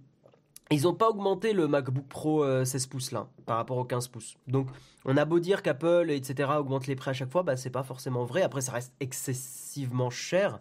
Ils 0.72 0.83
n'ont 0.83 0.94
pas 0.94 1.11
augmenté 1.11 1.52
le 1.52 1.68
MacBook 1.68 2.09
Pro 2.09 2.44
16 2.64 2.74
euh, 2.74 2.88
pouces 2.90 3.12
là, 3.12 3.28
par 3.46 3.57
rapport 3.57 3.76
au 3.76 3.85
15 3.85 4.09
pouces. 4.09 4.37
Donc, 4.48 4.66
on 5.04 5.16
a 5.16 5.24
beau 5.24 5.38
dire 5.38 5.62
qu'Apple, 5.62 6.11
etc., 6.11 6.50
augmente 6.59 6.88
les 6.88 6.96
prix 6.96 7.11
à 7.11 7.12
chaque 7.12 7.30
fois, 7.30 7.44
bah, 7.44 7.57
c'est 7.57 7.70
pas 7.70 7.85
forcément 7.85 8.24
vrai. 8.24 8.42
Après, 8.42 8.62
ça 8.62 8.72
reste 8.72 8.92
excessivement 8.98 10.11
cher. 10.11 10.59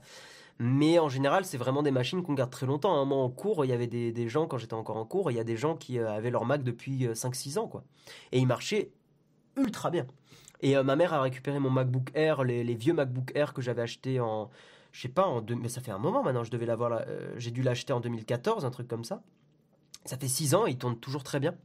Mais 0.60 1.00
en 1.00 1.10
général, 1.10 1.44
c'est 1.44 1.58
vraiment 1.58 1.82
des 1.82 1.90
machines 1.90 2.22
qu'on 2.22 2.36
garde 2.36 2.52
très 2.52 2.68
longtemps. 2.68 2.96
Hein. 2.96 3.06
Moi, 3.06 3.18
en 3.18 3.32
cours, 3.32 3.66
il 3.66 3.70
y 3.70 3.74
avait 3.74 3.88
des, 3.88 4.30
gens, 4.30 4.46
quand 4.46 4.60
j'étais 4.60 4.76
encore 4.76 4.98
en 4.98 5.06
cours, 5.06 5.32
il 5.32 5.38
y 5.38 5.40
a 5.40 5.44
des 5.44 5.58
gens 5.58 5.76
qui 5.76 5.98
avaient 5.98 6.30
leur 6.30 6.46
Mac 6.46 6.62
depuis 6.62 7.08
5-6 7.08 7.58
ans, 7.58 7.68
quoi. 7.68 7.84
Et 8.32 8.38
ils 8.38 8.46
marchaient 8.46 8.92
ultra 9.58 9.90
bien. 9.90 10.06
Et 10.62 10.78
euh, 10.78 10.84
ma 10.84 10.96
mère 10.96 11.14
a 11.14 11.22
récupéré 11.22 11.60
mon 11.60 11.70
MacBook 11.70 12.10
Air, 12.14 12.44
les, 12.44 12.64
vieux 12.76 12.94
MacBook 12.94 13.32
Air 13.36 13.54
que 13.54 13.62
j'avais 13.62 13.82
acheté 13.82 14.20
en, 14.20 14.50
je 14.92 15.02
sais 15.02 15.10
pas, 15.10 15.26
en 15.26 15.42
deux, 15.42 15.56
mais 15.56 15.70
ça 15.70 15.82
fait 15.82 15.92
un 15.92 15.98
moment 15.98 16.24
maintenant. 16.24 16.44
Je 16.44 16.52
devais 16.52 16.66
l'avoir, 16.66 17.04
euh, 17.08 17.34
j'ai 17.38 17.52
dû 17.52 17.62
l'acheter 17.62 17.94
en 17.94 18.00
2014, 18.00 18.66
un 18.66 18.72
truc 18.72 18.88
comme 18.88 19.04
ça. 19.04 19.22
Ça 20.06 20.18
fait 20.18 20.28
6 20.28 20.56
ans, 20.56 20.66
et 20.66 20.72
il 20.72 20.78
tourne 20.78 20.98
toujours 20.98 21.24
très 21.24 21.40
bien. 21.40 21.56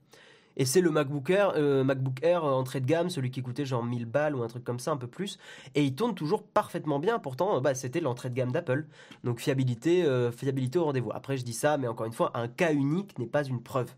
Et 0.56 0.64
c'est 0.64 0.80
le 0.80 0.90
MacBook 0.90 1.30
Air, 1.30 1.52
euh, 1.54 1.84
MacBook 1.84 2.20
Air 2.22 2.42
entrée 2.44 2.80
de 2.80 2.86
gamme, 2.86 3.10
celui 3.10 3.30
qui 3.30 3.42
coûtait 3.42 3.64
genre 3.64 3.84
1000 3.84 4.06
balles 4.06 4.34
ou 4.34 4.42
un 4.42 4.48
truc 4.48 4.64
comme 4.64 4.80
ça, 4.80 4.90
un 4.90 4.96
peu 4.96 5.06
plus. 5.06 5.38
Et 5.76 5.84
il 5.84 5.94
tourne 5.94 6.16
toujours 6.16 6.42
parfaitement 6.42 6.98
bien. 6.98 7.20
Pourtant, 7.20 7.60
bah, 7.60 7.76
c'était 7.76 8.00
l'entrée 8.00 8.30
de 8.30 8.34
gamme 8.34 8.50
d'Apple. 8.50 8.86
Donc 9.22 9.38
fiabilité, 9.38 10.04
fiabilité 10.36 10.80
au 10.80 10.86
rendez-vous. 10.86 11.12
Après, 11.12 11.36
je 11.36 11.44
dis 11.44 11.52
ça, 11.52 11.78
mais 11.78 11.86
encore 11.86 12.06
une 12.06 12.12
fois, 12.12 12.32
un 12.34 12.48
cas 12.48 12.72
unique 12.72 13.16
n'est 13.20 13.28
pas 13.28 13.44
une 13.44 13.62
preuve. 13.62 13.94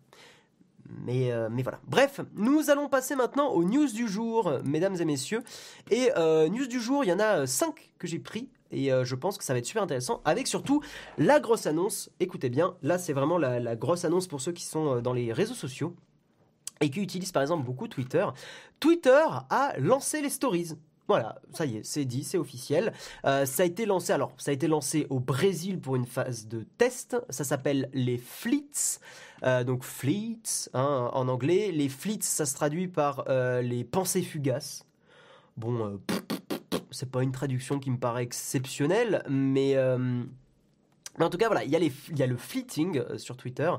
Mais, 1.05 1.33
euh, 1.33 1.49
mais 1.51 1.63
voilà. 1.63 1.81
Bref, 1.87 2.21
nous 2.35 2.71
allons 2.71 2.89
passer 2.89 3.15
maintenant 3.17 3.49
aux 3.51 3.65
news 3.65 3.87
du 3.87 4.09
jour, 4.09 4.53
mesdames 4.65 4.97
et 5.01 5.05
messieurs. 5.05 5.43
Et 5.91 6.11
euh, 6.17 6.49
news 6.49 6.67
du 6.67 6.81
jour, 6.81 7.05
il 7.05 7.09
y 7.09 7.13
en 7.13 7.21
a 7.21 7.47
5 7.47 7.93
que 7.99 8.07
j'ai 8.07 8.19
pris. 8.19 8.49
Et 8.73 8.93
euh, 8.93 9.05
je 9.05 9.15
pense 9.17 9.37
que 9.37 9.45
ça 9.45 9.53
va 9.53 9.59
être 9.59 9.67
super 9.67 9.83
intéressant. 9.83 10.21
Avec 10.25 10.47
surtout 10.47 10.83
la 11.19 11.41
grosse 11.41 11.67
annonce. 11.67 12.11
Écoutez 12.21 12.51
bien, 12.51 12.77
là 12.83 12.99
c'est 12.99 13.13
vraiment 13.13 13.39
la, 13.39 13.77
grosse 13.77 14.05
annonce 14.05 14.27
pour 14.27 14.41
ceux 14.41 14.53
qui 14.53 14.65
sont 14.65 15.01
dans 15.01 15.13
les 15.13 15.33
réseaux 15.33 15.55
sociaux. 15.55 15.95
Et 16.81 16.89
qui 16.89 17.01
utilisent 17.01 17.33
par 17.33 17.43
exemple 17.43 17.65
beaucoup 17.65 17.89
Twitter. 17.89 18.25
Twitter 18.79 19.25
a 19.51 19.75
lancé 19.79 20.23
les 20.23 20.31
stories. 20.31 20.73
Voilà, 21.11 21.41
ça 21.53 21.67
y 21.67 21.79
est, 21.79 21.85
c'est 21.85 22.05
dit, 22.05 22.23
c'est 22.23 22.39
officiel. 22.39 22.93
ça 23.25 23.45
a 23.59 23.65
été 23.65 23.85
lancé, 23.85 24.13
alors, 24.13 24.33
ça 24.39 24.53
a 24.53 24.55
été 24.55 24.69
lancé 24.69 25.09
au 25.11 25.19
Brésil 25.19 25.81
pour 25.81 25.97
une 25.97 26.07
phase 26.07 26.47
de 26.47 26.65
test. 26.79 27.17
Ça 27.31 27.43
s'appelle 27.43 27.91
les 27.93 28.17
Fleets. 28.17 29.01
Euh, 29.43 29.65
donc 29.65 29.85
fleets 29.85 30.69
hein, 30.75 31.11
en 31.13 31.29
anglais. 31.29 31.71
Les 31.73 31.89
fleets, 31.89 32.23
ça 32.23 32.47
se 32.47 32.55
traduit 32.55 32.89
par 32.89 33.25
euh, 33.29 33.63
les 33.63 33.85
pensées 33.85 34.23
fugaces. 34.23 34.87
Bon, 35.57 35.87
euh, 35.87 36.17
c'est 36.91 37.11
pas 37.11 37.23
une 37.23 37.33
traduction 37.33 37.79
qui 37.79 37.91
me 37.91 37.99
paraît 37.99 38.23
exceptionnelle, 38.23 39.23
mais 39.29 39.77
en 41.27 41.31
tout 41.31 41.39
cas, 41.39 41.47
voilà, 41.47 41.65
il 41.65 41.71
y, 41.71 42.23
a 42.23 42.27
le 42.27 42.37
fleeting 42.37 42.99
euh, 42.99 43.19
sur 43.19 43.37
Twitter, 43.37 43.71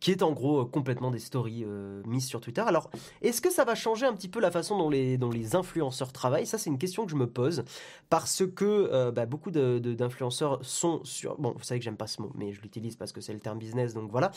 qui 0.00 0.10
est 0.10 0.22
en 0.22 0.32
gros 0.32 0.60
euh, 0.60 0.64
complètement 0.64 1.10
des 1.10 1.18
stories 1.18 1.64
euh, 1.66 2.02
mises 2.06 2.26
sur 2.26 2.40
Twitter. 2.40 2.62
Alors, 2.66 2.90
est-ce 3.22 3.40
que 3.40 3.50
ça 3.50 3.64
va 3.64 3.74
changer 3.74 4.06
un 4.06 4.12
petit 4.12 4.28
peu 4.28 4.40
la 4.40 4.50
façon 4.50 4.78
dont 4.78 4.90
les, 4.90 5.16
influenceurs 5.54 6.12
travaillent? 6.12 6.46
Ça, 6.46 6.58
c'est 6.58 6.70
une 6.70 6.78
question 6.78 7.04
que 7.04 7.10
je 7.10 7.16
me 7.16 7.26
pose, 7.26 7.64
parce 8.08 8.44
que 8.46 9.10
bah, 9.10 9.26
beaucoup 9.26 9.50
d'influenceurs 9.50 10.58
sont 10.62 11.00
sur... 11.04 11.36
Bon, 11.38 11.54
vous 11.56 11.62
savez 11.62 11.78
que 11.78 11.84
j'aime 11.84 11.96
pas 11.96 12.06
ce 12.06 12.20
mot, 12.20 12.32
mais 12.34 12.52
je 12.52 12.60
l'utilise 12.62 12.96
parce 12.96 13.12
que 13.12 13.20
c'est 13.20 13.32
le 13.32 13.40
terme 13.40 13.58
business, 13.58 13.94
donc 13.94 14.10
voilà. 14.10 14.32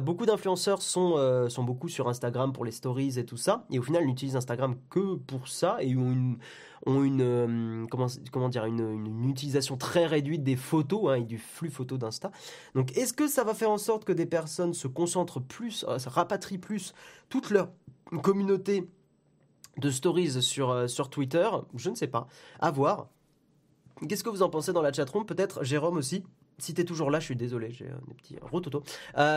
beaucoup 0.00 0.26
d'influenceurs 0.26 0.82
sont, 0.82 1.48
sont 1.48 1.64
beaucoup 1.64 1.88
sur 1.88 2.08
Instagram 2.08 2.52
pour 2.52 2.64
les 2.64 2.72
stories 2.72 3.18
et 3.18 3.24
tout 3.24 3.36
ça, 3.36 3.66
et 3.70 3.78
au 3.78 3.82
final, 3.82 4.06
n'utilisent 4.06 4.36
Instagram 4.36 4.76
que 4.90 5.16
pour 5.16 5.48
ça, 5.48 5.76
et 5.80 5.94
ont 5.96 6.10
une 6.10 6.38
ont 6.86 7.02
une 7.02 7.22
euh, 7.22 7.86
comment, 7.90 8.48
dire 8.48 8.64
une, 8.64 9.28
utilisation 9.28 9.76
très 9.76 10.06
réduite 10.06 10.42
des 10.42 10.56
photos 10.56 11.10
hein, 11.10 11.14
et 11.14 11.24
du 11.24 11.38
flux 11.38 11.70
photo 11.70 11.98
d'Insta. 11.98 12.30
Donc 12.74 12.96
est-ce 12.96 13.12
que 13.12 13.28
ça 13.28 13.44
va 13.44 13.54
faire 13.54 13.70
en 13.70 13.78
sorte 13.78 14.04
que 14.04 14.12
des 14.12 14.26
personnes 14.26 14.74
se 14.74 14.88
concentrent 14.88 15.40
plus, 15.40 15.84
euh, 15.88 15.98
rapatrient 16.06 16.58
plus 16.58 16.94
toute 17.28 17.50
leur 17.50 17.70
communauté 18.22 18.88
de 19.76 19.90
stories 19.90 20.42
sur, 20.42 20.70
euh, 20.70 20.86
Twitter? 21.10 21.48
Je 21.74 21.90
ne 21.90 21.94
sais 21.94 22.08
pas. 22.08 22.26
À 22.60 22.70
voir. 22.70 23.08
Qu'est-ce 24.08 24.22
que 24.22 24.30
vous 24.30 24.42
en 24.42 24.50
pensez 24.50 24.72
dans 24.72 24.82
la 24.82 24.92
chatroom? 24.92 25.26
Peut-être 25.26 25.64
Jérôme 25.64 25.96
aussi 25.96 26.24
si 26.60 26.74
tu 26.74 26.80
es 26.80 26.84
toujours 26.84 27.12
là, 27.12 27.20
je 27.20 27.26
suis 27.26 27.36
désolé, 27.36 27.70
j'ai 27.70 27.84
des 27.84 28.14
petits 28.14 28.36
rototo. 28.42 28.82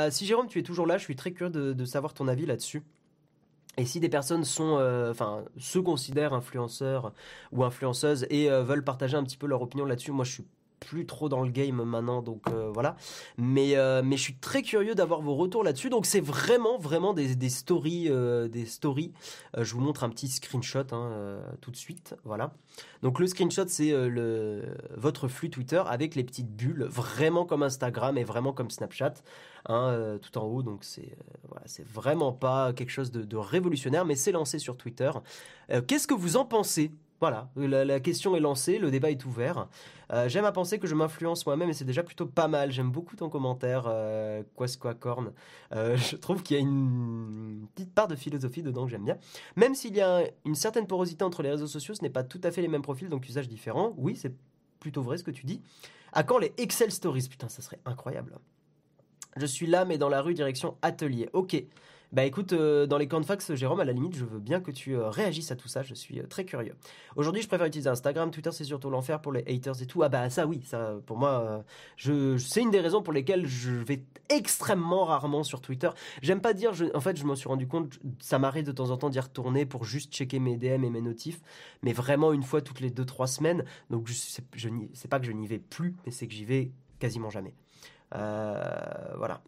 si 0.10 0.26
Jérôme, 0.26 0.48
tu 0.48 0.58
es 0.58 0.64
toujours 0.64 0.88
là, 0.88 0.98
je 0.98 1.04
suis 1.04 1.16
très 1.16 1.32
curieux 1.32 1.52
de 1.52 1.86
savoir 1.86 2.16
ton 2.16 2.28
avis 2.28 2.48
là-dessus. 2.48 2.82
Et 3.78 3.86
si 3.86 4.00
des 4.00 4.10
personnes 4.10 4.44
sont, 4.44 4.78
euh, 4.80 5.12
enfin, 5.12 5.44
se 5.58 5.80
considèrent 5.80 6.34
influenceurs 6.34 7.14
ou 7.52 7.64
influenceuses 7.64 8.26
et 8.30 8.52
euh, 8.52 8.64
veulent 8.64 8.84
partager 8.84 9.16
un 9.18 9.24
petit 9.24 9.38
peu 9.38 9.48
leur 9.48 9.62
opinion 9.62 9.86
là-dessus, 9.86 10.12
moi 10.12 10.26
je 10.26 10.32
suis 10.32 10.46
plus 10.82 11.06
trop 11.06 11.30
dans 11.30 11.41
le 11.41 11.50
game 11.50 11.82
maintenant, 11.84 12.22
donc 12.22 12.50
voilà. 12.74 12.98
Mais, 13.38 13.76
mais 14.04 14.17
je 14.17 14.22
suis 14.22 14.36
très 14.36 14.62
curieux 14.62 14.96
d'avoir 14.96 15.22
vos 15.22 15.36
retours 15.36 15.63
là-dessus. 15.63 15.89
Donc 15.89 16.06
c'est 16.06 16.20
vraiment, 16.20 16.78
vraiment 16.78 17.13
des, 17.13 17.50
stories. 17.50 18.10
des 18.50 18.65
stories. 18.65 19.13
je 19.58 19.74
vous 19.74 19.80
montre 19.80 20.04
un 20.04 20.10
petit 20.10 20.28
screenshot 20.28 20.86
hein, 20.91 21.39
tout 21.62 21.72
de 21.72 21.78
suite. 21.78 22.15
Voilà. 22.26 22.54
Donc 23.04 23.20
le 23.20 23.28
screenshot, 23.28 23.67
c'est 23.67 23.91
le, 23.91 24.63
votre 24.98 25.28
flux 25.28 25.50
Twitter 25.50 25.82
avec 25.86 26.15
les 26.15 26.24
petites 26.24 26.54
bulles, 26.54 26.84
vraiment 26.84 27.46
comme 27.46 27.63
Instagram 27.63 28.17
et 28.17 28.24
vraiment 28.24 28.52
comme 28.52 28.70
Snapchat. 28.70 29.13
Hein, 29.67 30.17
tout 30.22 30.38
en 30.39 30.46
haut. 30.46 30.63
Donc 30.63 30.84
c'est 30.84 31.15
voilà, 31.48 31.65
vraiment 31.94 32.34
pas 32.34 32.74
quelque 32.74 32.89
chose 32.89 33.12
de, 33.12 33.24
de 33.24 33.38
révolutionnaire, 33.38 34.06
mais 34.06 34.15
c'est 34.15 34.32
lancé 34.32 34.60
sur 34.60 34.76
Twitter. 34.78 35.12
Qu'est-ce 35.88 36.08
que 36.08 36.15
vous 36.15 36.38
en 36.38 36.46
pensez 36.46 36.91
voilà, 37.22 37.52
la, 37.56 38.00
question 38.00 38.36
est 38.36 38.40
lancée, 38.40 38.80
le 38.80 38.90
débat 38.90 39.12
est 39.12 39.26
ouvert. 39.26 39.68
Euh, 40.12 40.28
j'aime 40.28 40.44
à 40.44 40.52
penser 40.52 40.80
que 40.80 40.88
je 40.88 40.96
m'influence 40.96 41.46
moi-même 41.46 41.70
et 41.70 41.74
c'est 41.74 41.86
déjà 41.86 42.02
plutôt 42.02 42.26
pas 42.26 42.48
mal. 42.48 42.72
J'aime 42.72 42.90
beaucoup 42.90 43.16
ton 43.16 43.30
commentaire, 43.30 43.84
euh, 43.86 44.42
Corn. 45.00 45.32
Euh, 45.72 45.96
je 45.98 46.16
trouve 46.16 46.42
qu'il 46.42 46.58
y 46.58 46.60
a 46.60 46.64
une 46.64 47.68
petite 47.76 47.94
part 47.94 48.08
de 48.08 48.16
philosophie 48.16 48.64
dedans 48.64 48.86
que 48.86 48.92
j'aime 48.92 49.06
bien. 49.06 49.20
Même 49.56 49.76
s'il 49.76 49.96
y 49.96 50.02
a 50.02 50.24
une 50.46 50.56
certaine 50.56 50.88
porosité 50.88 51.24
entre 51.24 51.44
les 51.44 51.52
réseaux 51.52 51.68
sociaux, 51.68 51.94
ce 51.94 52.02
n'est 52.02 52.10
pas 52.10 52.24
tout 52.24 52.42
à 52.44 52.50
fait 52.50 52.64
les 52.64 52.68
mêmes 52.68 52.82
profils, 52.82 53.08
donc 53.08 53.30
usages 53.30 53.48
différents. 53.48 53.94
Oui, 53.98 54.16
c'est 54.16 54.34
plutôt 54.80 55.04
vrai 55.04 55.20
ce 55.20 55.24
que 55.24 55.30
tu 55.30 55.46
dis. 55.46 55.62
À 56.14 56.24
quand 56.24 56.40
les 56.40 56.54
Excel 56.58 56.92
Stories? 56.92 57.28
Putain, 57.30 57.50
ça 57.50 57.62
serait 57.62 57.80
incroyable. 57.86 58.40
Je 59.38 59.46
suis 59.46 59.68
là, 59.68 59.86
mais 59.86 60.00
dans 60.00 60.10
la 60.10 60.24
rue, 60.24 60.34
direction 60.34 60.76
atelier. 60.82 61.30
Ok. 61.34 61.64
Bah 62.12 62.26
écoute, 62.26 62.52
euh, 62.52 62.88
dans 62.88 62.97
les 62.97 63.08
camps 63.08 63.21
de 63.21 63.26
fax, 63.26 63.54
Jérôme, 63.56 63.80
à 63.80 63.86
la 63.86 63.93
limite, 63.93 64.17
je 64.17 64.26
veux 64.26 64.39
bien 64.39 64.60
que 64.60 64.69
tu 64.69 64.97
euh, 64.97 65.10
réagisses 65.10 65.50
à 65.52 65.56
tout 65.56 65.69
ça, 65.69 65.82
je 65.82 65.93
suis 65.93 66.19
euh, 66.19 66.28
très 66.28 66.43
curieux. 66.43 66.76
Aujourd'hui, 67.15 67.41
je 67.41 67.47
préfère 67.47 67.67
utiliser 67.67 67.89
Instagram, 67.89 68.32
Twitter, 68.32 68.52
c'est 68.52 68.65
surtout 68.65 68.89
l'enfer 68.89 69.21
pour 69.21 69.32
les 69.32 69.45
haters 69.47 69.82
et 69.82 69.86
tout. 69.86 70.04
Ah 70.04 70.10
bah 70.10 70.30
ça 70.30 70.45
oui, 70.45 70.62
ça 70.65 70.95
pour 71.06 71.17
moi, 71.17 71.63
je, 71.95 72.38
c'est 72.38 72.62
une 72.62 72.69
des 72.69 72.82
raisons 72.82 73.02
pour 73.02 73.13
lesquelles 73.13 73.45
je 73.47 73.71
vais 73.71 74.04
extrêmement 74.28 75.06
rarement 75.06 75.43
sur 75.43 75.62
Twitter. 75.62 75.89
J'aime 76.21 76.41
pas 76.41 76.54
dire, 76.54 76.74
en 76.93 77.00
fait, 77.00 77.15
je 77.15 77.24
m'en 77.24 77.36
suis 77.36 77.47
rendu 77.47 77.65
compte, 77.65 77.97
ça 78.19 78.39
m'arrive 78.39 78.65
de 78.65 78.74
temps 78.74 78.89
en 78.89 78.97
temps 78.97 79.10
d'y 79.10 79.19
retourner 79.19 79.65
pour 79.65 79.86
juste 79.86 80.13
checker 80.13 80.39
mes 80.39 80.58
DM 80.58 80.84
et 80.84 80.89
mes 80.89 81.02
notifs, 81.02 81.39
mais 81.82 81.93
vraiment 81.93 82.34
une 82.34 82.43
fois 82.43 82.62
toutes 82.62 82.82
les 82.82 82.91
2-3 82.91 83.28
semaines. 83.28 83.63
Donc 83.89 84.10
je, 84.10 84.13
je, 84.56 84.69
c'est 84.93 85.10
pas 85.10 85.19
que 85.21 85.26
je 85.26 85.32
n'y 85.32 85.47
vais 85.47 85.60
plus, 85.60 85.95
mais 86.06 86.12
c'est 86.12 86.28
que 86.28 86.34
j'y 86.34 86.43
vais 86.43 86.71
quasiment 87.00 87.30
jamais. 87.30 87.54
voilà. 88.12 89.41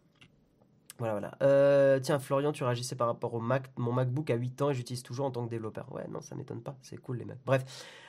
Voilà, 0.98 1.12
voilà. 1.14 1.32
Euh, 1.42 1.98
tiens, 2.00 2.18
Florian, 2.18 2.52
tu 2.52 2.62
réagissais 2.62 2.94
par 2.94 3.08
rapport 3.08 3.34
au 3.34 3.40
Mac. 3.40 3.64
Mon 3.76 3.92
MacBook 3.92 4.30
a 4.30 4.36
8 4.36 4.62
ans 4.62 4.70
et 4.70 4.74
j'utilise 4.74 5.02
toujours 5.02 5.26
en 5.26 5.30
tant 5.30 5.44
que 5.44 5.50
développeur. 5.50 5.86
Ouais, 5.92 6.06
non, 6.08 6.20
ça 6.20 6.34
m'étonne 6.36 6.62
pas. 6.62 6.76
C'est 6.82 6.96
cool, 6.96 7.18
les 7.18 7.24
mecs. 7.24 7.38
Bref. 7.44 7.64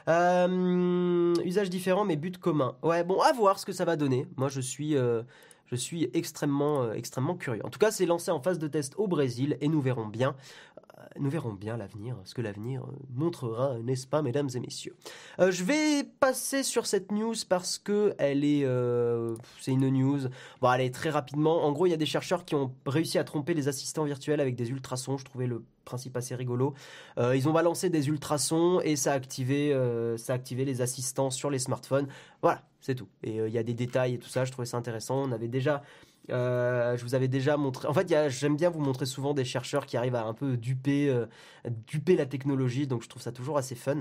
Euh, 0.07 1.33
usage 1.43 1.69
différent, 1.69 2.05
mais 2.05 2.15
but 2.15 2.37
commun. 2.37 2.75
Ouais, 2.83 3.03
bon, 3.03 3.19
à 3.21 3.33
voir 3.33 3.57
ce 3.57 3.65
que 3.65 3.73
ça 3.73 3.85
va 3.85 3.95
donner. 3.95 4.27
Moi, 4.37 4.49
je 4.49 4.61
suis, 4.61 4.95
euh, 4.95 5.23
je 5.65 5.75
suis 5.75 6.11
extrêmement, 6.13 6.91
extrêmement 6.91 7.35
curieux. 7.35 7.65
En 7.65 7.69
tout 7.69 7.79
cas, 7.79 7.89
c'est 7.89 8.05
lancé 8.05 8.29
en 8.29 8.39
phase 8.39 8.59
de 8.59 8.67
test 8.67 8.93
au 8.97 9.07
Brésil 9.07 9.57
et 9.61 9.67
nous 9.67 9.81
verrons 9.81 10.05
bien 10.05 10.35
nous 11.19 11.29
verrons 11.29 11.53
bien 11.53 11.77
l'avenir, 11.77 12.15
ce 12.25 12.33
que 12.33 12.41
l'avenir 12.41 12.83
euh, 12.83 12.93
montrera, 13.13 13.77
n'est-ce 13.79 14.07
pas, 14.07 14.21
mesdames 14.21 14.49
et 14.53 14.59
messieurs. 14.59 14.95
Euh, 15.39 15.51
je 15.51 15.63
vais 15.63 16.03
passer 16.03 16.63
sur 16.63 16.85
cette 16.85 17.11
news 17.11 17.35
parce 17.47 17.77
que 17.77 18.13
elle 18.17 18.43
est, 18.43 18.63
euh, 18.63 19.35
c'est 19.59 19.71
une 19.71 19.89
news. 19.89 20.19
Bon, 20.61 20.71
est 20.73 20.93
très 20.93 21.09
rapidement. 21.09 21.63
En 21.63 21.71
gros, 21.71 21.85
il 21.85 21.91
y 21.91 21.93
a 21.93 21.97
des 21.97 22.05
chercheurs 22.05 22.45
qui 22.45 22.55
ont 22.55 22.73
réussi 22.85 23.17
à 23.17 23.23
tromper 23.23 23.53
les 23.53 23.67
assistants 23.67 24.03
virtuels 24.03 24.39
avec 24.39 24.55
des 24.55 24.69
ultrasons. 24.69 25.17
Je 25.17 25.25
trouvais 25.25 25.47
le 25.47 25.63
principe 25.85 26.17
assez 26.17 26.33
rigolo. 26.33 26.73
ils 27.17 27.47
ont 27.47 27.53
balancé 27.53 27.91
des 27.91 28.07
ultrasons 28.07 28.81
et 28.81 28.95
ça 28.95 29.11
ça 29.11 29.11
a 29.13 30.35
activé 30.35 30.65
les 30.65 30.81
assistants 30.81 31.29
sur 31.29 31.51
les 31.51 31.59
smartphones. 31.59 32.07
Voilà, 32.41 32.63
c'est 32.81 32.95
tout. 32.95 33.07
Et 33.23 33.35
il 33.37 33.53
y 33.53 33.59
a 33.59 33.63
des 33.63 33.75
détails 33.75 34.15
et 34.15 34.17
tout 34.17 34.27
ça. 34.27 34.45
Je 34.45 34.51
trouvais 34.51 34.65
ça 34.65 34.77
intéressant. 34.77 35.21
On 35.21 35.31
avait 35.31 35.47
déjà 35.47 35.83
euh, 36.31 36.97
je 36.97 37.03
vous 37.03 37.15
avais 37.15 37.27
déjà 37.27 37.57
montré. 37.57 37.87
En 37.87 37.93
fait, 37.93 38.13
j'aime 38.29 38.55
bien 38.55 38.69
vous 38.69 38.79
montrer 38.79 39.05
souvent 39.05 39.33
des 39.33 39.45
chercheurs 39.45 39.85
qui 39.85 39.97
arrivent 39.97 40.15
à 40.15 40.25
un 40.25 40.33
peu 40.33 40.57
duper, 40.57 41.09
euh, 41.09 41.25
duper 41.87 42.15
la 42.15 42.25
technologie, 42.25 42.87
donc 42.87 43.03
je 43.03 43.09
trouve 43.09 43.21
ça 43.21 43.31
toujours 43.31 43.57
assez 43.57 43.75
fun. 43.75 43.99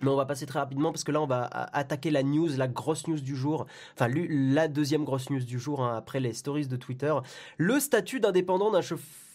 Mais 0.00 0.08
on 0.08 0.16
va 0.16 0.26
passer 0.26 0.46
très 0.46 0.60
rapidement 0.60 0.92
parce 0.92 1.02
que 1.02 1.10
là, 1.10 1.20
on 1.20 1.26
va 1.26 1.44
attaquer 1.46 2.10
la 2.10 2.22
news, 2.22 2.48
la 2.56 2.68
grosse 2.68 3.08
news 3.08 3.20
du 3.20 3.34
jour. 3.34 3.66
Enfin, 3.94 4.08
la 4.08 4.68
deuxième 4.68 5.04
grosse 5.04 5.28
news 5.28 5.42
du 5.42 5.58
jour 5.58 5.82
hein, 5.82 5.96
après 5.96 6.20
les 6.20 6.34
stories 6.34 6.68
de 6.68 6.76
Twitter. 6.76 7.12
Le 7.56 7.80
statut 7.80 8.20
d'indépendant 8.20 8.70
d'un 8.70 8.80
chauffeur 8.80 9.27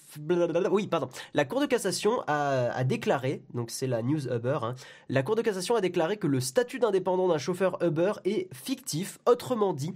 oui, 0.72 0.88
pardon. 0.88 1.10
La 1.34 1.46
Cour 1.46 1.62
de 1.62 1.66
cassation 1.66 2.22
a, 2.28 2.84
déclaré, 2.84 3.44
donc 3.54 3.72
c'est 3.72 3.88
la 3.88 4.02
news 4.02 4.28
Uber, 4.28 4.60
hein, 4.62 4.76
la 5.10 5.24
Cour 5.24 5.36
de 5.36 5.42
cassation 5.42 5.76
a 5.76 5.82
déclaré 5.82 6.18
que 6.18 6.28
le 6.28 6.40
statut 6.40 6.80
d'indépendant 6.80 7.28
d'un 7.28 7.38
chauffeur 7.38 7.78
Uber 7.84 8.14
est 8.26 8.54
fictif. 8.54 9.20
Autrement 9.26 9.74
dit, 9.74 9.96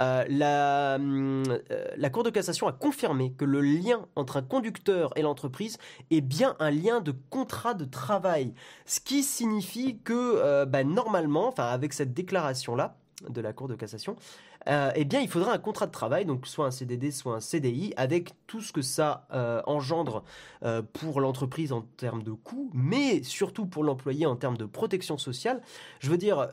euh, 0.00 0.24
la, 0.28 0.96
euh, 0.98 1.58
la 1.96 2.10
Cour 2.10 2.22
de 2.22 2.30
cassation 2.30 2.66
a 2.66 2.72
confirmé 2.72 3.32
que 3.32 3.44
le 3.44 3.60
lien 3.60 4.06
entre 4.16 4.36
un 4.36 4.42
conducteur 4.42 5.12
et 5.16 5.22
l'entreprise 5.22 5.78
est 6.10 6.20
bien 6.20 6.56
un 6.58 6.70
lien 6.70 7.00
de 7.00 7.14
contrat 7.30 7.74
de 7.74 7.84
travail. 7.84 8.54
Ce 8.84 9.00
qui 9.00 9.22
signifie 9.22 9.98
que, 10.04 10.12
euh, 10.14 10.66
bah, 10.66 10.84
normalement, 10.84 11.52
avec 11.56 11.92
cette 11.92 12.14
déclaration-là, 12.14 12.96
de 13.28 13.40
la 13.40 13.52
Cour 13.52 13.68
de 13.68 13.74
cassation, 13.74 14.16
euh, 14.68 14.90
eh 14.94 15.04
bien, 15.04 15.20
il 15.20 15.28
faudra 15.28 15.52
un 15.52 15.58
contrat 15.58 15.86
de 15.86 15.92
travail, 15.92 16.24
donc 16.24 16.46
soit 16.46 16.66
un 16.66 16.70
CDD, 16.70 17.10
soit 17.10 17.34
un 17.34 17.40
CDI, 17.40 17.92
avec 17.96 18.32
tout 18.46 18.60
ce 18.60 18.72
que 18.72 18.82
ça 18.82 19.26
euh, 19.32 19.62
engendre 19.66 20.24
euh, 20.64 20.82
pour 20.82 21.20
l'entreprise 21.20 21.72
en 21.72 21.82
termes 21.82 22.22
de 22.22 22.32
coûts, 22.32 22.70
mais 22.74 23.22
surtout 23.22 23.66
pour 23.66 23.84
l'employé 23.84 24.26
en 24.26 24.36
termes 24.36 24.56
de 24.56 24.64
protection 24.64 25.18
sociale. 25.18 25.60
Je 26.00 26.10
veux 26.10 26.18
dire, 26.18 26.48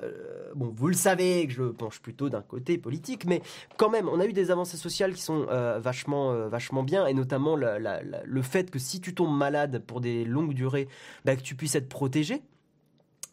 bon, 0.56 0.72
vous 0.76 0.88
le 0.88 0.94
savez 0.94 1.48
que 1.48 1.54
je 1.54 1.64
penche 1.64 2.02
plutôt 2.02 2.30
d'un 2.30 2.42
côté 2.42 2.78
politique, 2.78 3.26
mais 3.26 3.42
quand 3.78 3.90
même, 3.90 4.08
on 4.08 4.20
a 4.20 4.26
eu 4.26 4.34
des 4.34 4.52
avancées 4.52 4.78
sociales 4.78 5.14
qui 5.14 5.22
sont 5.22 5.46
vachement, 5.80 6.48
vachement 6.48 6.84
bien, 6.84 7.08
et 7.08 7.14
notamment 7.14 7.56
le 7.56 8.42
fait 8.42 8.70
que 8.70 8.80
si 8.80 9.02
tu 9.02 9.14
tombes 9.14 9.36
malade 9.36 9.84
pour 9.86 10.02
des 10.02 10.26
longues 10.26 10.54
durées, 10.54 10.88
bah, 11.26 11.36
que 11.36 11.42
tu 11.42 11.56
puisses 11.56 11.76
être 11.76 11.90
protégé. 11.90 12.42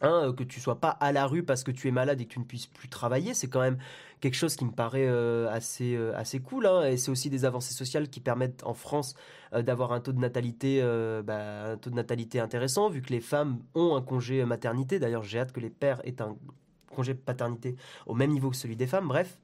Hein, 0.03 0.33
que 0.35 0.43
tu 0.43 0.59
sois 0.59 0.79
pas 0.79 0.89
à 0.89 1.11
la 1.11 1.27
rue 1.27 1.43
parce 1.43 1.63
que 1.63 1.69
tu 1.69 1.87
es 1.87 1.91
malade 1.91 2.19
et 2.19 2.25
que 2.25 2.33
tu 2.33 2.39
ne 2.39 2.43
puisses 2.43 2.65
plus 2.65 2.89
travailler, 2.89 3.35
c'est 3.35 3.47
quand 3.47 3.61
même 3.61 3.77
quelque 4.21 4.35
chose 4.35 4.55
qui 4.55 4.63
me 4.63 4.71
paraît 4.71 5.07
euh, 5.07 5.49
assez, 5.51 5.95
euh, 5.95 6.15
assez 6.15 6.39
cool. 6.39 6.67
Hein, 6.67 6.83
et 6.83 6.97
c'est 6.97 7.11
aussi 7.11 7.29
des 7.29 7.43
avancées 7.43 7.73
sociales 7.73 8.07
qui 8.09 8.21
permettent 8.21 8.63
en 8.63 8.73
France 8.73 9.15
euh, 9.53 9.63
d'avoir 9.63 9.91
un 9.91 9.99
taux 9.99 10.13
de 10.13 10.19
natalité, 10.19 10.81
bah, 11.25 11.71
un 11.71 11.77
taux 11.77 11.89
de 11.89 11.95
natalité 11.95 12.39
intéressant, 12.39 12.89
vu 12.89 13.01
que 13.01 13.09
les 13.09 13.19
femmes 13.19 13.59
ont 13.75 13.95
un 13.95 14.01
congé 14.01 14.45
maternité. 14.45 14.99
D'ailleurs, 14.99 15.23
j'ai 15.23 15.39
hâte 15.39 15.51
que 15.51 15.59
les 15.59 15.69
pères 15.69 16.01
aient 16.05 16.21
un 16.21 16.37
congé 16.95 17.13
paternité 17.13 17.75
au 18.05 18.13
même 18.13 18.31
niveau 18.31 18.49
que 18.49 18.55
celui 18.55 18.75
des 18.75 18.87
femmes. 18.87 19.07
Bref. 19.07 19.37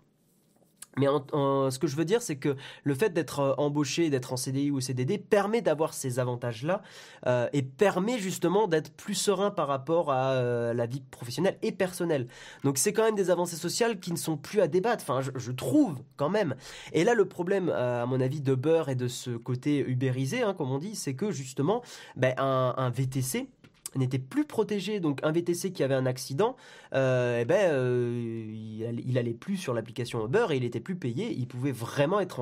Mais 0.98 1.06
ce 1.08 1.80
que 1.80 1.88
je 1.88 1.96
veux 1.96 2.06
dire, 2.06 2.22
c'est 2.22 2.38
que 2.38 2.56
le 2.84 2.96
fait 2.96 3.12
d'être 3.12 3.40
euh, 3.40 3.54
embauché, 3.58 4.10
d'être 4.10 4.34
en 4.34 4.38
CDI 4.38 4.72
ou 4.72 4.82
CDD, 4.82 5.18
permet 5.18 5.62
d'avoir 5.62 5.94
ces 5.94 6.20
avantages-là 6.20 6.82
euh, 7.28 7.48
et 7.54 7.62
permet 7.62 8.18
justement 8.18 8.68
d'être 8.68 8.92
plus 8.92 9.14
serein 9.14 9.52
par 9.52 9.68
rapport 9.68 10.12
à 10.12 10.34
euh, 10.34 10.74
la 10.74 10.86
vie 10.86 11.02
professionnelle 11.12 11.58
et 11.62 11.72
personnelle. 11.72 12.28
Donc 12.64 12.78
c'est 12.78 12.94
quand 12.94 13.04
même 13.04 13.16
des 13.16 13.30
avancées 13.30 13.56
sociales 13.56 14.00
qui 14.00 14.12
ne 14.12 14.18
sont 14.18 14.38
plus 14.38 14.62
à 14.62 14.68
débattre. 14.68 15.04
Enfin, 15.08 15.22
je, 15.22 15.52
trouve 15.52 15.98
quand 16.18 16.30
même. 16.30 16.56
Et 16.94 17.04
là, 17.04 17.14
le 17.14 17.26
problème, 17.26 17.70
à 17.70 18.06
mon 18.06 18.22
avis, 18.22 18.42
de 18.42 18.54
Beurre 18.54 18.90
et 18.90 18.96
de 18.96 19.08
ce 19.08 19.32
côté 19.32 19.80
ubérisé, 19.80 20.44
hein, 20.44 20.54
comme 20.54 20.72
on 20.72 20.78
dit, 20.78 20.96
c'est 20.96 21.16
que 21.16 21.32
justement, 21.32 21.82
ben, 22.16 22.34
un 22.38 22.90
VTC 22.92 23.50
n'était 23.96 24.20
plus 24.20 24.46
protégé. 24.46 25.00
Donc 25.00 25.20
un 25.24 25.32
VTC 25.32 25.72
qui 25.72 25.84
avait 25.84 25.96
un 25.96 26.06
accident, 26.06 26.56
euh, 26.94 27.40
eh 27.42 27.46
ben, 27.46 27.72
euh, 27.72 28.46
il, 28.54 29.18
allait 29.18 29.34
plus 29.34 29.58
sur 29.58 29.74
l'application 29.74 30.26
Uber 30.26 30.48
et 30.52 30.58
il 30.58 30.64
était 30.64 30.80
plus 30.80 30.96
payé. 30.96 31.32
Il 31.32 31.48
pouvait 31.48 31.72
vraiment 31.72 32.20
être 32.20 32.40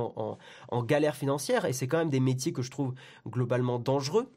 en 0.69 0.83
galère 0.83 1.15
financière. 1.15 1.65
Et 1.65 1.73
c'est 1.73 1.87
quand 1.87 1.97
même 1.97 2.09
des 2.09 2.19
métiers 2.19 2.53
que 2.53 2.61
je 2.61 2.71
trouve 2.71 2.93
globalement 3.27 3.79
dangereux. 3.79 4.29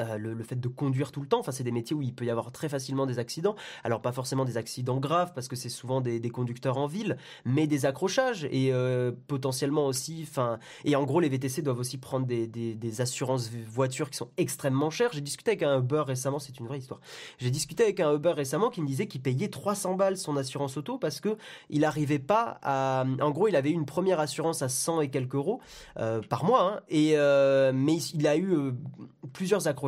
Euh, 0.00 0.18
le, 0.18 0.42
fait 0.42 0.58
de 0.58 0.68
conduire 0.68 1.12
tout 1.12 1.20
le 1.20 1.26
temps, 1.28 1.38
enfin 1.38 1.52
c'est 1.52 1.62
des 1.62 1.70
métiers 1.70 1.94
où 1.94 2.02
il 2.02 2.12
peut 2.12 2.24
y 2.24 2.30
avoir 2.30 2.50
très 2.50 2.68
facilement 2.68 3.06
des 3.06 3.18
accidents. 3.18 3.54
Alors 3.84 4.02
pas 4.02 4.12
forcément 4.12 4.44
des 4.44 4.56
accidents 4.56 4.98
graves 4.98 5.32
parce 5.34 5.46
que 5.46 5.56
c'est 5.56 5.68
souvent 5.68 6.00
des, 6.00 6.20
conducteurs 6.30 6.78
en 6.78 6.86
ville, 6.86 7.16
mais 7.44 7.66
des 7.66 7.86
accrochages 7.86 8.44
et 8.50 8.72
euh, 8.72 9.12
potentiellement 9.28 9.86
aussi, 9.86 10.26
enfin 10.28 10.58
et 10.84 10.96
en 10.96 11.04
gros 11.04 11.20
les 11.20 11.28
VTC 11.28 11.62
doivent 11.62 11.78
aussi 11.78 11.98
prendre 11.98 12.26
des, 12.26 12.46
des, 12.46 13.00
assurances 13.00 13.50
voitures 13.50 14.10
qui 14.10 14.16
sont 14.16 14.30
extrêmement 14.36 14.90
chères. 14.90 15.10
J'ai 15.12 15.20
discuté 15.20 15.52
avec 15.52 15.62
un 15.62 15.78
Uber 15.78 16.02
récemment, 16.06 16.38
c'est 16.38 16.58
une 16.58 16.66
vraie 16.66 16.78
histoire. 16.78 17.00
J'ai 17.38 17.50
discuté 17.50 17.84
avec 17.84 18.00
un 18.00 18.14
Uber 18.14 18.32
récemment 18.32 18.70
qui 18.70 18.82
me 18.82 18.86
disait 18.86 19.06
qu'il 19.06 19.22
payait 19.22 19.48
300 19.48 19.94
balles 19.94 20.16
son 20.16 20.36
assurance 20.36 20.76
auto 20.76 20.98
parce 20.98 21.20
que 21.20 21.36
il 21.70 21.80
n'arrivait 21.80 22.18
pas 22.18 22.58
à, 22.62 23.04
en 23.20 23.30
gros 23.30 23.48
il 23.48 23.56
avait 23.56 23.70
eu 23.70 23.74
une 23.74 23.86
première 23.86 24.20
assurance 24.20 24.62
à 24.62 24.68
100 24.68 25.02
et 25.02 25.10
quelques 25.10 25.34
euros 25.34 25.60
euh, 25.98 26.20
par 26.20 26.44
mois, 26.44 26.62
hein, 26.62 26.80
et 26.88 27.14
mais 27.72 27.96
il 27.96 28.26
a 28.26 28.36
eu 28.36 28.72
plusieurs 29.32 29.68
accrochages 29.68 29.83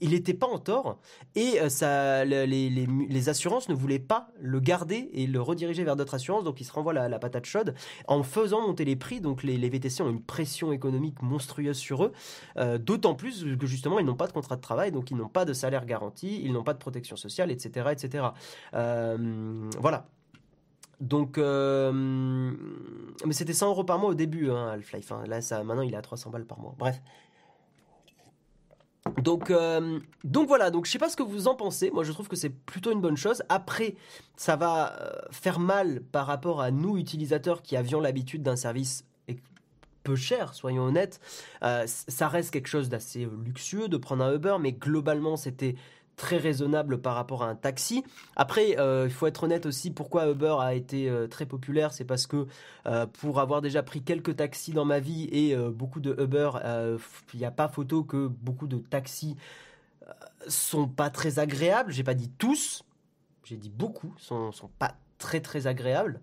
il 0.00 0.10
n'était 0.10 0.34
pas 0.34 0.46
en 0.46 0.58
tort 0.58 0.98
et 1.34 1.60
euh, 1.60 1.68
ça, 1.68 2.24
les, 2.24 3.28
assurances 3.28 3.68
ne 3.68 3.74
voulaient 3.74 3.98
pas 3.98 4.28
le 4.40 4.60
garder 4.60 5.10
et 5.12 5.26
le 5.26 5.40
rediriger 5.40 5.84
vers 5.84 5.96
d'autres 5.96 6.14
assurances, 6.14 6.44
donc 6.44 6.60
il 6.60 6.64
se 6.64 6.72
renvoie 6.72 6.92
la, 6.92 7.08
la 7.08 7.18
patate 7.18 7.44
chaude 7.44 7.74
en 8.06 8.22
faisant 8.22 8.60
monter 8.60 8.84
les 8.84 8.96
prix. 8.96 9.20
Donc 9.20 9.42
les, 9.42 9.68
VTC 9.68 10.02
ont 10.02 10.10
une 10.10 10.22
pression 10.22 10.72
économique 10.72 11.20
monstrueuse 11.22 11.76
sur 11.76 12.04
eux, 12.04 12.12
euh, 12.56 12.78
d'autant 12.78 13.14
plus 13.14 13.44
que 13.58 13.66
justement 13.66 13.98
ils 13.98 14.06
n'ont 14.06 14.16
pas 14.16 14.26
de 14.26 14.32
contrat 14.32 14.56
de 14.56 14.60
travail, 14.60 14.92
donc 14.92 15.10
ils 15.10 15.16
n'ont 15.16 15.28
pas 15.28 15.44
de 15.44 15.52
salaire 15.52 15.84
garanti, 15.84 16.40
ils 16.42 16.52
n'ont 16.52 16.64
pas 16.64 16.74
de 16.74 16.78
protection 16.78 17.16
sociale, 17.16 17.50
etc., 17.50 17.88
etc. 17.92 18.28
Euh, 18.74 19.70
voilà. 19.78 20.06
Donc, 21.00 21.38
mais 21.38 23.32
c'était 23.32 23.52
100 23.52 23.68
euros 23.68 23.84
par 23.84 23.98
mois 23.98 24.10
au 24.10 24.14
début, 24.14 24.50
hein, 24.50 24.68
Half-Life. 24.72 25.12
Hein. 25.12 25.22
Là, 25.26 25.40
ça, 25.40 25.62
maintenant, 25.62 25.82
il 25.82 25.94
est 25.94 25.96
à 25.96 26.02
300 26.02 26.30
balles 26.30 26.44
par 26.44 26.58
mois. 26.58 26.74
Bref. 26.76 27.00
Donc, 29.16 29.50
euh, 29.50 29.98
donc 30.24 30.48
voilà, 30.48 30.70
donc 30.70 30.86
je 30.86 30.90
sais 30.90 30.98
pas 30.98 31.08
ce 31.08 31.16
que 31.16 31.22
vous 31.22 31.48
en 31.48 31.54
pensez. 31.54 31.90
Moi, 31.90 32.04
je 32.04 32.12
trouve 32.12 32.28
que 32.28 32.36
c'est 32.36 32.50
plutôt 32.50 32.92
une 32.92 33.00
bonne 33.00 33.16
chose. 33.16 33.42
Après, 33.48 33.96
ça 34.36 34.56
va 34.56 34.96
euh, 35.00 35.10
faire 35.30 35.58
mal 35.58 36.02
par 36.12 36.26
rapport 36.26 36.60
à 36.60 36.70
nous 36.70 36.96
utilisateurs 36.96 37.62
qui 37.62 37.76
avions 37.76 38.00
l'habitude 38.00 38.42
d'un 38.42 38.56
service 38.56 39.04
peu 40.04 40.16
cher, 40.16 40.54
soyons 40.54 40.84
honnêtes. 40.84 41.20
ça 41.60 42.28
reste 42.28 42.50
quelque 42.50 42.68
chose 42.68 42.88
d'assez 42.88 43.28
luxueux 43.44 43.88
de 43.88 43.96
prendre 43.98 44.24
un 44.24 44.32
Uber, 44.32 44.56
mais 44.58 44.72
globalement, 44.72 45.36
c'était 45.36 45.74
très 46.18 46.36
raisonnable 46.36 47.00
par 47.00 47.14
rapport 47.14 47.42
à 47.42 47.48
un 47.48 47.54
taxi. 47.54 48.04
Après, 48.36 48.78
euh, 48.78 49.04
il 49.06 49.12
faut 49.12 49.26
être 49.26 49.44
honnête 49.44 49.64
aussi, 49.64 49.90
pourquoi 49.90 50.28
Uber 50.28 50.56
a 50.60 50.74
été 50.74 51.08
euh, 51.08 51.28
très 51.28 51.46
populaire, 51.46 51.94
c'est 51.94 52.04
parce 52.04 52.26
que 52.26 52.46
euh, 52.86 53.06
pour 53.06 53.40
avoir 53.40 53.62
déjà 53.62 53.82
pris 53.82 54.02
quelques 54.02 54.36
taxis 54.36 54.72
dans 54.72 54.84
ma 54.84 55.00
vie 55.00 55.28
et 55.32 55.56
beaucoup 55.56 56.00
de 56.00 56.14
Uber, 56.22 56.50
il 57.32 57.38
n'y 57.38 57.46
a 57.46 57.50
pas 57.50 57.68
photo 57.68 58.02
que 58.02 58.26
beaucoup 58.26 58.66
de 58.66 58.78
taxis 58.78 59.36
sont 60.48 60.88
pas 60.88 61.08
très 61.08 61.38
agréables. 61.38 61.92
J'ai 61.92 62.04
pas 62.04 62.14
dit 62.14 62.30
tous, 62.36 62.82
j'ai 63.44 63.56
dit 63.56 63.70
beaucoup, 63.70 64.12
sont, 64.18 64.52
sont 64.52 64.70
pas 64.78 64.94
très 65.18 65.40
très 65.40 65.66
agréables. 65.66 66.20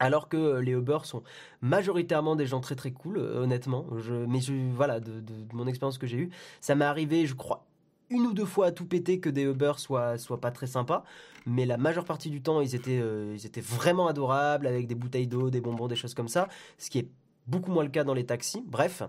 Alors 0.00 0.28
que 0.28 0.58
les 0.58 0.72
Uber 0.72 0.98
sont 1.02 1.22
majoritairement 1.60 2.36
des 2.36 2.46
gens 2.46 2.60
très 2.60 2.76
très 2.76 2.92
cool, 2.92 3.18
honnêtement. 3.18 3.86
Je, 3.98 4.14
mais 4.14 4.40
je, 4.40 4.52
voilà, 4.72 5.00
de, 5.00 5.20
de 5.20 5.34
mon 5.54 5.66
expérience 5.66 5.98
que 5.98 6.06
j'ai 6.06 6.18
eue, 6.18 6.30
ça 6.60 6.74
m'est 6.74 6.84
arrivé, 6.84 7.26
je 7.26 7.34
crois, 7.34 7.67
une 8.10 8.22
ou 8.22 8.32
deux 8.32 8.44
fois 8.44 8.66
à 8.66 8.72
tout 8.72 8.86
péter 8.86 9.20
que 9.20 9.28
des 9.28 9.42
Uber 9.42 9.72
soient, 9.76 10.18
soient 10.18 10.40
pas 10.40 10.50
très 10.50 10.66
sympas. 10.66 11.04
Mais 11.46 11.66
la 11.66 11.76
majeure 11.76 12.04
partie 12.04 12.30
du 12.30 12.42
temps, 12.42 12.60
ils 12.60 12.74
étaient, 12.74 13.00
euh, 13.00 13.34
ils 13.34 13.46
étaient 13.46 13.60
vraiment 13.60 14.06
adorables, 14.06 14.66
avec 14.66 14.86
des 14.86 14.94
bouteilles 14.94 15.26
d'eau, 15.26 15.50
des 15.50 15.60
bonbons, 15.60 15.88
des 15.88 15.96
choses 15.96 16.14
comme 16.14 16.28
ça. 16.28 16.48
Ce 16.76 16.90
qui 16.90 16.98
est 16.98 17.08
beaucoup 17.46 17.70
moins 17.70 17.84
le 17.84 17.90
cas 17.90 18.04
dans 18.04 18.14
les 18.14 18.26
taxis. 18.26 18.62
Bref. 18.66 19.02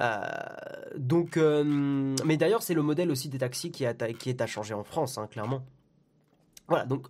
Euh, 0.00 0.20
donc, 0.96 1.36
euh, 1.36 2.14
mais 2.24 2.36
d'ailleurs, 2.36 2.62
c'est 2.62 2.74
le 2.74 2.82
modèle 2.82 3.10
aussi 3.10 3.28
des 3.28 3.38
taxis 3.38 3.70
qui, 3.70 3.84
a, 3.86 3.94
qui 3.94 4.30
est 4.30 4.40
à 4.40 4.46
changer 4.46 4.74
en 4.74 4.84
France, 4.84 5.18
hein, 5.18 5.26
clairement. 5.26 5.64
Voilà, 6.68 6.86
donc 6.86 7.08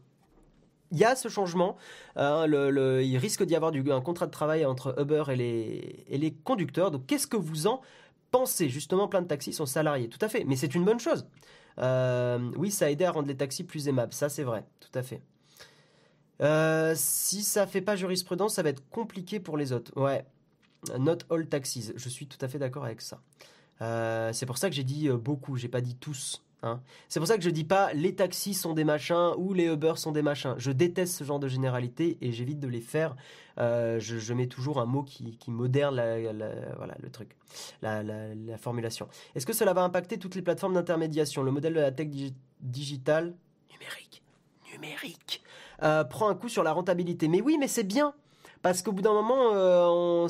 il 0.90 0.98
y 0.98 1.04
a 1.04 1.14
ce 1.14 1.28
changement. 1.28 1.76
Hein, 2.16 2.46
il 2.48 3.16
risque 3.18 3.44
d'y 3.44 3.54
avoir 3.54 3.72
un 3.72 4.00
contrat 4.00 4.26
de 4.26 4.30
travail 4.30 4.64
entre 4.64 4.98
Uber 4.98 5.24
et 5.28 5.36
les, 5.36 6.04
et 6.08 6.18
les 6.18 6.32
conducteurs. 6.32 6.90
Donc, 6.90 7.06
qu'est-ce 7.06 7.26
que 7.26 7.36
vous 7.36 7.66
en 7.66 7.80
penser. 8.30 8.68
Justement, 8.68 9.08
plein 9.08 9.22
de 9.22 9.26
taxis 9.26 9.52
sont 9.52 9.66
salariés. 9.66 10.08
Tout 10.08 10.18
à 10.24 10.28
fait. 10.28 10.44
Mais 10.44 10.56
c'est 10.56 10.74
une 10.74 10.84
bonne 10.84 11.00
chose. 11.00 11.26
Euh, 11.78 12.50
oui, 12.56 12.70
ça 12.70 12.86
a 12.86 12.90
aidé 12.90 13.04
à 13.04 13.10
rendre 13.10 13.28
les 13.28 13.36
taxis 13.36 13.64
plus 13.64 13.88
aimables. 13.88 14.12
Ça, 14.12 14.28
c'est 14.28 14.42
vrai. 14.42 14.64
Tout 14.80 14.98
à 14.98 15.02
fait. 15.02 15.22
Euh, 16.42 16.94
si 16.96 17.42
ça 17.42 17.66
fait 17.66 17.82
pas 17.82 17.96
jurisprudence, 17.96 18.54
ça 18.54 18.62
va 18.62 18.70
être 18.70 18.88
compliqué 18.88 19.40
pour 19.40 19.56
les 19.56 19.72
autres. 19.72 19.92
Ouais. 20.00 20.24
Not 20.98 21.18
all 21.30 21.46
taxis. 21.46 21.92
Je 21.94 22.08
suis 22.08 22.26
tout 22.26 22.38
à 22.40 22.48
fait 22.48 22.58
d'accord 22.58 22.84
avec 22.84 23.00
ça. 23.00 23.20
Euh, 23.82 24.32
c'est 24.32 24.46
pour 24.46 24.58
ça 24.58 24.68
que 24.68 24.74
j'ai 24.74 24.84
dit 24.84 25.08
beaucoup. 25.10 25.56
J'ai 25.56 25.68
pas 25.68 25.80
dit 25.80 25.96
tous. 25.96 26.42
Hein. 26.62 26.80
C'est 27.08 27.20
pour 27.20 27.26
ça 27.26 27.36
que 27.36 27.42
je 27.42 27.50
dis 27.50 27.64
pas 27.64 27.92
les 27.94 28.14
taxis 28.14 28.54
sont 28.54 28.74
des 28.74 28.84
machins 28.84 29.32
ou 29.38 29.52
les 29.54 29.66
Uber 29.66 29.94
sont 29.96 30.12
des 30.12 30.22
machins. 30.22 30.54
Je 30.58 30.70
déteste 30.70 31.14
ce 31.14 31.24
genre 31.24 31.38
de 31.38 31.48
généralité 31.48 32.18
et 32.20 32.32
j'évite 32.32 32.60
de 32.60 32.68
les 32.68 32.80
faire. 32.80 33.16
Euh, 33.58 33.98
je, 34.00 34.32
mets 34.32 34.46
toujours 34.46 34.80
un 34.80 34.86
mot 34.86 35.02
qui, 35.02 35.38
voilà, 35.46 36.14
le 37.02 37.10
truc, 37.10 37.36
la, 37.82 38.02
formulation. 38.58 39.08
Est-ce 39.34 39.46
que 39.46 39.52
cela 39.52 39.72
va 39.72 39.82
impacter 39.82 40.18
toutes 40.18 40.34
les 40.34 40.42
plateformes 40.42 40.74
d'intermédiation? 40.74 41.42
Le 41.42 41.50
modèle 41.50 41.74
de 41.74 41.80
la 41.80 41.92
tech 41.92 42.08
digitale 42.60 43.34
numérique, 43.72 44.22
numérique, 44.72 45.42
euh, 45.82 46.04
prend 46.04 46.28
un 46.28 46.34
coup 46.34 46.48
sur 46.48 46.62
la 46.62 46.72
rentabilité. 46.72 47.28
Mais 47.28 47.40
oui, 47.40 47.56
mais 47.58 47.68
c'est 47.68 47.84
bien 47.84 48.14
parce 48.62 48.82
qu'au 48.82 48.92
bout 48.92 49.02
d'un 49.02 49.14
moment, 49.14 49.54
euh, 49.54 49.86
on 49.88 50.26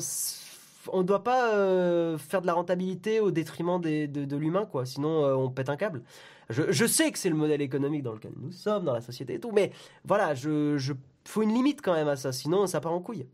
on 0.91 0.99
ne 0.99 1.03
doit 1.03 1.23
pas 1.23 1.53
euh, 1.53 2.17
faire 2.17 2.41
de 2.41 2.47
la 2.47 2.53
rentabilité 2.53 3.19
au 3.19 3.31
détriment 3.31 3.79
de, 3.79 4.35
l'humain, 4.35 4.65
quoi. 4.65 4.85
Sinon, 4.85 5.25
euh, 5.25 5.35
on 5.35 5.49
pète 5.49 5.69
un 5.69 5.77
câble. 5.77 6.03
Je, 6.49 6.85
sais 6.85 7.11
que 7.11 7.17
c'est 7.17 7.29
le 7.29 7.35
modèle 7.35 7.61
économique 7.61 8.03
dans 8.03 8.13
lequel 8.13 8.33
nous 8.37 8.51
sommes, 8.51 8.83
dans 8.83 8.93
la 8.93 9.01
société 9.01 9.35
et 9.35 9.39
tout, 9.39 9.51
mais 9.51 9.71
voilà, 10.03 10.33
je, 10.35 10.77
je 10.77 10.93
faut 11.25 11.43
une 11.43 11.53
limite 11.53 11.81
quand 11.81 11.93
même 11.93 12.09
à 12.09 12.17
ça. 12.17 12.33
Sinon, 12.33 12.67
ça 12.67 12.81
part 12.81 12.91
en 12.91 12.99
couille 12.99 13.25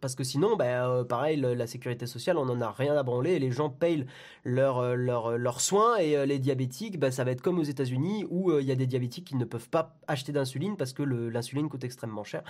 parce 0.00 0.14
que 0.14 0.24
sinon, 0.24 0.56
bah, 0.56 0.88
euh, 0.88 1.04
pareil, 1.04 1.36
la 1.36 1.66
sécurité 1.66 2.06
sociale, 2.06 2.38
on 2.38 2.46
n'en 2.46 2.60
a 2.60 2.70
rien 2.70 2.96
à 2.96 3.02
branler. 3.02 3.38
les 3.38 3.50
gens 3.50 3.68
payent 3.68 4.06
leurs 4.44 4.78
euh, 4.78 4.94
leur, 4.94 5.60
soins. 5.60 5.98
Et 5.98 6.16
euh, 6.16 6.24
les 6.24 6.38
diabétiques, 6.38 6.98
bah, 6.98 7.10
ça 7.10 7.24
va 7.24 7.30
être 7.30 7.42
comme 7.42 7.58
aux 7.58 7.64
États-Unis 7.64 8.26
où 8.30 8.58
il 8.58 8.66
y 8.66 8.72
a 8.72 8.74
des 8.74 8.86
diabétiques 8.86 9.26
qui 9.26 9.36
ne 9.36 9.44
peuvent 9.44 9.68
pas 9.68 9.96
acheter 10.08 10.32
d'insuline 10.32 10.76
parce 10.76 10.92
que 10.92 11.02
l'insuline 11.02 11.68
coûte 11.68 11.84
extrêmement 11.84 12.24
cher, 12.24 12.42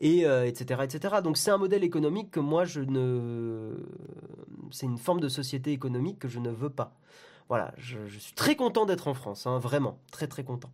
et 0.00 0.22
etc., 0.22 0.80
etc. 0.84 1.16
Donc 1.22 1.36
c'est 1.36 1.50
un 1.50 1.58
modèle 1.58 1.84
économique 1.84 2.30
que 2.30 2.40
moi 2.40 2.64
je 2.64 2.80
ne, 2.80 3.74
c'est 4.70 4.86
une 4.86 4.98
forme 4.98 5.20
de 5.20 5.28
société 5.28 5.72
économique 5.72 6.18
que 6.18 6.28
je 6.28 6.38
ne 6.38 6.50
veux 6.50 6.70
pas. 6.70 6.92
Voilà, 7.48 7.72
je, 7.78 8.18
suis 8.18 8.34
très 8.34 8.56
content 8.56 8.86
d'être 8.86 9.06
en 9.06 9.14
France, 9.14 9.46
hein, 9.46 9.58
vraiment, 9.58 9.98
très 10.10 10.26
très 10.26 10.42
content. 10.42 10.70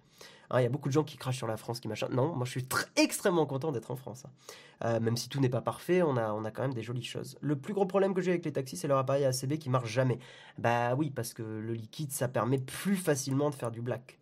Hein, 0.53 0.61
il 0.61 0.65
y 0.65 0.67
a 0.67 0.69
beaucoup 0.69 0.89
de 0.89 0.93
gens 0.93 1.03
qui 1.03 1.17
crachent 1.17 1.39
sur 1.39 1.47
la 1.47 1.57
France, 1.57 1.81
qui 1.81 1.89
machin. 1.89 2.09
Non, 2.11 2.35
moi 2.37 2.45
je 2.45 2.51
suis 2.51 2.67
extrêmement 2.97 3.47
content 3.47 3.73
d'être 3.73 3.91
en 3.91 3.97
France. 3.97 4.25
Hein. 4.27 4.31
Euh, 4.85 5.01
même 5.01 5.17
si 5.17 5.29
tout 5.29 5.41
n'est 5.41 5.49
pas 5.49 5.63
parfait, 5.63 6.03
on 6.03 6.17
a, 6.17 6.33
on 6.33 6.45
a 6.45 6.51
quand 6.51 6.63
même 6.63 6.75
des 6.75 6.83
jolies 6.83 7.03
choses. 7.03 7.39
Le 7.41 7.57
plus 7.57 7.73
gros 7.73 7.87
problème 7.87 8.13
que 8.15 8.21
j'ai 8.21 8.33
avec 8.33 8.45
les 8.45 8.53
taxis, 8.53 8.77
c'est 8.77 8.89
leur 8.89 8.99
appareil 8.99 9.25
ACB 9.25 9.57
qui 9.59 9.71
marche 9.71 9.91
jamais. 9.91 10.19
Bah 10.59 10.95
oui, 10.95 11.11
parce 11.11 11.33
que 11.33 11.43
le 11.43 11.73
liquide, 11.73 12.13
ça 12.13 12.29
permet 12.29 12.59
plus 12.59 12.97
facilement 12.97 13.49
de 13.49 13.55
faire 13.55 13.71
du 13.71 13.81
black. 13.81 14.19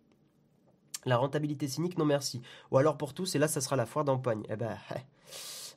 La 1.07 1.16
rentabilité 1.16 1.66
cynique, 1.68 1.98
non 1.98 2.05
merci. 2.05 2.42
Ou 2.70 2.78
alors 2.78 2.96
pour 2.96 3.14
tous, 3.14 3.34
et 3.34 3.38
là, 3.38 3.48
ça 3.48 3.61
sera 3.61 3.76
la 3.76 3.86
foire 3.86 4.05
d'empoigne. 4.05 4.42
Eh 4.51 4.57
ben, 4.57 4.76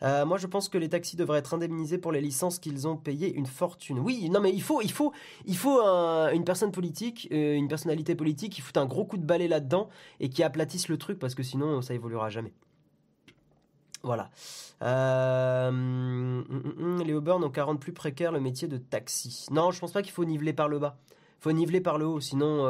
Euh, 0.04 0.26
moi, 0.26 0.38
je 0.38 0.48
pense 0.48 0.70
que 0.70 0.78
les 0.78 0.90
taxis 0.90 1.16
devraient 1.16 1.40
être 1.40 1.54
indemnisés 1.54 1.98
pour 1.98 2.12
les 2.12 2.22
licences 2.22 2.60
qu'ils 2.60 2.88
ont 2.88 2.98
payées 2.98 3.34
une 3.34 3.46
fortune. 3.46 4.00
Oui, 4.00 4.30
non, 4.30 4.42
mais 4.42 4.52
il 4.52 4.62
faut, 4.62 4.82
il 4.82 4.92
faut, 4.92 5.14
il 5.46 5.58
faut 5.58 5.80
une 5.82 6.44
personne 6.44 6.72
politique, 6.72 7.30
euh, 7.32 7.56
une 7.56 7.68
personnalité 7.68 8.16
politique 8.16 8.54
qui 8.54 8.62
fout 8.62 8.76
un 8.78 8.86
gros 8.86 9.06
coup 9.06 9.18
de 9.18 9.26
balai 9.26 9.48
là-dedans 9.48 9.90
et 10.20 10.30
qui 10.30 10.44
aplatisse 10.44 10.90
le 10.90 10.98
truc 10.98 11.20
parce 11.20 11.36
que 11.36 11.44
sinon, 11.44 11.82
ça 11.82 11.94
évoluera 11.94 12.30
jamais. 12.30 12.54
Voilà. 14.04 14.30
Euh, 14.82 15.70
hum, 15.70 16.44
hum, 16.78 17.02
les 17.04 17.14
n'ont 17.14 17.50
qu'à 17.50 17.64
rendre 17.64 17.80
plus 17.80 17.94
précaire 17.94 18.34
le 18.34 18.42
métier 18.42 18.68
de 18.68 18.78
taxi. 18.78 19.46
Non, 19.52 19.72
je 19.72 19.80
pense 19.80 19.94
pas 19.94 20.02
qu'il 20.02 20.12
faut 20.12 20.26
niveler 20.26 20.52
par 20.52 20.68
le 20.68 20.80
bas. 20.80 20.98
Il 21.12 21.44
faut 21.44 21.52
niveler 21.54 21.80
par 21.80 21.98
le 21.98 22.06
haut, 22.06 22.20
sinon, 22.20 22.66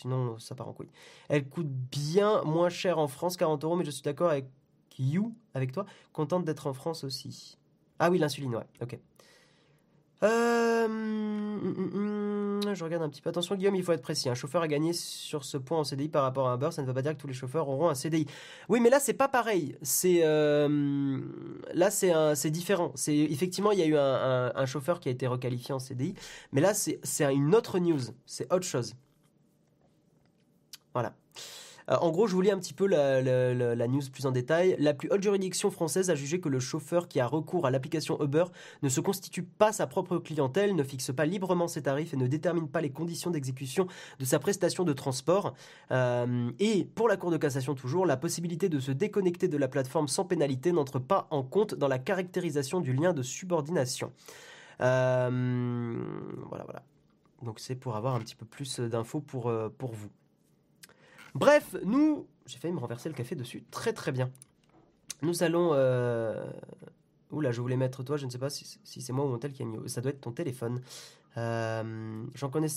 sinon 0.00 0.38
ça 0.38 0.54
part 0.54 0.68
en 0.68 0.72
couille. 0.72 0.90
Elle 1.28 1.48
coûte 1.48 1.68
bien 1.68 2.42
moins 2.44 2.68
cher 2.68 2.98
en 2.98 3.08
France, 3.08 3.36
40 3.36 3.64
euros, 3.64 3.76
mais 3.76 3.84
je 3.84 3.90
suis 3.90 4.02
d'accord 4.02 4.30
avec 4.30 4.46
You 4.98 5.32
avec 5.54 5.72
toi, 5.72 5.86
contente 6.12 6.44
d'être 6.44 6.66
en 6.66 6.72
France 6.72 7.04
aussi. 7.04 7.56
Ah 7.98 8.10
oui, 8.10 8.18
l'insuline, 8.18 8.54
ouais, 8.54 8.66
ok. 8.80 8.98
Euh, 10.24 10.84
hum, 10.86 11.60
hum, 11.62 12.60
hum, 12.64 12.74
je 12.74 12.84
regarde 12.84 13.04
un 13.04 13.08
petit 13.08 13.22
peu. 13.22 13.30
Attention, 13.30 13.54
Guillaume, 13.54 13.76
il 13.76 13.84
faut 13.84 13.92
être 13.92 14.02
précis. 14.02 14.28
Un 14.28 14.34
chauffeur 14.34 14.62
a 14.62 14.68
gagné 14.68 14.92
sur 14.92 15.44
ce 15.44 15.56
point 15.56 15.78
en 15.78 15.84
CDI 15.84 16.08
par 16.08 16.24
rapport 16.24 16.48
à 16.48 16.52
un 16.52 16.56
beurre. 16.56 16.72
Ça 16.72 16.82
ne 16.82 16.86
veut 16.88 16.94
pas 16.94 17.02
dire 17.02 17.12
que 17.12 17.20
tous 17.20 17.28
les 17.28 17.34
chauffeurs 17.34 17.68
auront 17.68 17.88
un 17.88 17.94
CDI. 17.94 18.26
Oui, 18.68 18.80
mais 18.80 18.90
là, 18.90 18.98
c'est 18.98 19.14
pas 19.14 19.28
pareil. 19.28 19.76
C'est 19.82 20.20
euh, 20.24 21.20
là, 21.72 21.90
c'est 21.90 22.50
différent. 22.50 22.90
C'est 22.96 23.16
effectivement, 23.16 23.70
il 23.70 23.78
y 23.78 23.82
a 23.82 23.86
eu 23.86 23.96
un, 23.96 24.52
un, 24.54 24.66
chauffeur 24.66 24.98
qui 24.98 25.08
a 25.08 25.12
été 25.12 25.28
requalifié 25.28 25.72
en 25.72 25.78
CDI, 25.78 26.14
mais 26.52 26.60
là, 26.60 26.74
c'est 26.74 27.00
une 27.32 27.54
autre 27.54 27.78
news. 27.78 28.00
C'est 28.26 28.52
autre 28.52 28.66
chose. 28.66 28.94
Euh, 31.90 31.96
en 32.00 32.10
gros, 32.10 32.26
je 32.26 32.34
vous 32.34 32.40
lis 32.40 32.50
un 32.50 32.58
petit 32.58 32.74
peu 32.74 32.86
la, 32.86 33.86
news 33.88 34.02
plus 34.12 34.26
en 34.26 34.30
détail. 34.30 34.76
La 34.78 34.94
plus 34.94 35.08
haute 35.10 35.22
juridiction 35.22 35.70
française 35.70 36.10
a 36.10 36.14
jugé 36.14 36.40
que 36.40 36.48
le 36.48 36.60
chauffeur 36.60 37.08
qui 37.08 37.20
a 37.20 37.26
recours 37.26 37.66
à 37.66 37.70
l'application 37.70 38.22
Uber 38.22 38.44
ne 38.82 38.88
se 38.88 39.00
constitue 39.00 39.42
pas 39.42 39.72
sa 39.72 39.86
propre 39.86 40.18
clientèle, 40.18 40.74
ne 40.74 40.82
fixe 40.82 41.12
pas 41.12 41.24
librement 41.24 41.68
ses 41.68 41.82
tarifs 41.82 42.12
et 42.12 42.16
ne 42.16 42.26
détermine 42.26 42.68
pas 42.68 42.80
les 42.80 42.90
conditions 42.90 43.30
d'exécution 43.30 43.86
de 44.18 44.24
sa 44.24 44.38
prestation 44.38 44.84
de 44.84 44.92
transport. 44.92 45.54
Euh, 45.90 46.50
et 46.58 46.84
pour 46.84 47.08
la 47.08 47.16
Cour 47.16 47.30
de 47.30 47.36
cassation 47.36 47.74
toujours, 47.74 48.06
la 48.06 48.16
possibilité 48.16 48.68
de 48.68 48.80
se 48.80 48.92
déconnecter 48.92 49.48
de 49.48 49.56
la 49.56 49.68
plateforme 49.68 50.08
sans 50.08 50.24
pénalité 50.24 50.72
n'entre 50.72 50.98
pas 50.98 51.26
en 51.30 51.42
compte 51.42 51.74
dans 51.74 51.88
la 51.88 51.98
caractérisation 51.98 52.80
du 52.80 52.92
lien 52.92 53.12
de 53.12 53.22
subordination. 53.22 54.12
Euh, 54.80 55.96
voilà, 56.48 56.64
voilà. 56.64 56.82
Donc 57.42 57.60
c'est 57.60 57.76
pour 57.76 57.96
avoir 57.96 58.14
un 58.14 58.20
petit 58.20 58.34
peu 58.34 58.46
plus 58.46 58.80
d'infos 58.80 59.20
pour, 59.20 59.52
pour 59.78 59.92
vous. 59.92 60.08
Bref, 61.38 61.76
nous, 61.84 62.26
j'ai 62.46 62.58
failli 62.58 62.74
me 62.74 62.80
renverser 62.80 63.08
le 63.08 63.14
café 63.14 63.36
dessus, 63.36 63.62
très 63.70 63.92
très 63.92 64.10
bien. 64.12 64.30
Nous 65.22 65.42
allons... 65.42 65.70
Euh... 65.72 66.44
Oula, 67.30 67.52
je 67.52 67.60
voulais 67.60 67.76
mettre 67.76 68.02
toi, 68.02 68.16
je 68.16 68.24
ne 68.24 68.30
sais 68.30 68.38
pas 68.38 68.50
si, 68.50 68.78
c'est 68.84 69.12
moi 69.12 69.24
ou 69.24 69.28
mon 69.28 69.38
tel 69.38 69.52
qui 69.52 69.62
a 69.62 69.66
mis... 69.66 69.88
Ça 69.88 70.00
doit 70.00 70.10
être 70.10 70.20
ton 70.20 70.32
téléphone. 70.32 70.80
Euh, 71.36 72.24
j'en 72.34 72.48
connais, 72.48 72.68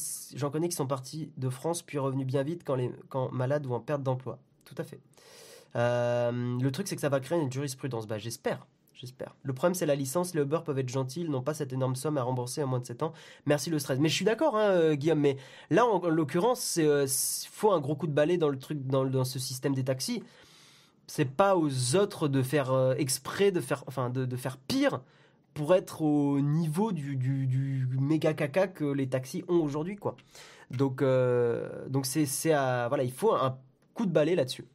connais 0.51 0.70
qui 0.70 0.76
sont 0.76 0.86
partis 0.86 1.32
de 1.38 1.49
France 1.49 1.82
puis 1.82 1.97
revenus 1.97 2.28
bien 2.28 2.43
vite 2.43 2.64
quand, 2.64 2.76
les, 2.76 2.91
quand 3.09 3.32
malades 3.32 3.66
ou 3.66 3.74
en 3.74 3.80
perte 3.80 4.03
d'emploi. 4.03 4.38
Tout 4.66 4.76
à 4.78 4.84
fait. 4.84 4.99
Euh, 5.76 6.59
le 6.59 6.72
truc, 6.72 6.88
c'est 6.88 6.95
que 6.95 7.01
ça 7.01 7.09
va 7.09 7.20
créer 7.20 7.39
une 7.39 7.51
jurisprudence. 7.51 8.05
Bah, 8.05 8.20
j'espère. 8.20 8.68
J'espère. 9.02 9.36
Le 9.41 9.52
problème, 9.52 9.74
c'est 9.74 9.88
la 9.88 9.95
licence. 9.95 10.36
Les 10.36 10.43
Uber 10.43 10.60
peuvent 10.64 10.78
être 10.78 10.89
gentils, 10.89 11.22
ils 11.22 11.32
n'ont 11.32 11.41
pas 11.41 11.56
cette 11.56 11.74
énorme 11.74 11.95
somme 11.95 12.20
à 12.20 12.22
rembourser 12.22 12.62
en 12.62 12.68
moins 12.68 12.78
de 12.78 12.86
7 12.86 13.02
ans. 13.02 13.14
Merci 13.47 13.72
le 13.72 13.80
stress. 13.80 13.97
Mais 13.97 14.10
je 14.10 14.14
suis 14.14 14.26
d'accord, 14.26 14.56
hein, 14.56 14.70
euh, 14.70 14.93
Guillaume. 14.93 15.22
Mais 15.22 15.38
là, 15.72 15.88
en, 15.88 16.08
l'occurrence, 16.08 16.76
il 16.76 16.86
euh, 16.86 17.08
faut 17.08 17.72
un 17.72 17.80
gros 17.80 17.95
coup 17.95 18.06
de 18.06 18.12
balai 18.12 18.38
dans 18.38 18.49
le 18.49 18.60
truc, 18.60 18.86
dans, 18.86 19.24
ce 19.24 19.39
système 19.39 19.74
des 19.74 19.84
taxis. 19.84 20.22
C'est 21.08 21.26
pas 21.26 21.58
aux 21.58 21.95
autres 21.95 22.28
de 22.28 22.43
faire 22.43 22.72
euh, 22.72 22.93
exprès, 22.93 23.52
de 23.52 23.60
faire, 23.60 23.84
enfin, 23.88 24.12
de, 24.12 24.36
faire 24.36 24.58
pire 24.58 25.02
pour 25.56 25.74
être 25.74 26.04
au 26.04 26.39
niveau 26.39 26.91
du, 26.91 27.88
méga 27.99 28.36
caca 28.36 28.68
que 28.68 28.86
les 28.86 29.10
taxis 29.10 29.43
ont 29.47 29.64
aujourd'hui, 29.64 29.95
quoi. 29.95 30.16
Donc, 30.70 31.04
donc 31.89 32.06
c'est, 32.06 32.26
voilà, 32.49 33.04
il 33.04 33.12
faut 33.12 33.34
un 33.34 33.58
coup 33.95 34.06
de 34.06 34.12
balai 34.12 34.36
là-dessus. 34.36 34.66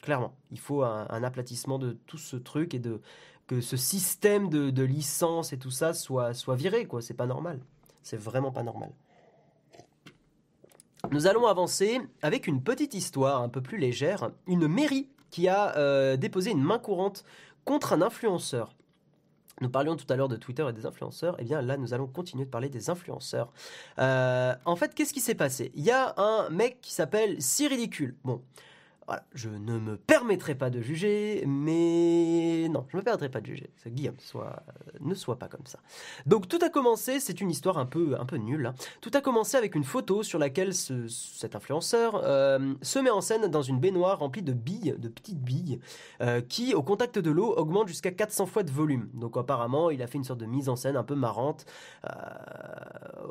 Clairement, 0.00 0.34
il 0.52 0.60
faut 0.60 0.82
un, 0.82 1.06
un 1.10 1.24
aplatissement 1.24 1.78
de 1.78 1.98
tout 2.06 2.18
ce 2.18 2.36
truc 2.36 2.74
et 2.74 2.78
de 2.78 3.00
que 3.46 3.60
ce 3.60 3.76
système 3.76 4.48
de, 4.48 4.70
de 4.70 4.82
licence 4.82 5.52
et 5.52 5.58
tout 5.58 5.70
ça 5.70 5.94
soit, 5.94 6.34
soit 6.34 6.56
viré, 6.56 6.86
quoi. 6.86 7.02
C'est 7.02 7.14
pas 7.14 7.26
normal. 7.26 7.60
C'est 8.02 8.16
vraiment 8.16 8.52
pas 8.52 8.62
normal. 8.62 8.92
Nous 11.10 11.26
allons 11.26 11.46
avancer 11.46 12.00
avec 12.22 12.46
une 12.46 12.62
petite 12.62 12.94
histoire 12.94 13.42
un 13.42 13.48
peu 13.48 13.60
plus 13.60 13.78
légère. 13.78 14.30
Une 14.46 14.66
mairie 14.66 15.08
qui 15.30 15.48
a 15.48 15.76
euh, 15.76 16.16
déposé 16.16 16.50
une 16.50 16.62
main 16.62 16.78
courante 16.78 17.24
contre 17.64 17.92
un 17.92 18.02
influenceur. 18.02 18.74
Nous 19.60 19.68
parlions 19.68 19.96
tout 19.96 20.06
à 20.08 20.16
l'heure 20.16 20.28
de 20.28 20.36
Twitter 20.36 20.66
et 20.68 20.72
des 20.72 20.86
influenceurs. 20.86 21.38
Et 21.40 21.44
bien 21.44 21.62
là, 21.62 21.76
nous 21.76 21.94
allons 21.94 22.06
continuer 22.06 22.44
de 22.44 22.50
parler 22.50 22.68
des 22.68 22.90
influenceurs. 22.90 23.52
Euh, 23.98 24.54
en 24.64 24.76
fait, 24.76 24.94
qu'est-ce 24.94 25.12
qui 25.12 25.20
s'est 25.20 25.34
passé? 25.34 25.70
Il 25.74 25.84
y 25.84 25.90
a 25.90 26.14
un 26.16 26.48
mec 26.50 26.80
qui 26.80 26.92
s'appelle 26.92 27.40
Si 27.40 27.68
Ridicule. 27.68 28.16
Bon, 28.24 28.42
je 29.34 29.48
ne 29.48 29.78
me 29.78 29.96
permettrai 29.96 30.54
pas 30.54 30.70
de 30.70 30.80
juger, 30.80 31.44
mais 31.46 32.68
non, 32.70 32.86
je 32.88 32.96
ne 32.96 33.00
me 33.00 33.04
permettrai 33.04 33.28
pas 33.28 33.40
de 33.40 33.46
juger. 33.46 33.70
Guillaume 33.86 34.16
euh, 34.36 34.40
ne 35.00 35.14
soit 35.14 35.38
pas 35.38 35.48
comme 35.48 35.66
ça. 35.66 35.78
Donc 36.26 36.48
tout 36.48 36.58
a 36.62 36.68
commencé, 36.70 37.20
c'est 37.20 37.40
une 37.40 37.50
histoire 37.50 37.78
un 37.78 37.86
peu, 37.86 38.16
nulle. 38.36 38.66
hein. 38.66 38.74
Tout 39.00 39.10
a 39.14 39.20
commencé 39.20 39.56
avec 39.56 39.74
une 39.74 39.84
photo 39.84 40.22
sur 40.22 40.38
laquelle 40.38 40.74
ce- 40.74 41.06
cet 41.08 41.54
influenceur 41.54 42.20
euh, 42.24 42.74
se 42.82 42.98
met 42.98 43.10
en 43.10 43.20
scène 43.20 43.46
dans 43.48 43.62
une 43.62 43.78
baignoire 43.78 44.18
remplie 44.20 44.42
de 44.42 44.52
billes, 44.52 44.94
de 44.98 45.08
petites 45.08 45.40
billes, 45.42 45.80
euh, 46.20 46.40
qui, 46.40 46.74
au 46.74 46.82
contact 46.82 47.18
de 47.18 47.30
l'eau, 47.30 47.54
augmente 47.56 47.88
jusqu'à 47.88 48.10
400 48.10 48.46
fois 48.46 48.62
de 48.62 48.70
volume. 48.70 49.08
Donc 49.14 49.36
apparemment, 49.36 49.90
il 49.90 50.02
a 50.02 50.06
fait 50.06 50.18
une 50.18 50.24
sorte 50.24 50.40
de 50.40 50.46
mise 50.46 50.68
en 50.68 50.76
scène 50.76 50.96
un 50.96 51.04
peu 51.04 51.14
marrante, 51.14 51.66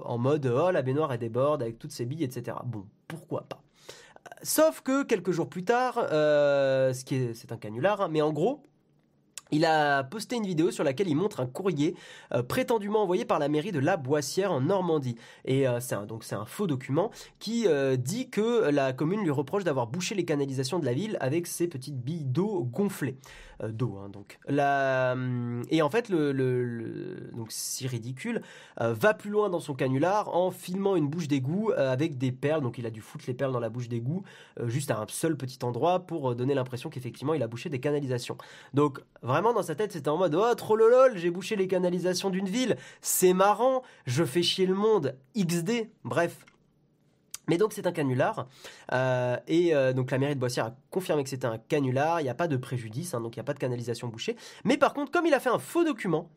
en 0.06 0.18
mode 0.18 0.46
oh 0.46 0.72
la 0.72 0.82
baignoire 0.82 1.12
elle 1.14 1.20
déborde 1.20 1.62
avec 1.62 1.80
toutes 1.80 1.92
ces 1.92 2.06
billes, 2.06 2.24
etc. 2.24 2.58
Bon, 2.66 2.86
pourquoi 3.08 3.42
pas? 3.44 3.62
Sauf 4.42 4.82
que 4.82 5.04
quelques 5.04 5.32
jours 5.32 5.50
plus 5.50 5.64
tard, 5.64 6.08
euh, 6.12 6.94
c'est 6.94 7.52
un 7.52 7.58
canular, 7.58 8.02
hein, 8.02 8.10
mais 8.12 8.22
en 8.22 8.34
gros, 8.34 8.62
il 9.52 9.66
a 9.66 10.04
posté 10.04 10.36
une 10.36 10.46
vidéo 10.46 10.72
sur 10.72 10.84
laquelle 10.84 11.08
il 11.08 11.16
montre 11.16 11.40
un 11.40 11.46
courrier 11.46 11.96
euh, 12.34 12.42
prétendument 12.42 13.04
envoyé 13.04 13.24
par 13.24 13.40
la 13.40 13.48
mairie 13.48 13.72
de 13.72 13.80
La 13.80 13.98
Boissière 13.98 14.52
en 14.52 14.62
Normandie. 14.62 15.16
Et 15.46 15.68
euh, 15.68 15.80
c'est 15.80 15.96
un, 15.96 16.06
donc 16.06 16.24
c'est 16.24 16.36
un 16.36 16.46
faux 16.46 16.68
document 16.68 17.12
qui 17.40 17.68
dit 17.98 18.30
que 18.30 18.70
la 18.70 18.94
commune 18.94 19.22
lui 19.22 19.32
reproche 19.32 19.64
d'avoir 19.64 19.88
bouché 19.88 20.16
les 20.16 20.26
canalisations 20.26 20.80
de 20.80 20.86
la 20.86 20.94
ville 20.94 21.18
avec 21.20 21.48
ses 21.48 21.68
petites 21.68 22.00
billes 22.00 22.26
d'eau 22.26 22.64
gonflées. 22.64 23.18
Euh, 23.62 23.72
d'eau, 23.72 23.98
hein, 23.98 24.10
donc. 24.10 24.40
La, 24.48 25.14
hum, 25.14 25.64
et 25.70 25.82
en 25.82 25.90
fait, 25.90 26.10
le, 26.10 27.30
donc 27.34 27.48
si 27.52 27.88
ridicule, 27.88 28.42
euh, 28.82 28.94
va 28.94 29.14
plus 29.14 29.30
loin 29.30 29.50
dans 29.50 29.60
son 29.60 29.74
canular 29.74 30.34
en 30.36 30.52
filmant 30.52 30.96
une 30.96 31.08
bouche 31.08 31.28
d'égout 31.28 31.72
euh, 31.72 31.92
avec 31.92 32.18
des 32.18 32.32
perles. 32.32 32.62
Donc 32.62 32.78
il 32.78 32.86
a 32.86 32.90
dû 32.90 33.02
foutre 33.02 33.26
les 33.28 33.34
perles 33.34 33.52
dans 33.54 33.60
la 33.60 33.70
bouche 33.70 33.90
d'égout 33.90 34.24
juste 34.66 34.92
à 34.92 35.00
un 35.00 35.06
seul 35.08 35.36
petit 35.36 35.60
endroit 35.64 36.02
pour 36.02 36.36
donner 36.36 36.54
l'impression 36.54 36.90
qu'effectivement 36.90 37.34
il 37.34 37.44
a 37.44 37.48
bouché 37.48 37.70
des 37.70 37.80
canalisations. 37.80 38.38
Donc 38.74 39.00
vraiment 39.22 39.54
dans 39.54 39.64
sa 39.64 39.76
tête 39.76 39.92
c'était 39.92 40.10
en 40.10 40.18
mode 40.18 40.36
oh 40.36 40.56
trop 40.56 40.76
lolol 40.76 41.18
j'ai 41.18 41.30
bouché 41.30 41.56
les 41.56 41.68
canalisations 41.68 42.30
d'une 42.30 42.48
ville 42.48 42.78
c'est 43.02 43.34
marrant 43.34 43.84
je 44.06 44.24
fais 44.24 44.44
chier 44.44 44.66
le 44.66 44.76
monde 44.76 45.16
XD 45.36 45.90
bref. 46.04 46.46
Mais 47.48 47.58
donc 47.58 47.74
c'est 47.74 47.86
un 47.88 47.92
canular 47.92 48.48
euh, 48.94 49.38
et 49.48 49.76
euh, 49.76 49.92
donc 49.94 50.12
la 50.12 50.18
mairie 50.18 50.36
de 50.36 50.40
Boissière 50.40 50.68
a 50.68 50.76
confirmé 50.92 51.24
que 51.24 51.30
c'était 51.30 51.48
un 51.48 51.58
canular. 51.58 52.22
Il 52.22 52.24
n'y 52.24 52.30
a 52.30 52.36
pas 52.36 52.48
de 52.48 52.58
préjudice 52.58 53.14
hein, 53.14 53.22
donc 53.22 53.36
il 53.36 53.40
n'y 53.40 53.42
a 53.42 53.46
pas 53.46 53.54
de 53.54 53.60
canalisation 53.60 54.08
bouchée. 54.08 54.36
Mais 54.64 54.78
par 54.78 54.94
contre 54.94 55.12
comme 55.12 55.26
il 55.26 55.34
a 55.34 55.40
fait 55.40 55.50
un 55.50 55.60
faux 55.60 55.84
document, 55.84 56.30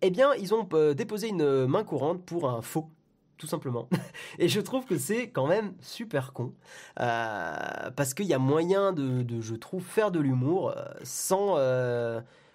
eh 0.00 0.10
bien 0.10 0.32
ils 0.34 0.54
ont 0.54 0.66
euh, 0.72 0.94
déposé 0.94 1.28
une 1.28 1.66
main 1.66 1.84
courante 1.84 2.24
pour 2.24 2.48
un 2.48 2.62
faux 2.62 2.88
tout 3.36 3.46
simplement. 3.48 3.88
Et 4.38 4.48
je 4.48 4.60
trouve 4.60 4.86
que 4.86 4.96
c'est 4.96 5.28
quand 5.28 5.48
même 5.48 5.74
super 5.80 6.32
con. 6.32 6.54
Parce 6.94 8.14
qu'il 8.14 8.26
y 8.26 8.32
a 8.32 8.38
moyen 8.38 8.92
de, 8.92 9.40
je 9.40 9.54
trouve, 9.56 9.82
faire 9.82 10.12
de 10.12 10.20
l'humour 10.20 10.72
sans, 11.02 11.56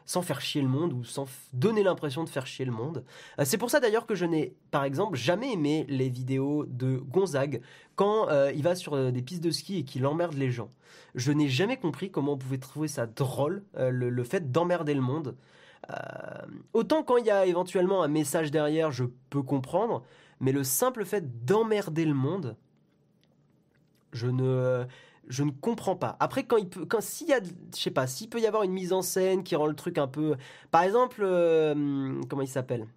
sans 0.09 0.23
faire 0.23 0.41
chier 0.41 0.63
le 0.63 0.67
monde 0.67 0.91
ou 0.91 1.03
sans 1.03 1.27
donner 1.53 1.83
l'impression 1.83 2.23
de 2.23 2.29
faire 2.29 2.47
chier 2.47 2.65
le 2.65 2.71
monde. 2.71 3.03
Euh, 3.37 3.43
c'est 3.45 3.59
pour 3.59 3.69
ça 3.69 3.79
d'ailleurs 3.79 4.07
que 4.07 4.15
je 4.15 4.25
n'ai, 4.25 4.55
par 4.71 4.83
exemple, 4.83 5.15
jamais 5.15 5.53
aimé 5.53 5.85
les 5.87 6.09
vidéos 6.09 6.65
de 6.65 6.97
Gonzague 6.97 7.61
quand 7.95 8.27
euh, 8.27 8.51
il 8.55 8.63
va 8.63 8.73
sur 8.73 8.95
euh, 8.95 9.11
des 9.11 9.21
pistes 9.21 9.43
de 9.43 9.51
ski 9.51 9.77
et 9.77 9.83
qu'il 9.83 10.07
emmerde 10.07 10.33
les 10.33 10.49
gens. 10.49 10.71
Je 11.13 11.31
n'ai 11.31 11.47
jamais 11.47 11.77
compris 11.77 12.09
comment 12.09 12.33
on 12.33 12.37
pouvait 12.39 12.57
trouver 12.57 12.87
ça 12.87 13.05
drôle, 13.05 13.61
le, 13.77 14.23
fait 14.23 14.51
d'emmerder 14.51 14.95
le 14.95 15.01
monde. 15.01 15.35
Autant 16.73 17.03
quand 17.03 17.17
il 17.17 17.25
y 17.25 17.31
a 17.31 17.45
éventuellement 17.45 18.01
un 18.01 18.07
message 18.07 18.49
derrière, 18.49 18.91
je 18.91 19.05
peux 19.29 19.43
comprendre, 19.43 20.03
mais 20.39 20.51
le 20.51 20.63
simple 20.63 21.05
fait 21.05 21.45
d'emmerder 21.45 22.05
le 22.05 22.15
monde, 22.15 22.55
je 24.11 24.27
ne, 24.27 24.85
je 25.29 25.43
ne 25.43 25.51
comprends 25.51 25.95
pas. 25.95 26.17
Après, 26.19 26.43
quand 26.45 26.57
il 26.57 26.67
peut, 26.67 26.85
quand 26.85 27.01
s'il 27.01 27.27
y 27.29 27.33
a, 27.33 27.39
je 27.41 27.79
sais 27.79 27.91
pas, 27.91 28.07
s'il 28.07 28.29
peut 28.29 28.39
y 28.39 28.47
avoir 28.47 28.63
une 28.63 28.71
mise 28.71 28.91
en 28.93 29.01
scène 29.01 29.43
qui 29.43 29.55
rend 29.55 29.67
le 29.67 29.75
truc 29.75 29.97
un 29.97 30.07
peu, 30.07 30.35
par 30.71 30.83
exemple, 30.83 31.21
euh, 31.23 32.19
comment 32.29 32.41
il 32.41 32.47
s'appelle? 32.47 32.87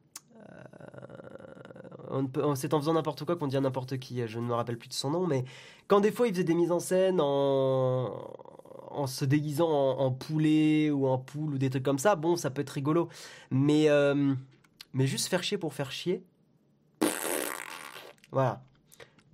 Euh, 2.11 2.55
C'est 2.55 2.75
en 2.75 2.81
faisant 2.81 2.95
n'importe 2.95 3.25
quoi 3.25 3.37
qu'on 3.37 3.47
dit 3.47 3.57
à 3.57 3.61
n'importe 3.61 3.99
qui. 3.99 4.27
Je 4.27 4.39
ne 4.39 4.47
me 4.47 4.55
rappelle 4.55 4.79
plus 4.79 4.89
de 4.89 4.95
son 4.95 5.11
nom, 5.11 5.27
mais 5.27 5.45
quand 5.89 6.01
des 6.01 6.13
fois 6.13 6.27
il 6.27 6.33
faisait 6.33 6.45
des 6.45 6.55
mises 6.55 6.73
en 6.73 6.81
scène 6.81 7.21
en 7.21 8.31
en 8.95 9.07
se 9.07 9.25
déguisant 9.25 9.71
en, 9.71 10.01
en 10.01 10.11
poulet 10.11 10.91
ou 10.91 11.07
en 11.07 11.17
poule 11.17 11.55
ou 11.55 11.59
des 11.59 11.71
trucs 11.71 11.83
comme 11.83 11.99
ça, 11.99 12.15
bon, 12.15 12.37
ça 12.37 12.51
peut 12.51 12.61
être 12.61 12.71
rigolo. 12.71 13.09
Mais, 13.51 13.89
euh, 13.89 14.35
mais 14.93 15.07
juste 15.07 15.29
faire 15.29 15.43
chier 15.43 15.57
pour 15.57 15.73
faire 15.73 15.91
chier, 15.91 16.23
voilà. 18.31 18.63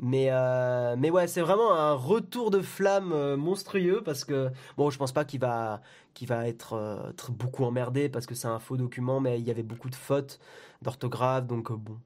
Mais, 0.00 0.28
euh, 0.30 0.94
mais 0.96 1.10
ouais, 1.10 1.26
c'est 1.26 1.40
vraiment 1.40 1.74
un 1.74 1.92
retour 1.92 2.50
de 2.50 2.60
flamme 2.60 3.12
euh, 3.12 3.36
monstrueux 3.36 4.00
parce 4.04 4.24
que, 4.24 4.50
bon, 4.76 4.90
je 4.90 4.98
pense 4.98 5.10
pas 5.10 5.24
qu'il 5.24 5.40
va, 5.40 5.80
va 6.22 6.46
être 6.46 6.74
euh, 6.74 7.10
tr- 7.12 7.32
beaucoup 7.32 7.64
emmerdé 7.64 8.08
parce 8.08 8.24
que 8.24 8.36
c'est 8.36 8.46
un 8.46 8.60
faux 8.60 8.76
document, 8.76 9.18
mais 9.18 9.40
il 9.40 9.46
y 9.46 9.50
avait 9.50 9.64
beaucoup 9.64 9.90
de 9.90 9.96
fautes 9.96 10.38
d'orthographe, 10.82 11.46
donc 11.46 11.72
bon, 11.72 11.98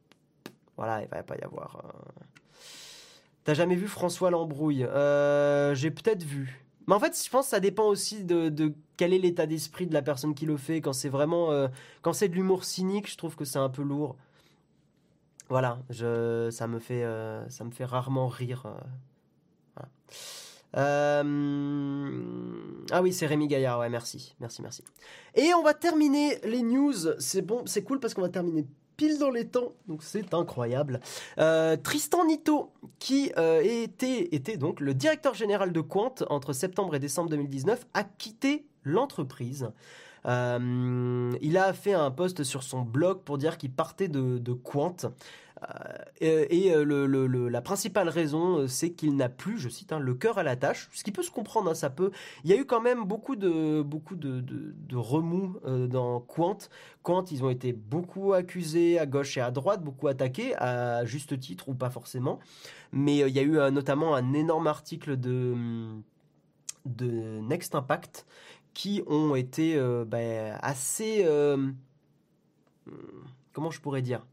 voilà, 0.78 1.02
il 1.02 1.08
va 1.08 1.22
pas 1.22 1.36
y 1.36 1.42
avoir. 1.42 1.82
T'as 3.44 3.54
jamais 3.54 3.76
vu 3.76 3.88
François 3.88 4.30
Lambrouille? 4.30 4.86
J'ai 5.74 5.90
peut-être 5.90 6.22
vu. 6.22 6.64
Mais 6.86 6.94
en 6.94 7.00
fait, 7.00 7.20
je 7.22 7.28
pense 7.28 7.44
que 7.46 7.50
ça 7.50 7.60
dépend 7.60 7.84
aussi 7.84 8.24
de, 8.24 8.48
de 8.48 8.72
quel 8.96 9.12
est 9.12 9.18
l'état 9.18 9.46
d'esprit 9.46 9.86
de 9.86 9.92
la 9.92 10.02
personne 10.02 10.34
qui 10.34 10.46
le 10.46 10.56
fait. 10.56 10.80
Quand 10.80 10.94
c'est 10.94 11.10
vraiment, 11.10 11.68
quand 12.00 12.12
c'est 12.14 12.28
de 12.28 12.34
l'humour 12.34 12.64
cynique, 12.64 13.10
je 13.10 13.18
trouve 13.18 13.36
que 13.36 13.44
c'est 13.44 13.58
un 13.58 13.68
peu 13.68 13.82
lourd. 13.82 14.16
Voilà, 15.52 15.80
je, 15.90 16.48
ça 16.50 16.66
me 16.66 16.78
fait, 16.78 17.02
euh, 17.04 17.44
rarement 17.80 18.26
rire. 18.26 18.62
euh. 18.64 19.82
Euh, 20.78 22.22
ah 22.90 23.02
oui, 23.02 23.12
c'est 23.12 23.26
Rémi 23.26 23.48
Gaillard. 23.48 23.78
Ouais, 23.78 23.90
merci, 23.90 24.34
merci, 24.40 24.62
merci. 24.62 24.82
Et 25.34 25.52
on 25.52 25.62
va 25.62 25.74
terminer 25.74 26.38
les 26.44 26.62
news. 26.62 26.94
C'est 27.18 27.42
bon, 27.42 27.64
c'est 27.66 27.82
cool 27.84 28.00
parce 28.00 28.14
qu'on 28.14 28.22
va 28.22 28.30
terminer 28.30 28.64
pile 28.96 29.18
dans 29.18 29.28
les 29.28 29.46
temps, 29.46 29.74
donc 29.88 30.02
c'est 30.02 30.32
incroyable. 30.32 31.00
Tristan 31.82 32.24
Nito, 32.24 32.72
qui 32.98 33.30
était, 33.36 34.56
donc 34.56 34.80
le 34.80 34.94
directeur 34.94 35.34
général 35.34 35.70
de 35.70 35.82
Quant 35.82 36.14
entre 36.30 36.54
septembre 36.54 36.94
et 36.94 36.98
décembre 36.98 37.28
2019, 37.28 37.84
a 37.92 38.04
quitté 38.04 38.64
l'entreprise. 38.84 39.70
Il 40.24 41.58
a 41.58 41.72
fait 41.74 41.92
un 41.92 42.10
post 42.10 42.42
sur 42.42 42.62
son 42.62 42.80
blog 42.80 43.18
pour 43.18 43.36
dire 43.36 43.58
qu'il 43.58 43.72
partait 43.72 44.08
de, 44.08 44.38
de 44.38 44.52
Quant. 44.54 44.96
Euh, 46.22 46.46
et 46.50 46.72
euh, 46.74 47.48
la 47.48 47.62
principale 47.62 48.08
raison, 48.08 48.58
euh, 48.58 48.66
c'est 48.66 48.90
qu'il 48.92 49.16
n'a 49.16 49.28
plus, 49.28 49.58
je 49.58 49.68
cite, 49.68 49.92
hein, 49.92 49.98
le 49.98 50.14
cœur 50.14 50.38
à 50.38 50.42
la 50.42 50.56
tâche, 50.56 50.88
ce 50.92 51.04
qui 51.04 51.12
peut 51.12 51.22
se 51.22 51.30
comprendre, 51.30 51.70
hein, 51.70 51.74
ça 51.74 51.90
peut. 51.90 52.10
Il 52.44 52.50
y 52.50 52.52
a 52.52 52.56
eu 52.56 52.64
quand 52.64 52.80
même 52.80 53.04
beaucoup 53.04 53.36
de, 53.36 53.82
beaucoup 53.82 54.16
de, 54.16 54.44
remous 54.92 55.56
dans 55.88 56.20
Quant. 56.20 56.58
Quant, 57.02 57.24
ils 57.24 57.44
ont 57.44 57.50
été 57.50 57.72
beaucoup 57.72 58.32
accusés 58.32 58.98
à 58.98 59.06
gauche 59.06 59.36
et 59.36 59.40
à 59.40 59.50
droite, 59.50 59.82
beaucoup 59.82 60.08
attaqués, 60.08 60.54
à 60.56 61.04
juste 61.04 61.38
titre 61.38 61.68
ou 61.68 61.74
pas 61.74 61.90
forcément. 61.90 62.38
Mais 62.92 63.18
il 63.18 63.34
y 63.34 63.38
a 63.38 63.42
eu 63.42 63.72
notamment 63.72 64.14
un 64.14 64.32
énorme 64.34 64.66
article 64.66 65.16
de, 65.16 65.52
hum, 65.52 66.02
de 66.84 67.40
Next 67.40 67.74
Impact 67.74 68.26
qui 68.74 69.02
ont 69.06 69.34
été 69.34 69.80
ben, 70.06 70.58
assez... 70.62 71.26
hum, 71.26 71.74
comment 73.52 73.70
je 73.70 73.80
pourrais 73.80 74.02
dire? 74.02 74.24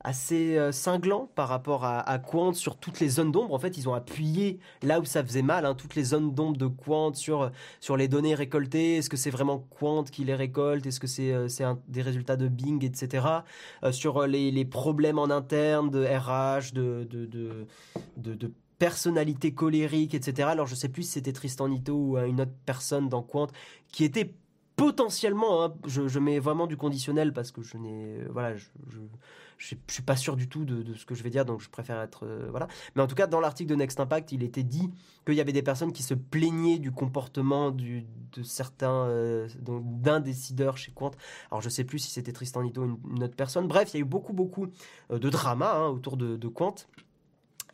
Assez 0.00 0.56
euh, 0.56 0.72
cinglant 0.72 1.28
par 1.34 1.48
rapport 1.48 1.84
à, 1.84 2.18
Quant 2.18 2.52
sur 2.52 2.76
toutes 2.76 3.00
les 3.00 3.08
zones 3.08 3.32
d'ombre. 3.32 3.54
En 3.54 3.58
fait, 3.58 3.76
ils 3.76 3.88
ont 3.88 3.94
appuyé 3.94 4.58
là 4.82 5.00
où 5.00 5.04
ça 5.04 5.24
faisait 5.24 5.42
mal, 5.42 5.66
hein, 5.66 5.74
toutes 5.74 5.94
les 5.94 6.04
zones 6.04 6.34
d'ombre 6.34 6.56
de 6.56 6.66
Quant 6.66 7.14
sur, 7.14 7.50
sur 7.80 7.96
les 7.96 8.08
données 8.08 8.34
récoltées. 8.34 8.96
Est-ce 8.96 9.10
que 9.10 9.16
c'est 9.16 9.30
vraiment 9.30 9.66
Quant 9.78 10.04
qui 10.04 10.24
les 10.24 10.34
récolte? 10.34 10.86
Est-ce 10.86 11.00
que 11.00 11.06
c'est 11.06 11.32
euh, 11.32 11.48
c'est 11.48 11.64
des 11.88 12.02
résultats 12.02 12.36
de 12.36 12.48
Bing, 12.48 12.84
etc. 12.84 13.26
Euh, 13.82 13.92
sur 13.92 14.26
les, 14.26 14.50
les 14.50 14.64
problèmes 14.64 15.18
en 15.18 15.30
interne 15.30 15.90
de 15.90 16.04
RH, 16.04 16.72
de, 16.72 17.06
de, 17.10 17.26
de, 17.26 17.66
de, 18.16 18.34
de 18.34 18.52
personnalité 18.78 19.52
colérique, 19.52 20.14
etc. 20.14 20.48
Alors 20.50 20.66
je 20.66 20.74
sais 20.74 20.88
plus 20.88 21.02
si 21.02 21.12
c'était 21.12 21.32
Tristan 21.32 21.68
Nito 21.68 21.94
ou 21.94 22.18
une 22.18 22.40
autre 22.40 22.52
personne 22.64 23.08
dans 23.08 23.22
Quant 23.22 23.48
qui 23.90 24.04
était 24.04 24.32
potentiellement, 24.78 25.64
hein, 25.64 25.74
je, 25.86 26.18
mets 26.20 26.38
vraiment 26.38 26.68
du 26.68 26.76
conditionnel 26.76 27.32
parce 27.32 27.50
que 27.50 27.62
je 27.62 27.76
n'ai, 27.76 28.22
voilà, 28.30 28.56
je, 28.56 28.68
suis 29.66 30.02
pas 30.04 30.16
sûr 30.16 30.36
du 30.36 30.48
tout 30.48 30.64
de, 30.64 30.94
ce 30.94 31.04
que 31.04 31.14
je 31.14 31.22
vais 31.22 31.30
dire, 31.30 31.44
donc 31.44 31.60
je 31.60 31.68
préfère 31.68 32.00
être, 32.00 32.24
euh, 32.24 32.46
voilà. 32.50 32.68
Mais 32.94 33.02
en 33.02 33.06
tout 33.06 33.14
cas, 33.14 33.26
dans 33.26 33.40
l'article 33.40 33.70
de 33.70 33.74
Next 33.74 33.98
Impact, 33.98 34.32
il 34.32 34.42
était 34.42 34.62
dit 34.62 34.90
qu'il 35.26 35.34
y 35.34 35.40
avait 35.40 35.52
des 35.52 35.62
personnes 35.62 35.92
qui 35.92 36.02
se 36.02 36.14
plaignaient 36.14 36.78
du 36.78 36.92
comportement 36.92 37.70
de 37.70 38.42
certains, 38.42 39.06
euh, 39.06 39.48
d'un 39.60 40.20
décideur 40.20 40.76
chez 40.76 40.92
Quant. 40.92 41.10
Alors 41.50 41.60
je 41.60 41.68
sais 41.68 41.84
plus 41.84 41.98
si 41.98 42.10
c'était 42.10 42.32
Tristan 42.32 42.62
Nito 42.62 42.82
ou 42.82 43.00
une, 43.10 43.24
autre 43.24 43.36
personne. 43.36 43.66
Bref, 43.66 43.90
il 43.92 43.96
y 43.96 43.98
a 43.98 44.02
eu 44.02 44.08
beaucoup, 44.08 44.32
beaucoup 44.32 44.68
euh, 45.10 45.18
de 45.18 45.30
drama 45.30 45.74
hein, 45.74 45.88
autour 45.88 46.16
de, 46.16 46.36
de 46.36 46.48
Quant. 46.48 46.74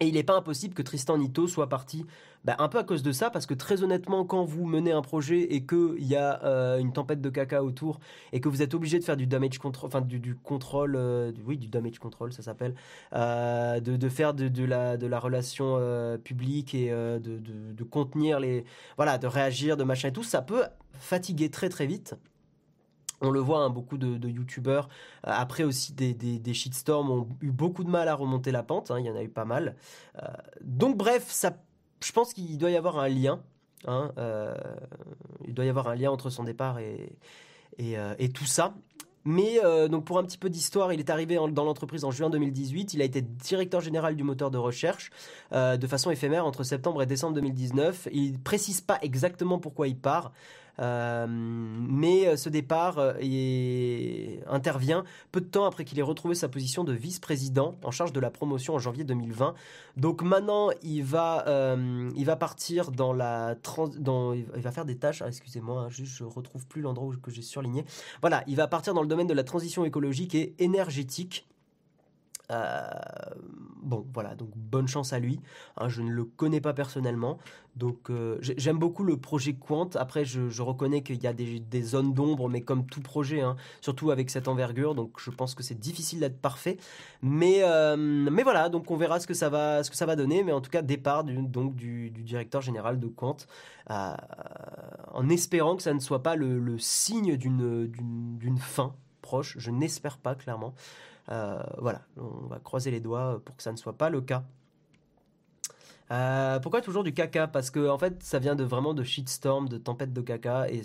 Et 0.00 0.08
il 0.08 0.14
n'est 0.14 0.24
pas 0.24 0.36
impossible 0.36 0.74
que 0.74 0.82
Tristan 0.82 1.18
Nito 1.18 1.46
soit 1.46 1.68
parti 1.68 2.04
bah, 2.44 2.56
un 2.58 2.68
peu 2.68 2.78
à 2.78 2.84
cause 2.84 3.02
de 3.02 3.10
ça, 3.10 3.30
parce 3.30 3.46
que 3.46 3.54
très 3.54 3.82
honnêtement, 3.82 4.26
quand 4.26 4.44
vous 4.44 4.66
menez 4.66 4.92
un 4.92 5.00
projet 5.00 5.54
et 5.54 5.64
qu'il 5.64 6.04
y 6.04 6.14
a 6.14 6.44
euh, 6.44 6.78
une 6.78 6.92
tempête 6.92 7.22
de 7.22 7.30
caca 7.30 7.64
autour 7.64 8.00
et 8.32 8.40
que 8.40 8.50
vous 8.50 8.60
êtes 8.60 8.74
obligé 8.74 8.98
de 8.98 9.04
faire 9.04 9.16
du 9.16 9.26
damage 9.26 9.58
control, 9.58 9.88
enfin 9.88 10.02
du, 10.02 10.20
du 10.20 10.34
contrôle, 10.34 10.94
euh, 10.96 11.32
oui, 11.46 11.56
du 11.56 11.68
damage 11.68 11.98
control, 11.98 12.34
ça 12.34 12.42
s'appelle, 12.42 12.74
euh, 13.14 13.80
de, 13.80 13.96
de, 13.96 14.08
faire 14.10 14.34
de, 14.34 14.64
la, 14.64 14.98
de 14.98 15.06
la 15.06 15.18
relation 15.18 15.80
publique 16.22 16.74
et 16.74 16.90
de, 16.90 17.18
de, 17.18 17.84
contenir 17.84 18.40
les. 18.40 18.64
Voilà, 18.96 19.18
de 19.18 19.26
réagir, 19.26 19.76
de 19.76 19.84
machin 19.84 20.08
et 20.08 20.12
tout, 20.12 20.22
ça 20.22 20.42
peut 20.42 20.64
fatiguer 20.92 21.50
très 21.50 21.68
très 21.68 21.86
vite. 21.86 22.14
On 23.20 23.30
le 23.30 23.40
voit, 23.40 23.60
hein, 23.60 23.70
beaucoup 23.70 23.96
de, 23.96 24.18
de 24.18 24.28
youtubeurs, 24.28 24.88
après 25.22 25.64
aussi 25.64 25.94
des, 25.94 26.12
des, 26.12 26.38
des, 26.38 26.54
shitstorms, 26.54 27.10
ont 27.10 27.28
eu 27.40 27.52
beaucoup 27.52 27.84
de 27.84 27.90
mal 27.90 28.08
à 28.08 28.14
remonter 28.14 28.50
la 28.50 28.62
pente, 28.62 28.90
hein, 28.90 28.98
il 28.98 29.06
y 29.06 29.10
en 29.10 29.16
a 29.16 29.22
eu 29.22 29.28
pas 29.28 29.46
mal. 29.46 29.76
donc 30.60 30.96
bref, 30.96 31.24
ça 31.28 31.56
je 32.04 32.12
pense 32.12 32.34
qu'il 32.34 32.58
doit 32.58 32.70
y 32.70 32.76
avoir 32.76 32.98
un 32.98 33.08
lien. 33.08 33.40
Hein, 33.86 34.12
euh, 34.18 34.54
il 35.46 35.54
doit 35.54 35.64
y 35.64 35.68
avoir 35.68 35.88
un 35.88 35.94
lien 35.94 36.10
entre 36.10 36.30
son 36.30 36.44
départ 36.44 36.78
et, 36.78 37.16
euh, 37.80 38.14
tout 38.32 38.46
ça. 38.46 38.74
Mais 39.26 39.58
euh, 39.64 39.88
donc 39.88 40.04
pour 40.04 40.18
un 40.18 40.24
petit 40.24 40.36
peu 40.36 40.50
d'histoire, 40.50 40.92
il 40.92 41.00
est 41.00 41.08
arrivé 41.08 41.36
dans 41.36 41.64
l'entreprise 41.64 42.04
en 42.04 42.10
juin 42.10 42.28
2018. 42.28 42.92
Il 42.92 43.00
a 43.00 43.04
été 43.04 43.22
directeur 43.22 43.80
général 43.80 44.16
du 44.16 44.22
moteur 44.22 44.50
de 44.50 44.58
recherche 44.58 45.10
de 45.52 45.86
façon 45.86 46.10
éphémère 46.10 46.44
entre 46.44 46.62
septembre 46.62 47.02
et 47.02 47.06
décembre 47.06 47.34
2019. 47.34 48.08
Il 48.12 48.38
précise 48.38 48.82
pas 48.82 48.98
exactement 49.00 49.58
pourquoi 49.58 49.88
il 49.88 49.96
part. 49.96 50.32
Euh, 50.80 51.26
mais 51.28 52.26
euh, 52.26 52.36
ce 52.36 52.48
départ 52.48 52.98
euh, 52.98 53.12
intervient 54.48 55.04
peu 55.30 55.40
de 55.40 55.46
temps 55.46 55.66
après 55.66 55.84
qu'il 55.84 55.98
ait 55.98 56.02
retrouvé 56.02 56.34
sa 56.34 56.48
position 56.48 56.82
de 56.84 56.92
vice-président 56.92 57.76
en 57.84 57.90
charge 57.90 58.12
de 58.12 58.20
la 58.20 58.30
promotion 58.30 58.74
en 58.74 58.78
janvier 58.78 59.04
2020. 59.04 59.54
Donc 59.96 60.22
maintenant, 60.22 60.70
il 60.82 61.04
va, 61.04 61.44
partir 62.38 62.90
dans 62.90 63.12
la 63.12 63.56
dans, 63.98 64.32
il 64.32 64.44
va 64.44 64.72
faire 64.72 64.84
des 64.84 64.96
tâches. 64.96 65.22
Ah, 65.22 65.28
excusez-moi, 65.28 65.82
hein, 65.82 65.88
je 65.90 66.24
retrouve 66.24 66.66
plus 66.66 66.82
l'endroit 66.82 67.14
que 67.22 67.30
j'ai 67.30 67.42
surligné. 67.42 67.84
Voilà, 68.20 68.42
il 68.46 68.56
va 68.56 68.66
partir 68.66 68.94
dans 68.94 69.02
le 69.02 69.08
domaine 69.08 69.26
de 69.26 69.34
la 69.34 69.44
transition 69.44 69.84
écologique 69.84 70.34
et 70.34 70.54
énergétique. 70.58 71.46
Euh, 72.50 72.82
bon, 73.82 74.06
voilà, 74.12 74.34
donc 74.34 74.50
bonne 74.54 74.86
chance 74.86 75.12
à 75.12 75.18
lui. 75.18 75.40
Hein, 75.76 75.88
je 75.88 76.02
ne 76.02 76.10
le 76.10 76.24
connais 76.24 76.60
pas 76.60 76.74
personnellement, 76.74 77.38
donc 77.76 78.10
euh, 78.10 78.38
j'aime 78.40 78.78
beaucoup 78.78 79.02
le 79.02 79.16
projet 79.16 79.54
Quant. 79.54 79.88
Après, 79.94 80.24
je, 80.24 80.62
reconnais 80.62 81.02
qu'il 81.02 81.22
y 81.22 81.26
a 81.26 81.32
des, 81.32 81.82
zones 81.82 82.12
d'ombre, 82.12 82.48
mais 82.48 82.60
comme 82.62 82.86
tout 82.86 83.00
projet, 83.00 83.40
hein, 83.40 83.56
surtout 83.80 84.10
avec 84.10 84.30
cette 84.30 84.48
envergure, 84.48 84.94
donc 84.94 85.18
je 85.18 85.30
pense 85.30 85.54
que 85.54 85.62
c'est 85.62 85.78
difficile 85.78 86.20
d'être 86.20 86.40
parfait. 86.40 86.76
Mais, 87.22 87.60
euh, 87.62 87.96
mais 87.96 88.42
voilà, 88.42 88.68
donc 88.68 88.90
on 88.90 88.96
verra 88.96 89.20
ce 89.20 89.26
que 89.26 89.34
ça 89.34 89.48
va, 89.48 89.82
ce 89.82 89.90
que 89.90 89.96
ça 89.96 90.06
va 90.06 90.16
donner. 90.16 90.44
Mais 90.44 90.52
en 90.52 90.60
tout 90.60 90.70
cas, 90.70 90.82
départ 90.82 91.24
du, 91.24 91.36
donc 91.42 91.74
du, 91.74 92.10
directeur 92.10 92.60
général 92.60 93.00
de 93.00 93.06
Quant, 93.08 93.36
en 93.88 95.28
espérant 95.28 95.76
que 95.76 95.82
ça 95.82 95.94
ne 95.94 96.00
soit 96.00 96.22
pas 96.22 96.36
le, 96.36 96.58
le 96.58 96.78
signe 96.78 97.36
d'une 97.36 98.58
fin 98.58 98.94
proche. 99.22 99.56
Je 99.58 99.70
n'espère 99.70 100.18
pas 100.18 100.34
clairement. 100.34 100.74
Euh, 101.30 101.62
voilà, 101.78 102.02
on 102.16 102.46
va 102.46 102.58
croiser 102.58 102.90
les 102.90 103.00
doigts 103.00 103.40
pour 103.44 103.56
que 103.56 103.62
ça 103.62 103.72
ne 103.72 103.76
soit 103.76 103.96
pas 103.96 104.10
le 104.10 104.20
cas. 104.20 104.44
Euh, 106.10 106.60
pourquoi 106.60 106.82
toujours 106.82 107.02
du 107.02 107.14
caca? 107.14 107.46
Parce 107.46 107.70
que 107.70 107.88
en 107.88 107.98
fait, 107.98 108.22
ça 108.22 108.38
vient 108.38 108.54
de 108.54 108.64
vraiment 108.64 108.92
de 108.92 109.02
shitstorm, 109.02 109.68
de 109.68 109.78
tempête 109.78 110.12
de 110.12 110.20
caca, 110.20 110.68
et 110.68 110.82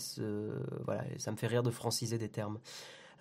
voilà, 0.85 1.03
ça 1.17 1.31
me 1.31 1.37
fait 1.37 1.47
rire 1.47 1.63
de 1.63 1.71
franciser 1.71 2.17
des 2.17 2.29
termes. 2.29 2.59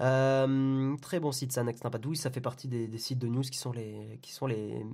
Euh, 0.00 0.96
très 1.02 1.18
bon 1.18 1.32
site 1.32 1.52
ça, 1.52 1.64
Next 1.64 1.84
Impact. 1.84 2.06
Oui, 2.06 2.16
ça 2.16 2.30
fait 2.30 2.40
partie 2.40 2.68
des, 2.68 2.98
sites 2.98 3.18
de 3.18 3.26
news 3.26 3.42
qui 3.42 3.58
sont 3.58 3.72
les, 3.72 4.18
qui 4.22 4.32
sont 4.32 4.46
les. 4.46 4.86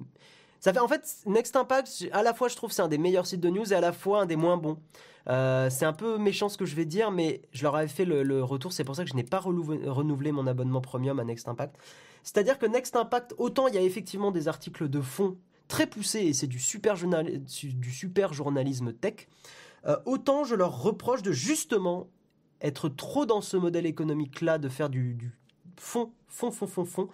Ça 0.60 0.72
fait 0.72 0.78
en 0.78 0.88
fait 0.88 1.06
Next 1.26 1.54
Impact. 1.56 2.06
À 2.12 2.22
la 2.22 2.32
fois, 2.32 2.48
je 2.48 2.56
trouve 2.56 2.72
c'est 2.72 2.82
un 2.82 2.88
des 2.88 2.96
meilleurs 2.96 3.26
sites 3.26 3.40
de 3.40 3.50
news 3.50 3.70
et 3.70 3.76
à 3.76 3.82
la 3.82 3.92
fois 3.92 4.22
un 4.22 4.26
des 4.26 4.36
moins 4.36 4.56
bons. 4.56 4.78
c'est 5.26 5.84
un 5.84 5.92
peu 5.92 6.16
méchant 6.16 6.48
ce 6.48 6.56
que 6.56 6.64
je 6.64 6.74
vais 6.74 6.86
dire, 6.86 7.10
mais 7.10 7.42
je 7.52 7.64
leur 7.64 7.76
avais 7.76 7.86
fait 7.86 8.06
le 8.06 8.42
retour. 8.42 8.72
C'est 8.72 8.84
pour 8.84 8.96
ça 8.96 9.04
que 9.04 9.10
je 9.10 9.14
n'ai 9.14 9.24
pas 9.24 9.40
renouvelé 9.40 10.32
mon 10.32 10.46
abonnement 10.46 10.80
premium 10.80 11.20
à 11.20 11.24
Next 11.24 11.48
Impact. 11.48 11.76
C'est-à-dire 12.24 12.58
que 12.58 12.66
Next 12.66 12.96
Impact, 12.96 13.34
autant 13.38 13.68
il 13.68 13.74
y 13.74 13.78
a 13.78 13.82
effectivement 13.82 14.32
des 14.32 14.48
articles 14.48 14.88
de 14.88 15.00
fond 15.00 15.36
très 15.68 15.86
poussés 15.86 16.20
et 16.20 16.32
c'est 16.32 16.46
du 16.46 16.58
super, 16.58 16.96
du 16.96 17.90
super 17.90 18.32
journalisme 18.32 18.92
tech, 18.94 19.28
euh, 19.86 19.96
autant 20.06 20.44
je 20.44 20.54
leur 20.54 20.82
reproche 20.82 21.22
de 21.22 21.32
justement 21.32 22.08
être 22.62 22.88
trop 22.88 23.26
dans 23.26 23.42
ce 23.42 23.58
modèle 23.58 23.84
économique-là, 23.84 24.56
de 24.56 24.70
faire 24.70 24.88
du, 24.88 25.32
fond, 25.76 26.12
fond, 26.26 26.50
fond, 26.50 26.66
fond, 26.66 26.84
fond, 26.86 27.08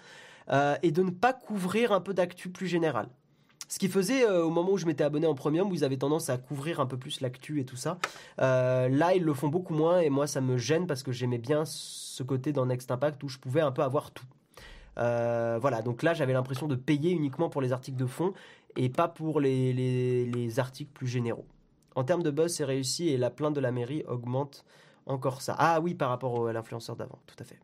euh, 0.50 0.76
et 0.82 0.92
de 0.92 1.02
ne 1.02 1.10
pas 1.10 1.32
couvrir 1.32 1.90
un 1.90 2.00
peu 2.00 2.14
d'actu 2.14 2.48
plus 2.48 2.68
général. 2.68 3.08
Ce 3.66 3.80
qui 3.80 3.88
faisait 3.88 4.24
euh, 4.24 4.44
au 4.44 4.50
moment 4.50 4.72
où 4.72 4.78
je 4.78 4.86
m'étais 4.86 5.04
abonné 5.04 5.26
en 5.26 5.34
premium, 5.34 5.70
où 5.70 5.74
ils 5.74 5.84
avaient 5.84 5.96
tendance 5.96 6.30
à 6.30 6.38
couvrir 6.38 6.78
un 6.78 6.86
peu 6.86 6.96
plus 6.96 7.20
l'actu 7.20 7.60
et 7.60 7.64
tout 7.64 7.76
ça. 7.76 7.98
là, 8.38 9.14
ils 9.14 9.24
le 9.24 9.34
font 9.34 9.48
beaucoup 9.48 9.74
moins 9.74 9.98
et 9.98 10.10
moi, 10.10 10.28
ça 10.28 10.40
me 10.40 10.56
gêne 10.56 10.86
parce 10.86 11.02
que 11.02 11.10
j'aimais 11.10 11.38
bien 11.38 11.64
ce 11.64 12.22
côté 12.22 12.52
dans 12.52 12.66
Next 12.66 12.92
Impact 12.92 13.24
où 13.24 13.28
je 13.28 13.38
pouvais 13.38 13.60
un 13.60 13.72
peu 13.72 13.82
avoir 13.82 14.12
tout. 14.12 14.26
Euh, 15.00 15.58
voilà, 15.60 15.82
donc 15.82 16.02
là 16.02 16.14
j'avais 16.14 16.32
l'impression 16.32 16.66
de 16.66 16.76
payer 16.76 17.10
uniquement 17.10 17.48
pour 17.48 17.62
les 17.62 17.72
articles 17.72 17.96
de 17.96 18.06
fond 18.06 18.34
et 18.76 18.88
pas 18.88 19.08
pour 19.08 19.40
les, 19.40 19.72
les, 19.72 20.60
articles 20.60 20.90
plus 20.92 21.06
généraux. 21.06 21.46
En 21.96 22.04
termes 22.04 22.22
de 22.22 22.30
buzz, 22.30 22.52
c'est 22.52 22.64
réussi 22.64 23.08
et 23.08 23.16
la 23.16 23.30
plainte 23.30 23.54
de 23.54 23.60
la 23.60 23.72
mairie 23.72 24.04
augmente 24.06 24.64
encore 25.06 25.42
ça. 25.42 25.56
Ah 25.58 25.80
oui, 25.80 25.94
par 25.94 26.10
rapport 26.10 26.48
à 26.48 26.52
l'influenceur 26.52 26.96
d'avant, 26.96 27.18
tout 27.26 27.36
à 27.40 27.44
fait. 27.44 27.58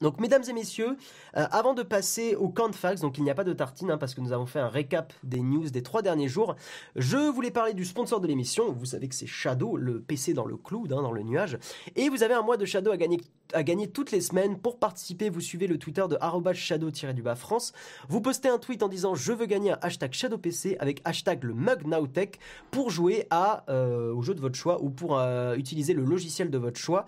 Donc, 0.00 0.20
mesdames 0.20 0.42
et 0.48 0.52
messieurs, 0.52 0.96
euh, 1.36 1.46
avant 1.50 1.74
de 1.74 1.82
passer 1.82 2.34
au 2.34 2.48
camp 2.48 2.68
de 2.68 2.74
fax, 2.74 3.00
donc 3.00 3.18
il 3.18 3.24
n'y 3.24 3.30
a 3.30 3.34
pas 3.34 3.44
de 3.44 3.52
tartine 3.52 3.90
hein, 3.90 3.98
parce 3.98 4.14
que 4.14 4.20
nous 4.20 4.32
avons 4.32 4.46
fait 4.46 4.58
un 4.58 4.68
récap 4.68 5.12
des 5.22 5.40
news 5.40 5.70
des 5.70 5.82
trois 5.82 6.02
derniers 6.02 6.28
jours, 6.28 6.56
je 6.96 7.16
voulais 7.16 7.50
parler 7.50 7.74
du 7.74 7.84
sponsor 7.84 8.20
de 8.20 8.26
l'émission. 8.26 8.72
Vous 8.72 8.86
savez 8.86 9.08
que 9.08 9.14
c'est 9.14 9.26
Shadow, 9.26 9.76
le 9.76 10.00
PC 10.00 10.34
dans 10.34 10.46
le 10.46 10.56
cloud, 10.56 10.92
hein, 10.92 11.02
dans 11.02 11.12
le 11.12 11.22
nuage. 11.22 11.58
Et 11.96 12.08
vous 12.08 12.22
avez 12.22 12.34
un 12.34 12.42
mois 12.42 12.56
de 12.56 12.64
Shadow 12.64 12.90
à 12.90 12.96
gagner, 12.96 13.20
à 13.52 13.62
gagner 13.62 13.88
toutes 13.88 14.10
les 14.10 14.20
semaines. 14.20 14.58
Pour 14.58 14.78
participer, 14.78 15.30
vous 15.30 15.40
suivez 15.40 15.66
le 15.66 15.78
Twitter 15.78 16.04
de 16.08 16.18
shadow-du-bas 16.52 17.36
France. 17.36 17.72
Vous 18.08 18.20
postez 18.20 18.48
un 18.48 18.58
tweet 18.58 18.82
en 18.82 18.88
disant 18.88 19.14
je 19.14 19.32
veux 19.32 19.46
gagner 19.46 19.72
un 19.72 19.78
hashtag 19.80 20.12
ShadowPC 20.12 20.76
avec 20.80 21.00
hashtag 21.04 21.44
le 21.44 21.54
mug 21.54 21.86
Nowtech 21.86 22.38
pour 22.70 22.90
jouer 22.90 23.26
euh, 23.68 24.12
au 24.12 24.22
jeu 24.22 24.34
de 24.34 24.40
votre 24.40 24.56
choix 24.56 24.82
ou 24.82 24.90
pour 24.90 25.18
euh, 25.18 25.54
utiliser 25.56 25.94
le 25.94 26.04
logiciel 26.04 26.50
de 26.50 26.58
votre 26.58 26.78
choix. 26.78 27.06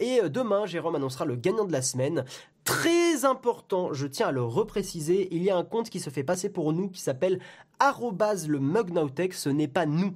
et 0.00 0.20
demain, 0.28 0.66
Jérôme 0.66 0.94
annoncera 0.94 1.24
le 1.24 1.36
gagnant 1.36 1.64
de 1.64 1.72
la 1.72 1.82
semaine. 1.82 2.24
Très 2.64 3.24
important, 3.24 3.92
je 3.92 4.06
tiens 4.06 4.28
à 4.28 4.32
le 4.32 4.42
repréciser, 4.42 5.28
il 5.34 5.42
y 5.42 5.50
a 5.50 5.56
un 5.56 5.64
compte 5.64 5.90
qui 5.90 5.98
se 5.98 6.10
fait 6.10 6.22
passer 6.22 6.48
pour 6.48 6.72
nous 6.72 6.88
qui 6.88 7.00
s'appelle 7.00 7.40
le 7.80 8.58
Mugnautech, 8.60 9.34
ce 9.34 9.48
n'est 9.48 9.68
pas 9.68 9.86
nous. 9.86 10.14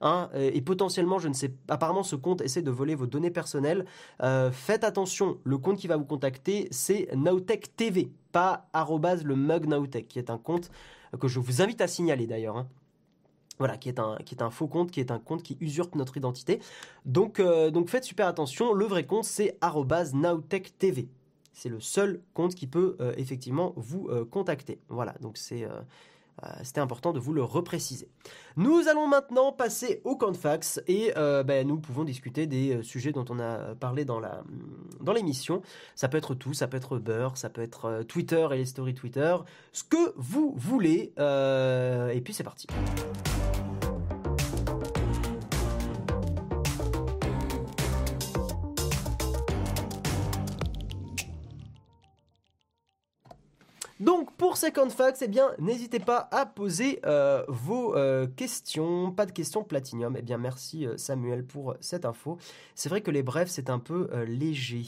Hein, 0.00 0.30
et 0.34 0.60
potentiellement, 0.60 1.18
je 1.18 1.26
ne 1.26 1.32
sais, 1.32 1.52
apparemment, 1.68 2.04
ce 2.04 2.14
compte 2.14 2.40
essaie 2.40 2.62
de 2.62 2.70
voler 2.70 2.94
vos 2.94 3.06
données 3.06 3.32
personnelles. 3.32 3.84
Euh, 4.22 4.52
faites 4.52 4.84
attention, 4.84 5.38
le 5.42 5.58
compte 5.58 5.78
qui 5.78 5.88
va 5.88 5.96
vous 5.96 6.04
contacter, 6.04 6.68
c'est 6.70 7.08
Nowtech 7.16 7.74
TV, 7.74 8.10
pas 8.30 8.68
le 9.24 9.34
mug 9.34 10.06
qui 10.06 10.20
est 10.20 10.30
un 10.30 10.38
compte 10.38 10.70
que 11.18 11.26
je 11.26 11.40
vous 11.40 11.62
invite 11.62 11.80
à 11.80 11.88
signaler 11.88 12.26
d'ailleurs. 12.26 12.56
Hein. 12.56 12.68
Voilà, 13.58 13.76
qui 13.76 13.88
est, 13.88 13.98
un, 13.98 14.50
faux 14.50 14.68
compte, 14.68 14.92
qui 14.92 15.00
est 15.00 15.10
un 15.10 15.18
compte 15.18 15.42
qui 15.42 15.56
usurpe 15.60 15.96
notre 15.96 16.16
identité. 16.16 16.60
Donc, 17.04 17.40
euh, 17.40 17.72
donc 17.72 17.88
faites 17.88 18.04
super 18.04 18.28
attention, 18.28 18.72
le 18.72 18.84
vrai 18.84 19.04
compte 19.04 19.24
c'est 19.24 19.58
Nowtech 20.14 20.78
TV. 20.78 21.08
C'est 21.58 21.68
le 21.68 21.80
seul 21.80 22.20
compte 22.34 22.54
qui 22.54 22.68
peut 22.68 22.96
euh, 23.00 23.12
effectivement 23.16 23.72
vous 23.74 24.06
euh, 24.10 24.24
contacter. 24.24 24.78
Voilà, 24.88 25.16
donc 25.20 25.36
c'est 25.36 25.64
euh, 25.64 25.80
c'était 26.62 26.80
important 26.80 27.12
de 27.12 27.18
vous 27.18 27.32
le 27.32 27.42
repréciser. 27.42 28.08
Nous 28.56 28.86
allons 28.86 29.08
maintenant 29.08 29.50
passer 29.50 30.00
au 30.04 30.14
camp 30.14 30.30
de 30.30 30.36
fax 30.36 30.80
et 30.86 31.12
ben, 31.16 31.66
nous 31.66 31.80
pouvons 31.80 32.04
discuter 32.04 32.46
des 32.46 32.80
sujets 32.84 33.10
dont 33.10 33.24
on 33.28 33.40
a 33.40 33.74
parlé 33.74 34.04
dans 34.04 34.20
la 34.20 34.44
dans 35.00 35.12
l'émission. 35.12 35.62
Ça 35.96 36.08
peut 36.08 36.16
être 36.16 36.36
tout, 36.36 36.54
ça 36.54 36.68
peut 36.68 36.76
être 36.76 36.98
beurre, 36.98 37.36
ça 37.36 37.50
peut 37.50 37.62
être 37.62 38.04
Twitter 38.06 38.46
et 38.52 38.56
les 38.56 38.66
stories 38.66 38.94
Twitter, 38.94 39.36
ce 39.72 39.82
que 39.82 40.12
vous 40.14 40.54
voulez. 40.56 41.12
et 41.18 42.20
puis 42.20 42.32
c'est 42.32 42.44
parti. 42.44 42.68
Pour 54.38 54.56
Second 54.56 54.88
Facts, 54.88 55.20
eh 55.20 55.28
bien 55.28 55.50
n'hésitez 55.58 55.98
pas 55.98 56.28
à 56.30 56.46
poser 56.46 57.00
euh, 57.04 57.44
vos 57.48 57.96
euh, 57.96 58.28
questions. 58.28 59.10
Pas 59.10 59.26
de 59.26 59.32
questions 59.32 59.64
Platinium. 59.64 60.16
Eh 60.16 60.22
bien 60.22 60.38
merci 60.38 60.86
euh, 60.86 60.96
Samuel 60.96 61.44
pour 61.44 61.74
cette 61.80 62.04
info. 62.04 62.38
C'est 62.76 62.88
vrai 62.88 63.00
que 63.00 63.10
les 63.10 63.24
brefs 63.24 63.50
c'est 63.50 63.68
un 63.68 63.80
peu 63.80 64.08
léger. 64.26 64.86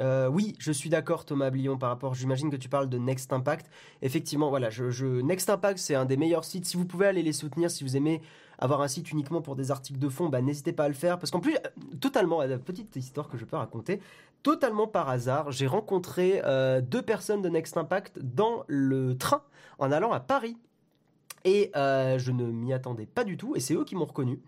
oui, 0.00 0.54
je 0.58 0.72
suis 0.72 0.88
d'accord 0.88 1.26
Thomas 1.26 1.50
Blion 1.50 1.76
par 1.76 1.90
rapport, 1.90 2.14
j'imagine 2.14 2.50
que 2.50 2.56
tu 2.56 2.70
parles 2.70 2.88
de 2.88 2.96
Next 2.96 3.32
Impact. 3.34 3.70
Effectivement, 4.00 4.48
voilà, 4.48 4.70
je, 4.70 5.20
Next 5.20 5.50
Impact 5.50 5.78
c'est 5.78 5.94
un 5.94 6.06
des 6.06 6.16
meilleurs 6.16 6.44
sites. 6.44 6.64
Si 6.64 6.78
vous 6.78 6.86
pouvez 6.86 7.06
aller 7.06 7.22
les 7.22 7.34
soutenir, 7.34 7.70
si 7.70 7.84
vous 7.84 7.96
aimez 7.96 8.22
avoir 8.58 8.80
un 8.80 8.88
site 8.88 9.12
uniquement 9.12 9.42
pour 9.42 9.56
des 9.56 9.70
articles 9.70 9.98
de 9.98 10.08
fond, 10.08 10.30
bah, 10.30 10.40
n'hésitez 10.40 10.72
pas 10.72 10.84
à 10.84 10.88
le 10.88 10.94
faire. 10.94 11.18
Parce 11.18 11.30
qu'en 11.30 11.40
plus, 11.40 11.56
totalement, 12.00 12.40
petite 12.64 12.96
histoire 12.96 13.28
que 13.28 13.36
je 13.36 13.44
peux 13.44 13.56
raconter, 13.56 14.00
totalement 14.44 14.86
par 14.86 15.08
hasard, 15.08 15.50
j'ai 15.50 15.66
rencontré 15.66 16.40
euh, 16.44 16.80
deux 16.80 17.02
personnes 17.02 17.42
de 17.42 17.48
Next 17.48 17.76
Impact 17.76 18.20
dans 18.20 18.62
le 18.68 19.16
train 19.16 19.42
en 19.80 19.90
allant 19.90 20.12
à 20.12 20.20
Paris. 20.20 20.56
Et 21.46 21.72
euh, 21.76 22.18
je 22.18 22.30
ne 22.30 22.44
m'y 22.44 22.72
attendais 22.72 23.04
pas 23.04 23.24
du 23.24 23.36
tout, 23.36 23.54
et 23.56 23.60
c'est 23.60 23.74
eux 23.74 23.84
qui 23.84 23.96
m'ont 23.96 24.06
reconnu. 24.06 24.40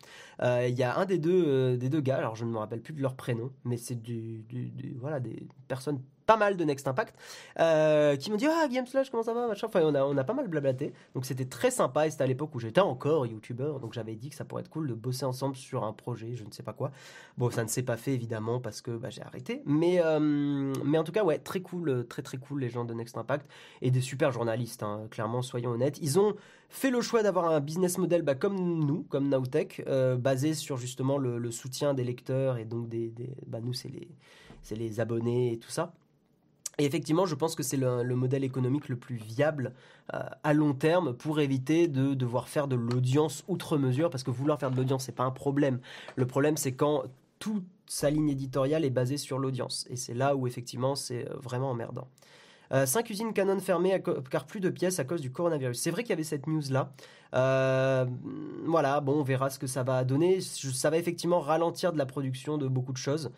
Euh, 0.42 0.66
il 0.66 0.78
y 0.78 0.82
a 0.82 0.96
un 0.96 1.04
des 1.04 1.18
deux, 1.18 1.76
des 1.76 1.90
gars, 2.02 2.16
alors 2.16 2.36
je 2.36 2.44
ne 2.46 2.50
me 2.50 2.58
rappelle 2.58 2.80
plus 2.80 2.94
de 2.94 3.02
leur 3.02 3.16
prénom, 3.16 3.50
mais 3.64 3.76
c'est 3.76 3.98
voilà, 4.98 5.20
des 5.20 5.46
personnes 5.68 6.00
pas 6.26 6.36
mal 6.36 6.56
de 6.56 6.64
Next 6.64 6.86
Impact, 6.88 7.16
euh, 7.60 8.16
qui 8.16 8.30
m'ont 8.30 8.36
dit 8.36 8.46
Ah, 8.46 8.68
Game 8.68 8.86
Slash, 8.86 9.10
comment 9.10 9.22
ça 9.22 9.32
va 9.32 9.48
Enfin, 9.62 9.80
on 9.82 9.94
a, 9.94 10.04
on 10.04 10.16
a 10.16 10.24
pas 10.24 10.34
mal 10.34 10.48
blablaté. 10.48 10.92
Donc, 11.14 11.24
c'était 11.24 11.44
très 11.44 11.70
sympa. 11.70 12.06
Et 12.06 12.10
c'était 12.10 12.24
à 12.24 12.26
l'époque 12.26 12.54
où 12.54 12.60
j'étais 12.60 12.80
encore 12.80 13.26
youtubeur. 13.26 13.80
Donc, 13.80 13.92
j'avais 13.92 14.14
dit 14.16 14.30
que 14.30 14.34
ça 14.34 14.44
pourrait 14.44 14.62
être 14.62 14.68
cool 14.68 14.88
de 14.88 14.94
bosser 14.94 15.24
ensemble 15.24 15.56
sur 15.56 15.84
un 15.84 15.92
projet, 15.92 16.34
je 16.34 16.44
ne 16.44 16.50
sais 16.50 16.62
pas 16.62 16.72
quoi. 16.72 16.90
Bon, 17.38 17.50
ça 17.50 17.62
ne 17.62 17.68
s'est 17.68 17.82
pas 17.82 17.96
fait 17.96 18.12
évidemment 18.12 18.60
parce 18.60 18.80
que 18.80 18.90
bah, 18.90 19.10
j'ai 19.10 19.22
arrêté. 19.22 19.62
Mais, 19.64 20.00
euh, 20.04 20.72
mais 20.84 20.98
en 20.98 21.04
tout 21.04 21.12
cas, 21.12 21.24
ouais, 21.24 21.38
très 21.38 21.60
cool, 21.60 22.06
très 22.08 22.22
très 22.22 22.38
cool 22.38 22.60
les 22.60 22.68
gens 22.68 22.84
de 22.84 22.94
Next 22.94 23.16
Impact. 23.16 23.48
Et 23.82 23.90
des 23.90 24.00
super 24.00 24.32
journalistes, 24.32 24.82
hein, 24.82 25.06
clairement, 25.10 25.42
soyons 25.42 25.70
honnêtes. 25.70 25.98
Ils 26.02 26.18
ont 26.18 26.34
fait 26.68 26.90
le 26.90 27.00
choix 27.00 27.22
d'avoir 27.22 27.46
un 27.46 27.60
business 27.60 27.98
model 27.98 28.22
bah, 28.22 28.34
comme 28.34 28.56
nous, 28.56 29.04
comme 29.04 29.28
Nowtech, 29.28 29.82
euh, 29.86 30.16
basé 30.16 30.54
sur 30.54 30.76
justement 30.76 31.18
le, 31.18 31.50
soutien 31.50 31.94
des 31.94 32.04
lecteurs 32.04 32.58
et 32.58 32.64
donc 32.64 32.88
des. 32.88 33.12
bah, 33.46 33.60
nous, 33.60 33.72
c'est 33.72 33.88
les, 33.88 34.08
les 34.74 35.00
abonnés 35.00 35.52
et 35.52 35.58
tout 35.58 35.70
ça. 35.70 35.94
Et 36.78 36.84
effectivement, 36.84 37.24
je 37.24 37.34
pense 37.34 37.54
que 37.54 37.62
c'est 37.62 37.78
le, 37.78 38.04
modèle 38.14 38.44
économique 38.44 38.88
le 38.88 38.96
plus 38.96 39.16
viable 39.16 39.72
euh, 40.12 40.20
à 40.44 40.52
long 40.52 40.74
terme 40.74 41.14
pour 41.14 41.40
éviter 41.40 41.88
de 41.88 42.12
devoir 42.12 42.48
faire 42.48 42.68
de 42.68 42.76
l'audience 42.76 43.44
outre 43.48 43.78
mesure, 43.78 44.10
parce 44.10 44.22
que 44.22 44.30
vouloir 44.30 44.58
faire 44.60 44.70
de 44.70 44.76
l'audience, 44.76 45.04
c'est 45.04 45.12
pas 45.12 45.24
un 45.24 45.30
problème. 45.30 45.80
Le 46.16 46.26
problème, 46.26 46.58
c'est 46.58 46.72
quand 46.72 47.04
toute 47.38 47.64
sa 47.86 48.10
ligne 48.10 48.28
éditoriale 48.28 48.84
est 48.84 48.90
basée 48.90 49.16
sur 49.16 49.38
l'audience. 49.38 49.86
Et 49.88 49.96
c'est 49.96 50.12
là 50.12 50.36
où 50.36 50.46
effectivement, 50.46 50.96
c'est 50.96 51.26
euh, 51.26 51.34
vraiment 51.36 51.70
emmerdant. 51.70 52.08
Euh, 52.72 52.84
cinq 52.84 53.08
usines 53.10 53.32
Canon 53.32 53.60
fermées 53.60 54.02
car 54.28 54.44
plus 54.44 54.60
de 54.60 54.68
pièces 54.68 54.98
à 54.98 55.04
cause 55.04 55.22
du 55.22 55.30
coronavirus. 55.30 55.78
C'est 55.78 55.92
vrai 55.92 56.02
qu'il 56.02 56.10
y 56.10 56.14
avait 56.14 56.24
cette 56.24 56.46
news 56.46 56.62
là. 56.70 56.92
voilà, 57.32 59.00
bon, 59.00 59.20
on 59.20 59.22
verra 59.22 59.48
ce 59.48 59.58
que 59.58 59.68
ça 59.68 59.82
va 59.82 60.04
donner. 60.04 60.40
Ça 60.40 60.90
va 60.90 60.98
effectivement 60.98 61.40
ralentir 61.40 61.92
de 61.92 61.98
la 61.98 62.06
production 62.06 62.58
de 62.58 62.68
beaucoup 62.68 62.92
de 62.92 62.98
choses. 62.98 63.30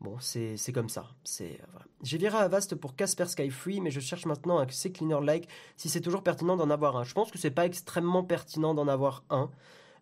Bon, 0.00 0.16
c'est 0.20 0.72
comme 0.72 0.88
ça. 0.88 1.06
Voilà. 1.38 1.86
J'ai 2.02 2.18
viré 2.18 2.36
Avast 2.36 2.74
pour 2.74 2.96
Casper 2.96 3.26
Sky 3.26 3.50
Free, 3.50 3.80
mais 3.80 3.90
je 3.90 4.00
cherche 4.00 4.26
maintenant 4.26 4.58
un 4.58 4.68
C-Cleaner 4.68 5.20
like 5.22 5.48
si 5.76 5.88
c'est 5.88 6.02
toujours 6.02 6.22
pertinent 6.22 6.56
d'en 6.56 6.70
avoir 6.70 6.96
un. 6.96 7.04
Je 7.04 7.14
pense 7.14 7.30
que 7.30 7.38
c'est 7.38 7.50
pas 7.50 7.64
extrêmement 7.64 8.22
pertinent 8.22 8.74
d'en 8.74 8.88
avoir 8.88 9.24
un. 9.30 9.50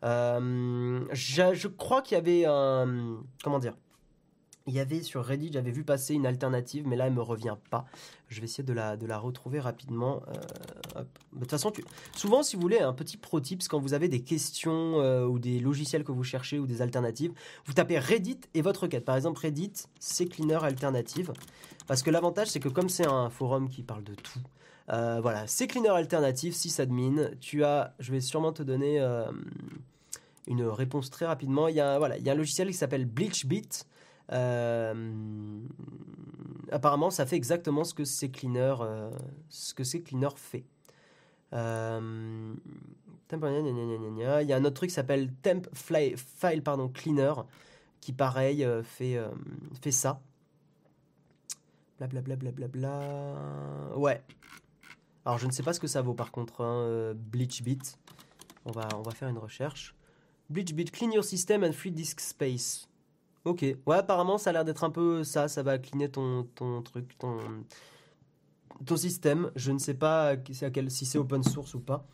Euh, 0.03 1.07
je 1.13 1.69
crois 1.69 2.03
qu'il 2.03 2.17
y 2.17 2.19
avait 2.19 2.45
un 2.45 3.23
comment 3.43 3.59
dire 3.59 3.77
il 4.67 4.73
y 4.73 4.81
avait 4.81 5.03
sur 5.03 5.23
Reddit, 5.23 5.51
j'avais 5.53 5.71
vu 5.71 5.85
passer 5.85 6.15
une 6.15 6.27
alternative, 6.27 6.87
mais 6.87 6.97
là, 6.97 7.07
elle 7.07 7.13
me 7.13 7.21
revient 7.21 7.57
pas. 7.71 7.85
Je 8.29 8.41
vais 8.41 8.47
essayer 8.47 8.65
de 8.65 8.73
la, 8.73 8.97
de 8.97 9.07
la 9.07 9.19
retrouver 9.19 9.61
rapidement. 9.61 10.23
Euh, 10.97 11.03
de 11.35 11.41
toute 11.41 11.51
façon, 11.51 11.71
souvent, 12.17 12.43
si 12.43 12.57
vous 12.57 12.63
voulez, 12.63 12.79
un 12.79 12.95
petit 12.95 13.19
pro 13.19 13.41
tips, 13.41 13.69
quand 13.69 13.79
vous 13.79 13.93
avez 13.93 14.09
des 14.09 14.21
questions 14.21 15.01
euh, 15.01 15.27
ou 15.27 15.39
des 15.39 15.61
logiciels 15.61 16.03
que 16.03 16.13
vous 16.13 16.25
cherchez 16.25 16.59
ou 16.59 16.67
des 16.67 16.81
alternatives, 16.81 17.33
vous 17.67 17.75
tapez 17.75 17.99
Reddit 17.99 18.41
et 18.55 18.63
votre 18.63 18.85
requête. 18.85 19.05
Par 19.05 19.17
exemple, 19.17 19.39
Reddit, 19.41 19.73
c'est 20.01 20.27
Cleaner 20.27 20.65
Alternative. 20.65 21.33
Parce 21.87 22.03
que 22.03 22.11
l'avantage, 22.11 22.49
c'est 22.49 22.61
que 22.61 22.71
comme 22.71 22.89
c'est 22.89 23.07
un 23.07 23.29
forum 23.29 23.69
qui 23.69 23.83
parle 23.83 24.05
de 24.05 24.15
tout, 24.15 24.41
euh, 24.89 25.21
voilà, 25.21 25.47
c'est 25.47 25.67
Cleaner 25.67 25.91
Alternative, 25.91 26.55
sysadmin. 26.55 27.33
Tu 27.39 27.65
as, 27.65 27.95
je 27.99 28.13
vais 28.13 28.23
sûrement 28.23 28.55
te 28.55 28.63
donner 28.63 28.99
une 30.47 30.63
réponse 30.65 31.11
très 31.11 31.27
rapidement. 31.27 31.69
Il 31.69 31.75
y 31.75 31.81
a, 31.81 31.99
voilà, 31.99 32.17
il 32.17 32.25
y 32.25 32.31
a 32.31 32.33
un 32.33 32.37
logiciel 32.37 32.69
qui 32.69 32.75
s'appelle 32.75 33.05
BleachBit. 33.05 33.69
Euh, 34.33 35.61
apparemment, 36.71 37.11
ça 37.11 37.27
fait 37.27 37.37
exactement 37.37 37.85
ce 37.85 37.95
que 37.95 38.05
c'est 38.05 38.31
Cleaner, 38.31 38.77
euh, 38.81 39.11
ce 39.49 39.75
que 39.75 39.85
c'est 39.85 40.01
Cleaner 40.01 40.31
fait. 40.37 40.65
Euh, 41.53 42.55
il 43.33 44.49
y 44.49 44.53
a 44.53 44.57
un 44.57 44.65
autre 44.65 44.75
truc 44.75 44.91
qui 44.91 44.95
s'appelle 44.95 45.33
Temp 45.43 45.63
File 45.73 46.17
Cleaner 46.93 47.35
qui 48.01 48.13
pareil 48.13 48.67
fait, 48.85 49.19
fait 49.81 49.91
ça. 49.91 50.21
Blablabla. 51.99 52.37
Bla, 52.37 52.51
bla, 52.53 52.69
bla, 52.69 53.97
Ouais. 53.97 54.23
Alors 55.25 55.39
je 55.39 55.47
ne 55.47 55.53
sais 55.53 55.63
pas 55.63 55.73
ce 55.73 55.81
que 55.81 55.87
ça 55.87 56.03
vaut 56.03 56.15
par 56.15 56.31
contre, 56.31 56.63
hein, 56.63 57.15
BleachBit. 57.17 57.81
On 58.67 58.73
va, 58.73 58.89
on 58.97 59.03
va 59.03 59.13
faire 59.13 59.29
une 59.29 59.39
recherche. 59.39 59.97
BleachBit, 60.51 60.87
clean 60.87 61.11
your 61.11 61.25
system 61.25 61.65
and 61.65 61.73
free 61.73 61.91
disk 61.91 62.21
space. 62.21 62.87
Ok. 63.45 63.63
Ouais, 63.87 63.97
apparemment, 63.97 64.39
ça 64.39 64.51
a 64.51 64.53
l'air 64.55 64.65
d'être 64.65 64.85
un 64.85 64.91
peu 64.91 65.25
ça. 65.25 65.49
Ça 65.49 65.63
va 65.63 65.79
cligner 65.79 66.11
ton, 66.11 66.45
ton 66.55 66.83
truc, 66.83 67.17
ton, 67.19 67.39
ton 68.85 68.97
système. 68.97 69.51
Je 69.57 69.73
ne 69.73 69.79
sais 69.79 69.95
pas 69.95 70.35
si 70.89 71.07
c'est 71.07 71.19
open 71.19 71.43
source 71.43 71.75
ou 71.75 71.81
pas. 71.81 72.07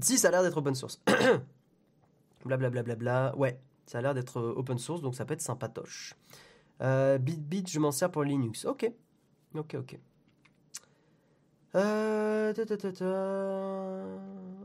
Si, 0.00 0.18
ça 0.18 0.28
a 0.28 0.30
l'air 0.32 0.42
d'être 0.42 0.56
open 0.56 0.74
source. 0.74 1.00
Blablabla. 2.44 2.82
Bla, 2.82 2.94
bla, 2.94 3.30
bla, 3.30 3.38
Ouais, 3.38 3.60
ça 3.86 3.98
a 3.98 4.02
l'air 4.02 4.14
d'être 4.14 4.38
euh, 4.38 4.54
open 4.56 4.78
source, 4.78 5.02
donc 5.02 5.14
ça 5.14 5.24
peut 5.24 5.34
être 5.34 5.42
sympatoche. 5.42 6.14
Euh, 6.80 7.18
BitBit, 7.18 7.64
je 7.68 7.78
m'en 7.78 7.92
sers 7.92 8.10
pour 8.10 8.24
Linux. 8.24 8.64
Ok. 8.64 8.90
Ok, 9.54 9.74
ok. 9.78 9.98
Euh, 11.74 12.52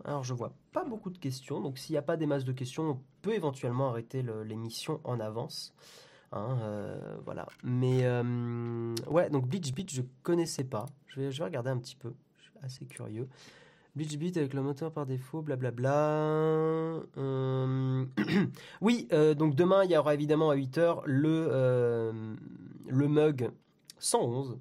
Alors 0.04 0.24
je 0.24 0.34
vois 0.34 0.52
pas 0.74 0.84
beaucoup 0.84 1.10
de 1.10 1.18
questions, 1.18 1.62
donc 1.62 1.78
s'il 1.78 1.94
n'y 1.94 1.98
a 1.98 2.02
pas 2.02 2.18
des 2.18 2.26
masses 2.26 2.44
de 2.44 2.52
questions, 2.52 2.84
on 2.84 3.00
peut 3.22 3.34
éventuellement 3.34 3.90
arrêter 3.90 4.24
l'émission 4.46 5.00
en 5.04 5.20
avance. 5.20 5.74
Hein, 6.34 6.58
euh, 6.62 7.18
voilà. 7.24 7.48
Mais 7.64 8.04
euh, 8.04 8.94
ouais, 9.10 9.30
donc 9.30 9.48
Bleach 9.48 9.74
Beat, 9.74 9.92
je 9.94 10.02
connaissais 10.24 10.66
pas. 10.66 10.86
Je 11.08 11.22
vais, 11.22 11.32
je 11.32 11.38
vais 11.40 11.46
regarder 11.46 11.70
un 11.70 11.78
petit 11.78 11.96
peu. 11.96 12.14
Je 12.38 12.44
suis 12.44 12.52
assez 12.62 12.86
curieux. 12.86 13.30
Bleach 13.96 14.18
Beat 14.18 14.36
avec 14.36 14.54
le 14.54 14.62
moteur 14.62 14.92
par 14.92 15.06
défaut, 15.06 15.42
blablabla. 15.42 17.00
oui, 18.82 19.08
donc 19.38 19.56
demain, 19.56 19.86
il 19.86 19.92
y 19.92 19.98
aura 19.98 20.14
évidemment 20.14 20.50
à 20.50 20.58
8h 20.58 21.04
le, 21.06 22.36
le 22.88 23.08
mug 23.08 23.50
111, 24.00 24.58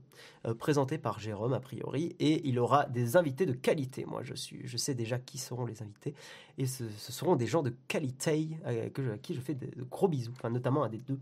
euh, 0.47 0.55
présenté 0.55 0.99
par 0.99 1.19
Jérôme 1.19 1.53
a 1.53 1.61
priori, 1.61 2.15
et 2.19 2.47
il 2.49 2.59
aura 2.59 2.87
des 2.87 3.17
invités 3.17 3.47
de 3.47 3.53
qualité. 3.53 4.05
Moi, 4.05 4.23
je, 4.23 4.35
suis, 4.35 4.67
je 4.67 4.77
sais 4.77 4.95
déjà 4.95 5.19
qui 5.19 5.39
seront 5.39 5.65
les 5.65 5.83
invités, 5.83 6.15
et 6.59 6.67
ce, 6.67 6.85
seront 6.99 7.37
des 7.37 7.47
gens 7.47 7.63
de 7.63 7.75
qualité 7.89 8.51
euh, 8.67 8.87
à 9.15 9.19
qui 9.19 9.35
je 9.35 9.41
fais 9.41 9.55
de, 9.55 9.69
gros 9.85 10.09
bisous, 10.09 10.33
enfin, 10.37 10.51
notamment 10.51 10.85
un 10.85 10.89
des 10.89 10.99
deux. 10.99 11.19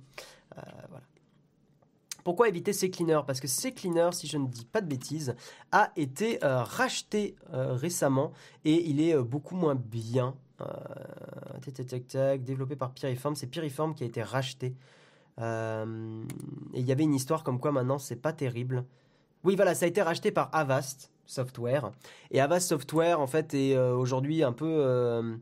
Euh, 0.57 0.63
voilà. 0.89 1.05
Pourquoi 2.23 2.49
éviter 2.49 2.73
C-Cleaner 2.73 3.21
Parce 3.27 3.39
que 3.39 3.47
C-Cleaner, 3.47 4.11
si 4.13 4.27
je 4.27 4.39
ne 4.39 4.47
dis 4.47 4.65
pas 4.65 4.81
de 4.81 4.87
bêtises, 4.87 5.37
a 5.73 5.93
été 5.95 6.39
racheté 6.41 7.37
récemment 7.53 8.33
et 8.65 8.89
il 8.89 8.99
est 9.03 9.15
beaucoup 9.23 9.57
moins 9.57 9.75
bien. 9.75 10.35
développé 12.39 12.77
par 12.77 12.93
Piriform. 12.93 13.37
C'est 13.37 13.47
Piriform 13.47 13.95
qui 13.95 14.05
a 14.05 14.07
été 14.07 14.23
racheté 14.23 14.75
euh, 15.41 16.23
et 16.73 16.81
il 16.81 16.87
y 16.87 16.93
avait 16.93 17.03
une 17.03 17.15
histoire 17.15 17.43
comme 17.43 17.59
quoi 17.59 17.73
maintenant 17.73 17.99
c'est 17.99 18.17
pas 18.17 18.33
terrible. 18.33 18.85
Oui, 19.43 19.57
voilà, 19.57 19.75
ça 19.75 19.85
a 19.85 19.89
été 19.89 20.01
racheté 20.01 20.31
par 20.31 20.49
Avast 20.53 21.11
Software. 21.27 21.91
Et 22.31 22.41
Avast 22.41 22.69
Software, 22.69 23.21
en 23.21 23.27
fait, 23.27 23.53
est 23.53 23.75
euh, 23.75 23.95
aujourd'hui 23.95 24.43
un 24.43 24.53
peu, 24.53 24.67
euh, 24.67 25.37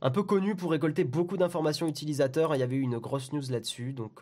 un 0.00 0.10
peu 0.10 0.22
connu 0.22 0.54
pour 0.54 0.70
récolter 0.70 1.02
beaucoup 1.02 1.36
d'informations 1.36 1.88
utilisateurs. 1.88 2.54
Il 2.54 2.60
y 2.60 2.62
avait 2.62 2.76
eu 2.76 2.82
une 2.82 2.98
grosse 2.98 3.32
news 3.32 3.42
là-dessus. 3.50 3.92
Donc 3.94 4.20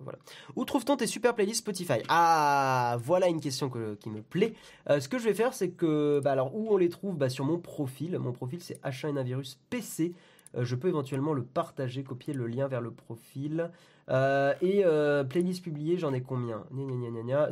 voilà. 0.00 0.18
Où 0.56 0.64
trouve-t-on 0.64 0.96
tes 0.96 1.06
super 1.06 1.34
playlists 1.34 1.58
Spotify? 1.58 2.02
Ah, 2.08 2.96
voilà 3.02 3.28
une 3.28 3.40
question 3.40 3.68
qui 3.68 4.08
me 4.08 4.22
plaît. 4.22 4.54
ce 4.88 5.06
que 5.06 5.18
je 5.18 5.24
vais 5.24 5.34
faire, 5.34 5.52
c'est 5.52 5.70
que. 5.70 6.20
Bah, 6.24 6.32
alors, 6.32 6.54
où 6.54 6.72
on 6.72 6.78
les 6.78 6.88
trouve? 6.88 7.18
Bah, 7.18 7.28
Sur 7.28 7.44
mon 7.44 7.58
profil. 7.58 8.18
Mon 8.18 8.32
profil, 8.32 8.62
c'est 8.62 8.80
H1N1virus 8.82 9.58
PC. 9.68 10.14
Je 10.54 10.74
peux 10.74 10.88
éventuellement 10.88 11.32
le 11.32 11.44
partager, 11.44 12.02
copier 12.02 12.34
le 12.34 12.46
lien 12.46 12.66
vers 12.66 12.80
le 12.80 12.90
profil. 12.90 13.70
Euh, 14.08 14.54
et 14.60 14.84
euh, 14.84 15.22
playlist 15.22 15.62
publiée, 15.62 15.96
j'en 15.96 16.12
ai 16.12 16.20
combien? 16.20 16.64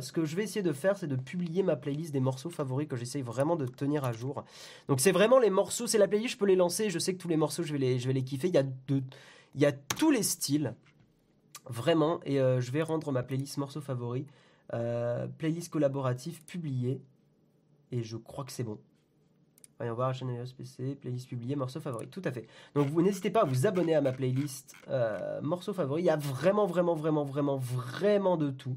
Ce 0.01 0.11
que 0.11 0.25
je 0.25 0.35
vais 0.35 0.43
essayer 0.43 0.61
de 0.61 0.73
faire, 0.73 0.97
c'est 0.97 1.07
de 1.07 1.15
publier 1.15 1.63
ma 1.63 1.77
playlist 1.77 2.11
des 2.11 2.19
morceaux 2.19 2.49
favoris 2.49 2.87
que 2.87 2.97
j'essaye 2.97 3.21
vraiment 3.21 3.55
de 3.55 3.65
tenir 3.65 4.03
à 4.03 4.11
jour. 4.11 4.43
Donc 4.89 4.99
c'est 4.99 5.13
vraiment 5.13 5.39
les 5.39 5.49
morceaux, 5.49 5.87
c'est 5.87 5.97
la 5.97 6.07
playlist, 6.07 6.33
je 6.33 6.37
peux 6.37 6.45
les 6.45 6.57
lancer, 6.57 6.89
je 6.89 6.99
sais 6.99 7.13
que 7.13 7.21
tous 7.21 7.29
les 7.29 7.37
morceaux, 7.37 7.63
je 7.63 7.71
vais 7.71 7.79
les, 7.79 7.99
je 7.99 8.07
vais 8.07 8.13
les 8.13 8.23
kiffer. 8.23 8.49
Il 8.49 8.55
y, 8.55 8.57
a 8.57 8.63
de, 8.63 9.01
il 9.55 9.61
y 9.61 9.65
a 9.65 9.71
tous 9.71 10.11
les 10.11 10.23
styles, 10.23 10.75
vraiment, 11.65 12.19
et 12.25 12.41
euh, 12.41 12.59
je 12.59 12.71
vais 12.71 12.81
rendre 12.81 13.11
ma 13.13 13.23
playlist 13.23 13.57
morceaux 13.57 13.81
favoris. 13.81 14.25
playlist 15.37 15.71
collaborative 15.71 16.43
publiée. 16.43 17.01
Et 17.91 18.03
je 18.03 18.17
crois 18.17 18.43
que 18.43 18.51
c'est 18.51 18.63
bon. 18.63 18.77
Voyons 19.79 19.93
voir, 19.93 20.13
chaîne 20.13 20.29
PC, 20.57 20.95
playlist 20.95 21.29
publiée, 21.29 21.55
morceaux 21.55 21.79
favoris. 21.79 22.09
Tout 22.09 22.21
à 22.25 22.33
fait. 22.33 22.47
Donc 22.75 22.91
n'hésitez 22.91 23.29
pas 23.29 23.43
à 23.43 23.45
vous 23.45 23.65
abonner 23.65 23.95
à 23.95 24.01
ma 24.01 24.11
playlist 24.11 24.75
euh, 24.89 25.39
morceaux 25.41 25.73
favoris. 25.73 26.03
Il 26.03 26.07
y 26.07 26.09
a 26.09 26.17
vraiment, 26.17 26.65
vraiment, 26.65 26.95
vraiment, 26.95 27.23
vraiment, 27.23 27.55
vraiment 27.55 28.35
de 28.35 28.49
tout. 28.49 28.75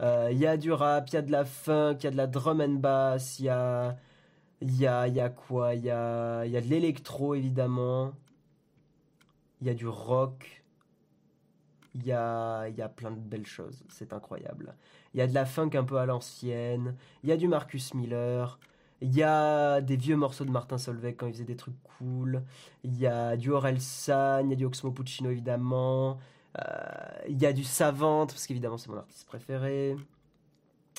Euh, 0.00 0.30
il 0.32 0.38
y 0.38 0.46
a 0.48 0.56
du 0.56 0.72
rap, 0.72 1.08
il 1.10 1.14
y 1.14 1.16
a 1.16 1.22
de 1.22 1.30
la 1.30 1.44
funk, 1.44 1.98
il 2.00 2.04
y 2.04 2.06
a 2.08 2.10
de 2.10 2.16
la 2.16 2.26
drum 2.26 2.60
and 2.60 2.80
bass, 2.80 3.38
il 3.38 3.44
y 3.44 3.48
a, 3.50 3.96
il 4.60 4.76
y 4.76 4.84
a, 4.84 5.06
il 5.06 5.14
y 5.14 5.20
a 5.20 5.28
quoi 5.28 5.76
Il 5.76 5.84
y 5.84 5.90
a, 5.90 6.44
il 6.44 6.50
y 6.50 6.56
a 6.56 6.60
de 6.60 6.66
l'électro 6.66 7.36
évidemment. 7.36 8.12
Il 9.60 9.68
y 9.68 9.70
a 9.70 9.74
du 9.74 9.86
rock. 9.86 10.64
Il 11.94 12.04
y 12.04 12.10
a, 12.10 12.66
il 12.68 12.74
y 12.74 12.82
a 12.82 12.88
plein 12.88 13.12
de 13.12 13.20
belles 13.20 13.46
choses. 13.46 13.84
C'est 13.88 14.12
incroyable. 14.12 14.74
Il 15.14 15.20
y 15.20 15.22
a 15.22 15.28
de 15.28 15.34
la 15.34 15.46
funk 15.46 15.70
un 15.74 15.84
peu 15.84 15.98
à 15.98 16.06
l'ancienne. 16.06 16.96
Il 17.22 17.28
y 17.28 17.32
a 17.32 17.36
du 17.36 17.46
Marcus 17.46 17.94
Miller. 17.94 18.58
Il 19.02 19.14
y 19.14 19.22
a 19.22 19.80
des 19.80 19.96
vieux 19.96 20.16
morceaux 20.16 20.44
de 20.44 20.50
Martin 20.50 20.78
Solveig 20.78 21.14
quand 21.16 21.26
il 21.26 21.32
faisait 21.34 21.44
des 21.44 21.56
trucs 21.56 21.74
cool. 21.98 22.42
Il 22.84 22.96
y 22.98 23.06
a 23.06 23.36
du 23.36 23.50
Aurel 23.50 23.80
San, 23.80 24.46
il 24.46 24.50
y 24.50 24.52
a 24.54 24.56
du 24.56 24.64
Oxmo 24.64 24.92
Puccino 24.92 25.30
évidemment. 25.30 26.18
Euh, 26.58 26.62
il 27.28 27.40
y 27.42 27.46
a 27.46 27.52
du 27.52 27.64
Savante, 27.64 28.30
parce 28.32 28.46
qu'évidemment 28.46 28.78
c'est 28.78 28.90
mon 28.90 28.98
artiste 28.98 29.26
préféré. 29.26 29.96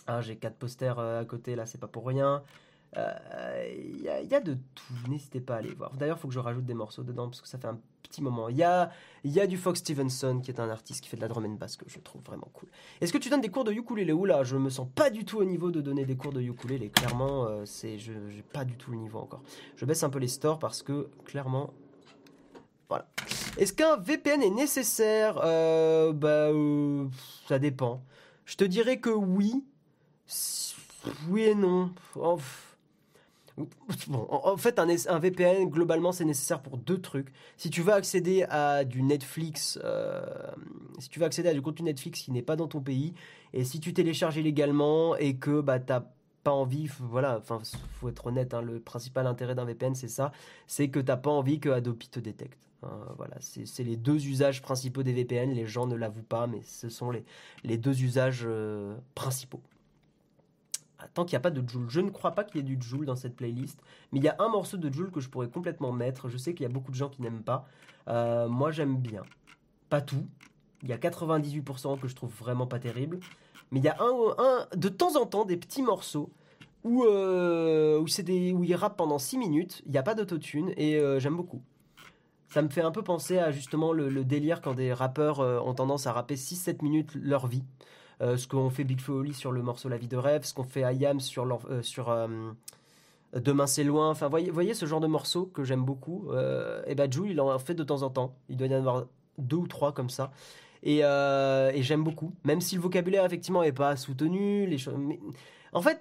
Ah, 0.07 0.21
J'ai 0.21 0.35
quatre 0.37 0.55
posters 0.57 0.99
euh, 0.99 1.21
à 1.21 1.25
côté, 1.25 1.55
là 1.55 1.65
c'est 1.65 1.77
pas 1.79 1.87
pour 1.87 2.05
rien. 2.07 2.43
Euh, 2.97 3.73
il 3.75 4.01
y, 4.01 4.35
a 4.35 4.39
de 4.39 4.57
tout, 4.75 5.09
n'hésitez 5.09 5.41
pas 5.41 5.55
à 5.55 5.57
aller 5.57 5.73
voir. 5.73 5.93
D'ailleurs, 5.95 6.17
il 6.17 6.19
faut 6.19 6.27
que 6.27 6.33
je 6.33 6.39
rajoute 6.39 6.65
des 6.65 6.73
morceaux 6.73 7.03
dedans 7.03 7.27
parce 7.27 7.41
que 7.41 7.47
ça 7.47 7.57
fait 7.57 7.67
un 7.67 7.79
petit 8.03 8.21
moment. 8.21 8.49
Il 8.49 8.57
y 8.57 8.63
a, 8.63 8.91
du 9.47 9.57
Fox 9.57 9.79
Stevenson 9.79 10.41
qui 10.43 10.51
est 10.51 10.59
un 10.59 10.69
artiste 10.69 11.01
qui 11.01 11.09
fait 11.09 11.17
de 11.17 11.21
la 11.21 11.27
drum 11.27 11.45
and 11.45 11.55
bass 11.55 11.75
que 11.75 11.85
je 11.87 11.99
trouve 11.99 12.21
vraiment 12.21 12.49
cool. 12.53 12.69
Est-ce 13.01 13.11
que 13.11 13.17
tu 13.17 13.29
donnes 13.29 13.41
des 13.41 13.49
cours 13.49 13.63
de 13.63 13.71
ukulélé? 13.71 14.13
Oula, 14.13 14.43
je 14.43 14.57
me 14.57 14.69
sens 14.69 14.87
pas 14.93 15.09
du 15.09 15.25
tout 15.25 15.37
au 15.37 15.45
niveau 15.45 15.71
de 15.71 15.81
donner 15.81 16.05
des 16.05 16.15
cours 16.15 16.33
de 16.33 16.41
ukulélé. 16.41 16.89
Clairement, 16.89 17.45
euh, 17.47 17.65
je 17.65 18.11
n'ai 18.11 18.43
pas 18.43 18.65
du 18.65 18.75
tout 18.77 18.91
le 18.91 18.97
niveau 18.97 19.19
encore. 19.19 19.41
Je 19.75 19.85
baisse 19.85 20.03
un 20.03 20.09
peu 20.09 20.19
les 20.19 20.27
stores 20.27 20.59
parce 20.59 20.83
que 20.83 21.09
clairement, 21.25 21.73
voilà. 22.89 23.07
Est-ce 23.57 23.73
qu'un 23.73 23.97
VPN 23.97 24.43
est 24.43 24.51
nécessaire? 24.51 25.39
Euh, 25.43 26.13
Bah, 26.13 26.49
ça 27.47 27.57
dépend. 27.57 28.03
Je 28.45 28.55
te 28.55 28.63
dirais 28.63 28.99
que 28.99 29.09
oui. 29.09 29.63
Oui 31.27 31.41
et 31.43 31.55
non. 31.55 31.91
Oh, 32.15 32.37
En 34.17 34.57
fait, 34.57 34.79
un, 34.79 35.19
VPN, 35.19 35.69
globalement, 35.69 36.11
c'est 36.11 36.25
nécessaire 36.25 36.61
pour 36.61 36.77
deux 36.77 36.99
trucs. 36.99 37.31
Si 37.57 37.69
tu 37.69 37.81
veux 37.81 37.93
accéder 37.93 38.43
à 38.49 38.83
du 38.83 39.03
Netflix, 39.03 39.79
euh, 39.83 40.25
si 40.99 41.09
tu 41.09 41.19
veux 41.19 41.25
accéder 41.25 41.49
à 41.49 41.53
du 41.53 41.61
contenu 41.61 41.85
Netflix 41.85 42.21
qui 42.21 42.31
n'est 42.31 42.41
pas 42.41 42.55
dans 42.55 42.67
ton 42.67 42.81
pays, 42.81 43.13
et 43.53 43.63
si 43.63 43.79
tu 43.79 43.93
télécharges 43.93 44.37
illégalement 44.37 45.15
et 45.15 45.35
que 45.35 45.61
bah, 45.61 45.79
tu 45.79 45.93
pas 46.43 46.51
envie, 46.51 46.89
voilà, 46.99 47.37
enfin, 47.37 47.59
faut 47.93 48.09
être 48.09 48.27
honnête, 48.27 48.53
hein, 48.53 48.61
le 48.61 48.79
principal 48.79 49.27
intérêt 49.27 49.55
d'un 49.55 49.65
VPN, 49.65 49.95
c'est 49.95 50.09
ça, 50.09 50.33
c'est 50.67 50.89
que 50.89 50.99
tu 50.99 51.05
n'as 51.05 51.15
pas 51.15 51.31
envie 51.31 51.59
que 51.59 51.69
Adobe 51.69 51.99
te 52.11 52.19
détecte. 52.19 52.59
Hein, 52.83 52.89
voilà, 53.17 53.35
c'est 53.39 53.83
les 53.83 53.95
deux 53.95 54.27
usages 54.27 54.61
principaux 54.61 55.03
des 55.03 55.13
VPN. 55.13 55.51
Les 55.51 55.67
gens 55.67 55.87
ne 55.87 55.95
l'avouent 55.95 56.21
pas, 56.23 56.47
mais 56.47 56.61
ce 56.63 56.89
sont 56.89 57.11
les, 57.11 57.23
les 57.63 57.77
deux 57.77 58.03
usages 58.03 58.43
euh, 58.45 58.95
principaux 59.15 59.61
tant 61.13 61.25
qu'il 61.25 61.35
n'y 61.35 61.37
a 61.37 61.41
pas 61.41 61.51
de 61.51 61.67
Joule. 61.67 61.89
Je 61.89 62.01
ne 62.01 62.09
crois 62.09 62.31
pas 62.31 62.43
qu'il 62.43 62.57
y 62.57 62.59
ait 62.59 62.75
du 62.75 62.77
Joule 62.81 63.05
dans 63.05 63.15
cette 63.15 63.35
playlist, 63.35 63.79
mais 64.11 64.19
il 64.19 64.23
y 64.23 64.29
a 64.29 64.35
un 64.39 64.49
morceau 64.49 64.77
de 64.77 64.91
Joule 64.91 65.11
que 65.11 65.19
je 65.19 65.29
pourrais 65.29 65.49
complètement 65.49 65.91
mettre. 65.91 66.29
Je 66.29 66.37
sais 66.37 66.53
qu'il 66.53 66.63
y 66.63 66.69
a 66.69 66.73
beaucoup 66.73 66.91
de 66.91 66.95
gens 66.95 67.09
qui 67.09 67.21
n'aiment 67.21 67.43
pas. 67.43 67.67
Euh, 68.07 68.47
moi, 68.47 68.71
j'aime 68.71 68.97
bien. 68.97 69.23
Pas 69.89 70.01
tout. 70.01 70.25
Il 70.81 70.89
y 70.89 70.93
a 70.93 70.97
98% 70.97 71.99
que 71.99 72.07
je 72.07 72.15
trouve 72.15 72.33
vraiment 72.33 72.67
pas 72.67 72.79
terrible. 72.79 73.19
Mais 73.71 73.79
il 73.79 73.85
y 73.85 73.89
a 73.89 73.97
un, 73.99 74.35
un 74.37 74.67
de 74.75 74.89
temps 74.89 75.19
en 75.19 75.25
temps 75.25 75.45
des 75.45 75.57
petits 75.57 75.81
morceaux 75.81 76.29
où, 76.83 77.05
euh, 77.05 77.99
où, 77.99 78.05
des, 78.21 78.53
où 78.53 78.63
il 78.63 78.77
pendant 78.97 79.17
6 79.17 79.37
minutes. 79.37 79.81
Il 79.85 79.91
n'y 79.91 79.97
a 79.97 80.03
pas 80.03 80.15
d'autotune 80.15 80.73
et 80.77 80.97
euh, 80.97 81.19
j'aime 81.19 81.37
beaucoup. 81.37 81.61
Ça 82.49 82.61
me 82.61 82.69
fait 82.69 82.81
un 82.81 82.91
peu 82.91 83.01
penser 83.01 83.39
à 83.39 83.51
justement 83.51 83.93
le, 83.93 84.09
le 84.09 84.23
délire 84.23 84.61
quand 84.61 84.75
des 84.75 84.93
rappeurs 84.93 85.39
ont 85.39 85.73
tendance 85.73 86.05
à 86.05 86.11
rapper 86.11 86.35
6-7 86.35 86.83
minutes 86.83 87.15
leur 87.15 87.47
vie. 87.47 87.63
Euh, 88.21 88.37
ce 88.37 88.47
qu'ont 88.47 88.69
fait 88.69 88.83
Big 88.83 88.99
Flo 88.99 89.25
sur 89.33 89.51
le 89.51 89.61
morceau 89.61 89.89
La 89.89 89.97
vie 89.97 90.07
de 90.07 90.17
rêve, 90.17 90.43
ce 90.43 90.53
qu'on 90.53 90.63
fait 90.63 90.81
IAM 90.95 91.19
sur, 91.19 91.45
euh, 91.69 91.81
sur 91.81 92.09
euh, 92.09 92.27
Demain 93.33 93.67
c'est 93.67 93.83
loin. 93.83 94.09
Enfin, 94.09 94.29
voyez, 94.29 94.51
voyez 94.51 94.73
ce 94.73 94.85
genre 94.85 94.99
de 94.99 95.07
morceau 95.07 95.47
que 95.47 95.63
j'aime 95.63 95.83
beaucoup. 95.83 96.31
et 96.85 96.95
ben 96.95 97.11
Jules, 97.11 97.31
il 97.31 97.41
en 97.41 97.57
fait 97.59 97.73
de 97.73 97.83
temps 97.83 98.03
en 98.03 98.09
temps. 98.09 98.35
Il 98.49 98.57
doit 98.57 98.67
y 98.67 98.75
en 98.75 98.77
avoir 98.77 99.05
deux 99.39 99.57
ou 99.57 99.67
trois 99.67 99.91
comme 99.91 100.09
ça. 100.09 100.31
Et, 100.83 100.99
j'aime 101.81 102.03
beaucoup. 102.03 102.33
Même 102.43 102.61
si 102.61 102.75
le 102.75 102.81
vocabulaire, 102.81 103.25
effectivement, 103.25 103.63
n'est 103.63 103.71
pas 103.71 103.95
soutenu. 103.95 104.67
Les 104.67 104.77
choses... 104.77 104.95
En 105.71 105.81
fait, 105.81 105.99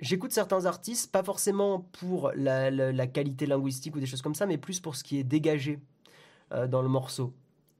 j'écoute 0.00 0.32
certains 0.32 0.66
artistes, 0.66 1.10
pas 1.10 1.22
forcément 1.22 1.80
pour 1.98 2.30
la, 2.34 2.70
la, 2.70 3.06
qualité 3.06 3.46
linguistique 3.46 3.96
ou 3.96 4.00
des 4.00 4.06
choses 4.06 4.20
comme 4.20 4.34
ça, 4.34 4.44
mais 4.44 4.58
plus 4.58 4.80
pour 4.80 4.96
ce 4.96 5.04
qui 5.04 5.18
est 5.18 5.24
dégagé 5.24 5.80
dans 6.50 6.82
le 6.82 6.88
morceau. 6.88 7.32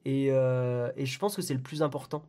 Et, 0.07 0.29
et 0.29 1.05
je 1.05 1.19
pense 1.19 1.37
que 1.37 1.43
c'est 1.43 1.53
le 1.55 1.61
plus 1.61 1.83
important 1.83 2.25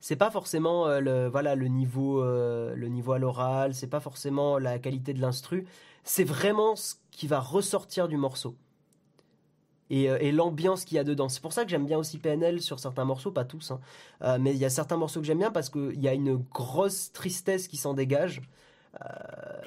c'est 0.00 0.16
pas 0.16 0.30
forcément 0.30 0.86
euh, 0.88 1.00
le 1.00 1.28
voilà 1.28 1.54
le 1.54 1.68
niveau 1.68 2.22
euh, 2.22 2.74
le 2.74 2.88
niveau 2.88 3.12
à 3.12 3.18
l'oral, 3.18 3.74
c'est 3.74 3.86
pas 3.86 4.00
forcément 4.00 4.58
la 4.58 4.78
qualité 4.78 5.12
de 5.14 5.20
l'instru, 5.20 5.66
c'est 6.04 6.24
vraiment 6.24 6.74
ce 6.74 6.94
qui 7.10 7.26
va 7.26 7.40
ressortir 7.40 8.08
du 8.08 8.16
morceau. 8.16 8.56
Et, 9.90 10.08
euh, 10.08 10.30
l'ambiance 10.30 10.84
qu'il 10.84 10.96
y 10.96 10.98
a 11.00 11.04
dedans. 11.04 11.28
C'est 11.28 11.42
pour 11.42 11.52
ça 11.52 11.64
que 11.64 11.70
j'aime 11.70 11.84
bien 11.84 11.98
aussi 11.98 12.18
PNL 12.18 12.62
sur 12.62 12.78
certains 12.78 13.04
morceaux, 13.04 13.32
pas 13.32 13.44
tous, 13.44 13.72
hein. 13.72 13.80
mais 14.38 14.52
il 14.52 14.58
y 14.58 14.64
a 14.64 14.70
certains 14.70 14.96
morceaux 14.96 15.20
que 15.20 15.26
j'aime 15.26 15.38
bien 15.38 15.50
parce 15.50 15.68
qu'il 15.68 16.00
y 16.00 16.06
a 16.06 16.14
une 16.14 16.36
grosse 16.36 17.10
tristesse 17.12 17.66
qui 17.66 17.76
s'en 17.76 17.92
dégage. 17.92 18.40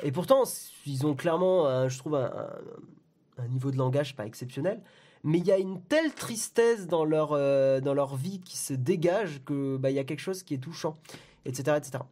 et 0.01 0.13
pourtant, 0.13 0.43
ils 0.86 1.05
ont 1.05 1.13
clairement, 1.13 1.89
je 1.89 1.97
trouve, 1.97 2.15
un, 2.15 3.47
niveau 3.49 3.69
de 3.69 3.77
langage 3.77 4.15
pas 4.15 4.25
exceptionnel 4.25 4.81
mais 5.24 5.38
il 5.38 5.45
y 5.45 5.51
a 5.51 5.57
une 5.57 5.82
telle 5.82 6.13
tristesse 6.13 6.88
dans 6.88 7.05
leur, 7.05 7.32
euh, 7.32 7.80
dans 7.80 7.93
leur 7.93 8.15
vie 8.15 8.39
qui 8.41 8.57
se 8.57 8.74
dégage 8.74 9.41
que 9.45 9.78
bah, 9.78 9.89
il 9.89 9.95
y 9.95 9.99
a 9.99 10.03
quelque 10.03 10.19
chose 10.19 10.43
qui 10.43 10.53
est 10.53 10.59
touchant, 10.59 10.97
etc. 11.45 11.78
etc. 11.78 12.03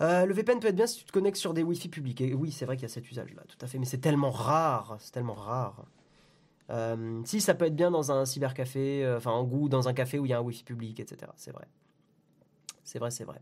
Euh, 0.00 0.26
le 0.26 0.34
VPN 0.34 0.58
peut 0.58 0.68
être 0.68 0.76
bien 0.76 0.86
si 0.86 0.98
tu 0.98 1.04
te 1.04 1.12
connectes 1.12 1.36
sur 1.36 1.54
des 1.54 1.62
Wi-Fi 1.62 1.88
publics. 1.88 2.22
Oui, 2.34 2.50
c'est 2.50 2.64
vrai 2.64 2.76
qu'il 2.76 2.84
y 2.84 2.90
a 2.90 2.94
cet 2.94 3.10
usage-là, 3.10 3.42
tout 3.46 3.58
à 3.60 3.66
fait. 3.66 3.78
Mais 3.78 3.84
c'est 3.84 3.98
tellement 3.98 4.30
rare, 4.30 4.96
c'est 5.00 5.12
tellement 5.12 5.34
rare. 5.34 5.84
Euh, 6.70 7.20
si, 7.26 7.42
ça 7.42 7.54
peut 7.54 7.66
être 7.66 7.76
bien 7.76 7.90
dans 7.90 8.10
un 8.10 8.24
cybercafé, 8.24 9.06
enfin 9.16 9.30
en 9.30 9.44
goût, 9.44 9.68
dans 9.68 9.88
un 9.88 9.92
café 9.92 10.18
où 10.18 10.24
il 10.24 10.30
y 10.30 10.32
a 10.32 10.38
un 10.38 10.42
Wi-Fi 10.42 10.64
public, 10.64 10.98
etc. 11.00 11.30
C'est 11.36 11.52
vrai. 11.52 11.66
C'est 12.82 12.98
vrai, 12.98 13.10
c'est 13.10 13.24
vrai. 13.24 13.40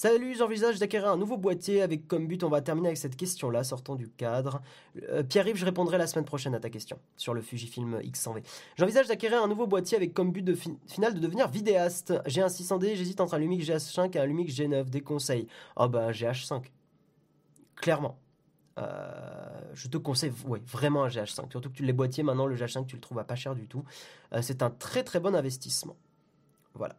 Salut, 0.00 0.36
j'envisage 0.36 0.78
d'acquérir 0.78 1.08
un 1.08 1.16
nouveau 1.16 1.36
boîtier 1.36 1.82
avec 1.82 2.06
comme 2.06 2.28
but, 2.28 2.44
on 2.44 2.48
va 2.48 2.60
terminer 2.60 2.86
avec 2.86 2.98
cette 2.98 3.16
question-là, 3.16 3.64
sortant 3.64 3.96
du 3.96 4.08
cadre. 4.08 4.62
Euh, 5.08 5.24
Pierre-Yves, 5.24 5.56
je 5.56 5.64
répondrai 5.64 5.98
la 5.98 6.06
semaine 6.06 6.24
prochaine 6.24 6.54
à 6.54 6.60
ta 6.60 6.70
question 6.70 7.00
sur 7.16 7.34
le 7.34 7.42
Fujifilm 7.42 7.98
X100V. 7.98 8.44
J'envisage 8.76 9.08
d'acquérir 9.08 9.42
un 9.42 9.48
nouveau 9.48 9.66
boîtier 9.66 9.96
avec 9.96 10.14
comme 10.14 10.30
but 10.30 10.54
final 10.86 11.14
de 11.14 11.18
devenir 11.18 11.48
vidéaste. 11.48 12.14
J'ai 12.26 12.42
un 12.42 12.46
600D, 12.46 12.94
j'hésite 12.94 13.20
entre 13.20 13.34
un 13.34 13.38
Lumix 13.38 13.66
GH5 13.66 14.16
et 14.16 14.20
un 14.20 14.26
Lumix 14.26 14.54
G9. 14.54 14.84
Des 14.88 15.00
conseils? 15.00 15.48
Oh 15.74 15.88
bah 15.88 16.12
GH5. 16.12 16.66
Clairement. 17.74 18.20
Euh, 18.78 19.60
je 19.74 19.88
te 19.88 19.96
conseille 19.96 20.32
ouais, 20.46 20.62
vraiment 20.64 21.02
un 21.02 21.08
GH5. 21.08 21.50
Surtout 21.50 21.70
que 21.70 21.74
tu 21.74 21.82
les 21.82 21.92
boîtiers, 21.92 22.22
maintenant 22.22 22.46
le 22.46 22.54
GH5 22.54 22.86
tu 22.86 22.94
le 22.94 23.00
trouves 23.00 23.24
pas 23.24 23.34
cher 23.34 23.56
du 23.56 23.66
tout. 23.66 23.82
Euh, 24.32 24.42
c'est 24.42 24.62
un 24.62 24.70
très 24.70 25.02
très 25.02 25.18
bon 25.18 25.34
investissement. 25.34 25.96
Voilà. 26.74 26.94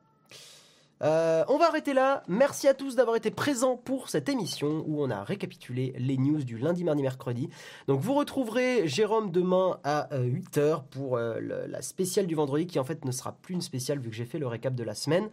Euh, 1.02 1.43
on 1.47 1.58
va 1.58 1.68
arrêter 1.68 1.93
là. 1.93 2.24
Merci 2.28 2.68
à 2.68 2.74
tous 2.74 2.95
d'avoir 2.95 3.16
été 3.16 3.32
présents 3.32 3.78
pour 3.78 4.10
cette 4.10 4.28
émission 4.28 4.84
où 4.86 5.02
on 5.02 5.10
a 5.10 5.24
récapitulé 5.24 5.93
les 5.97 6.18
news 6.18 6.43
du 6.43 6.58
lundi, 6.58 6.84
mardi, 6.84 7.02
mercredi. 7.02 7.50
Donc 7.88 8.02
vous 8.02 8.14
retrouverez 8.14 8.88
Jérôme 8.88 9.32
demain 9.32 9.80
à 9.84 10.10
8h 10.12 10.60
euh, 10.60 10.76
pour 10.91 11.18
euh, 11.18 11.39
la 11.39 11.82
spéciale 11.82 12.28
du 12.28 12.36
vendredi 12.36 12.68
qui 12.68 12.80
en 12.80 12.84
fait 12.84 13.06
ne 13.06 13.12
sera 13.12 13.32
plus 13.32 13.54
une 13.54 13.62
spéciale 13.62 14.00
vu 14.00 14.10
que 14.10 14.16
j'ai 14.16 14.26
fait 14.26 14.39
le 14.39 14.47
récap 14.47 14.76
de 14.76 14.84
la 14.84 14.93
semaine. 14.93 15.30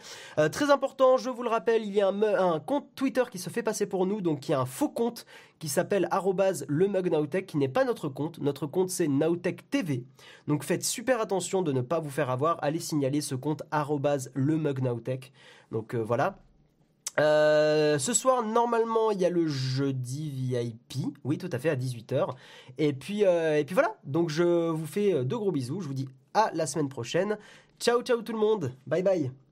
très 0.52 0.70
important, 0.70 1.16
je 1.16 1.30
vous 1.30 1.42
le 1.42 1.48
rappelle, 1.48 1.82
il 1.82 1.92
y 1.92 2.00
a 2.00 2.08
un, 2.08 2.22
un, 2.22 2.60
compte 2.60 2.86
Twitter 2.94 3.24
qui 3.30 3.38
se 3.38 3.50
fait 3.50 3.62
passer 3.62 3.86
pour 3.86 4.06
nous, 4.06 4.20
donc 4.20 4.48
il 4.48 4.52
y 4.52 4.54
a 4.54 4.60
un 4.60 4.66
faux 4.66 4.88
compte 4.88 5.26
qui 5.59 5.68
s'appelle 5.68 6.09
le 6.68 6.86
qui 7.46 7.57
n'est 7.57 7.68
pas 7.68 7.84
notre 7.84 8.09
compte. 8.09 8.38
Notre 8.38 8.66
compte 8.66 8.90
c'est 8.90 9.09
Nowtech 9.09 9.68
TV. 9.70 10.04
Donc 10.46 10.64
faites 10.64 10.84
super 10.84 11.20
attention 11.20 11.62
de 11.62 11.72
ne 11.72 11.80
pas 11.80 12.00
vous 12.00 12.11
faire 12.11 12.30
avoir. 12.30 12.59
Allez 12.62 12.80
signaler 12.80 13.20
ce 13.20 13.34
compte 13.34 13.62
le 14.34 14.57
Donc 15.70 15.94
euh, 15.94 15.98
voilà. 15.98 16.38
Euh, 17.18 17.98
ce 17.98 18.12
soir, 18.12 18.42
normalement, 18.42 19.11
il 19.11 19.20
y 19.20 19.24
a 19.24 19.30
le 19.30 19.46
jeudi 19.46 20.28
VIP. 20.28 21.16
Oui, 21.24 21.38
tout 21.38 21.48
à 21.50 21.59
fait, 21.59 21.70
à 21.70 21.76
18h. 21.76 22.34
Et 22.76 22.92
puis, 22.92 23.24
euh, 23.24 23.59
et 23.59 23.64
puis 23.64 23.72
voilà. 23.72 23.96
Donc, 24.04 24.28
je 24.28 24.68
vous 24.68 24.86
fais 24.86 25.24
de 25.24 25.36
gros 25.36 25.50
bisous. 25.50 25.80
Je 25.80 25.88
vous 25.88 25.94
dis 25.94 26.09
à 26.34 26.50
la 26.52 26.66
semaine 26.66 26.90
prochaine. 26.90 27.38
Ciao, 27.80 28.02
ciao 28.02 28.20
tout 28.20 28.32
le 28.32 28.38
monde. 28.38 28.72
Bye 28.86 29.02
bye. 29.02 29.45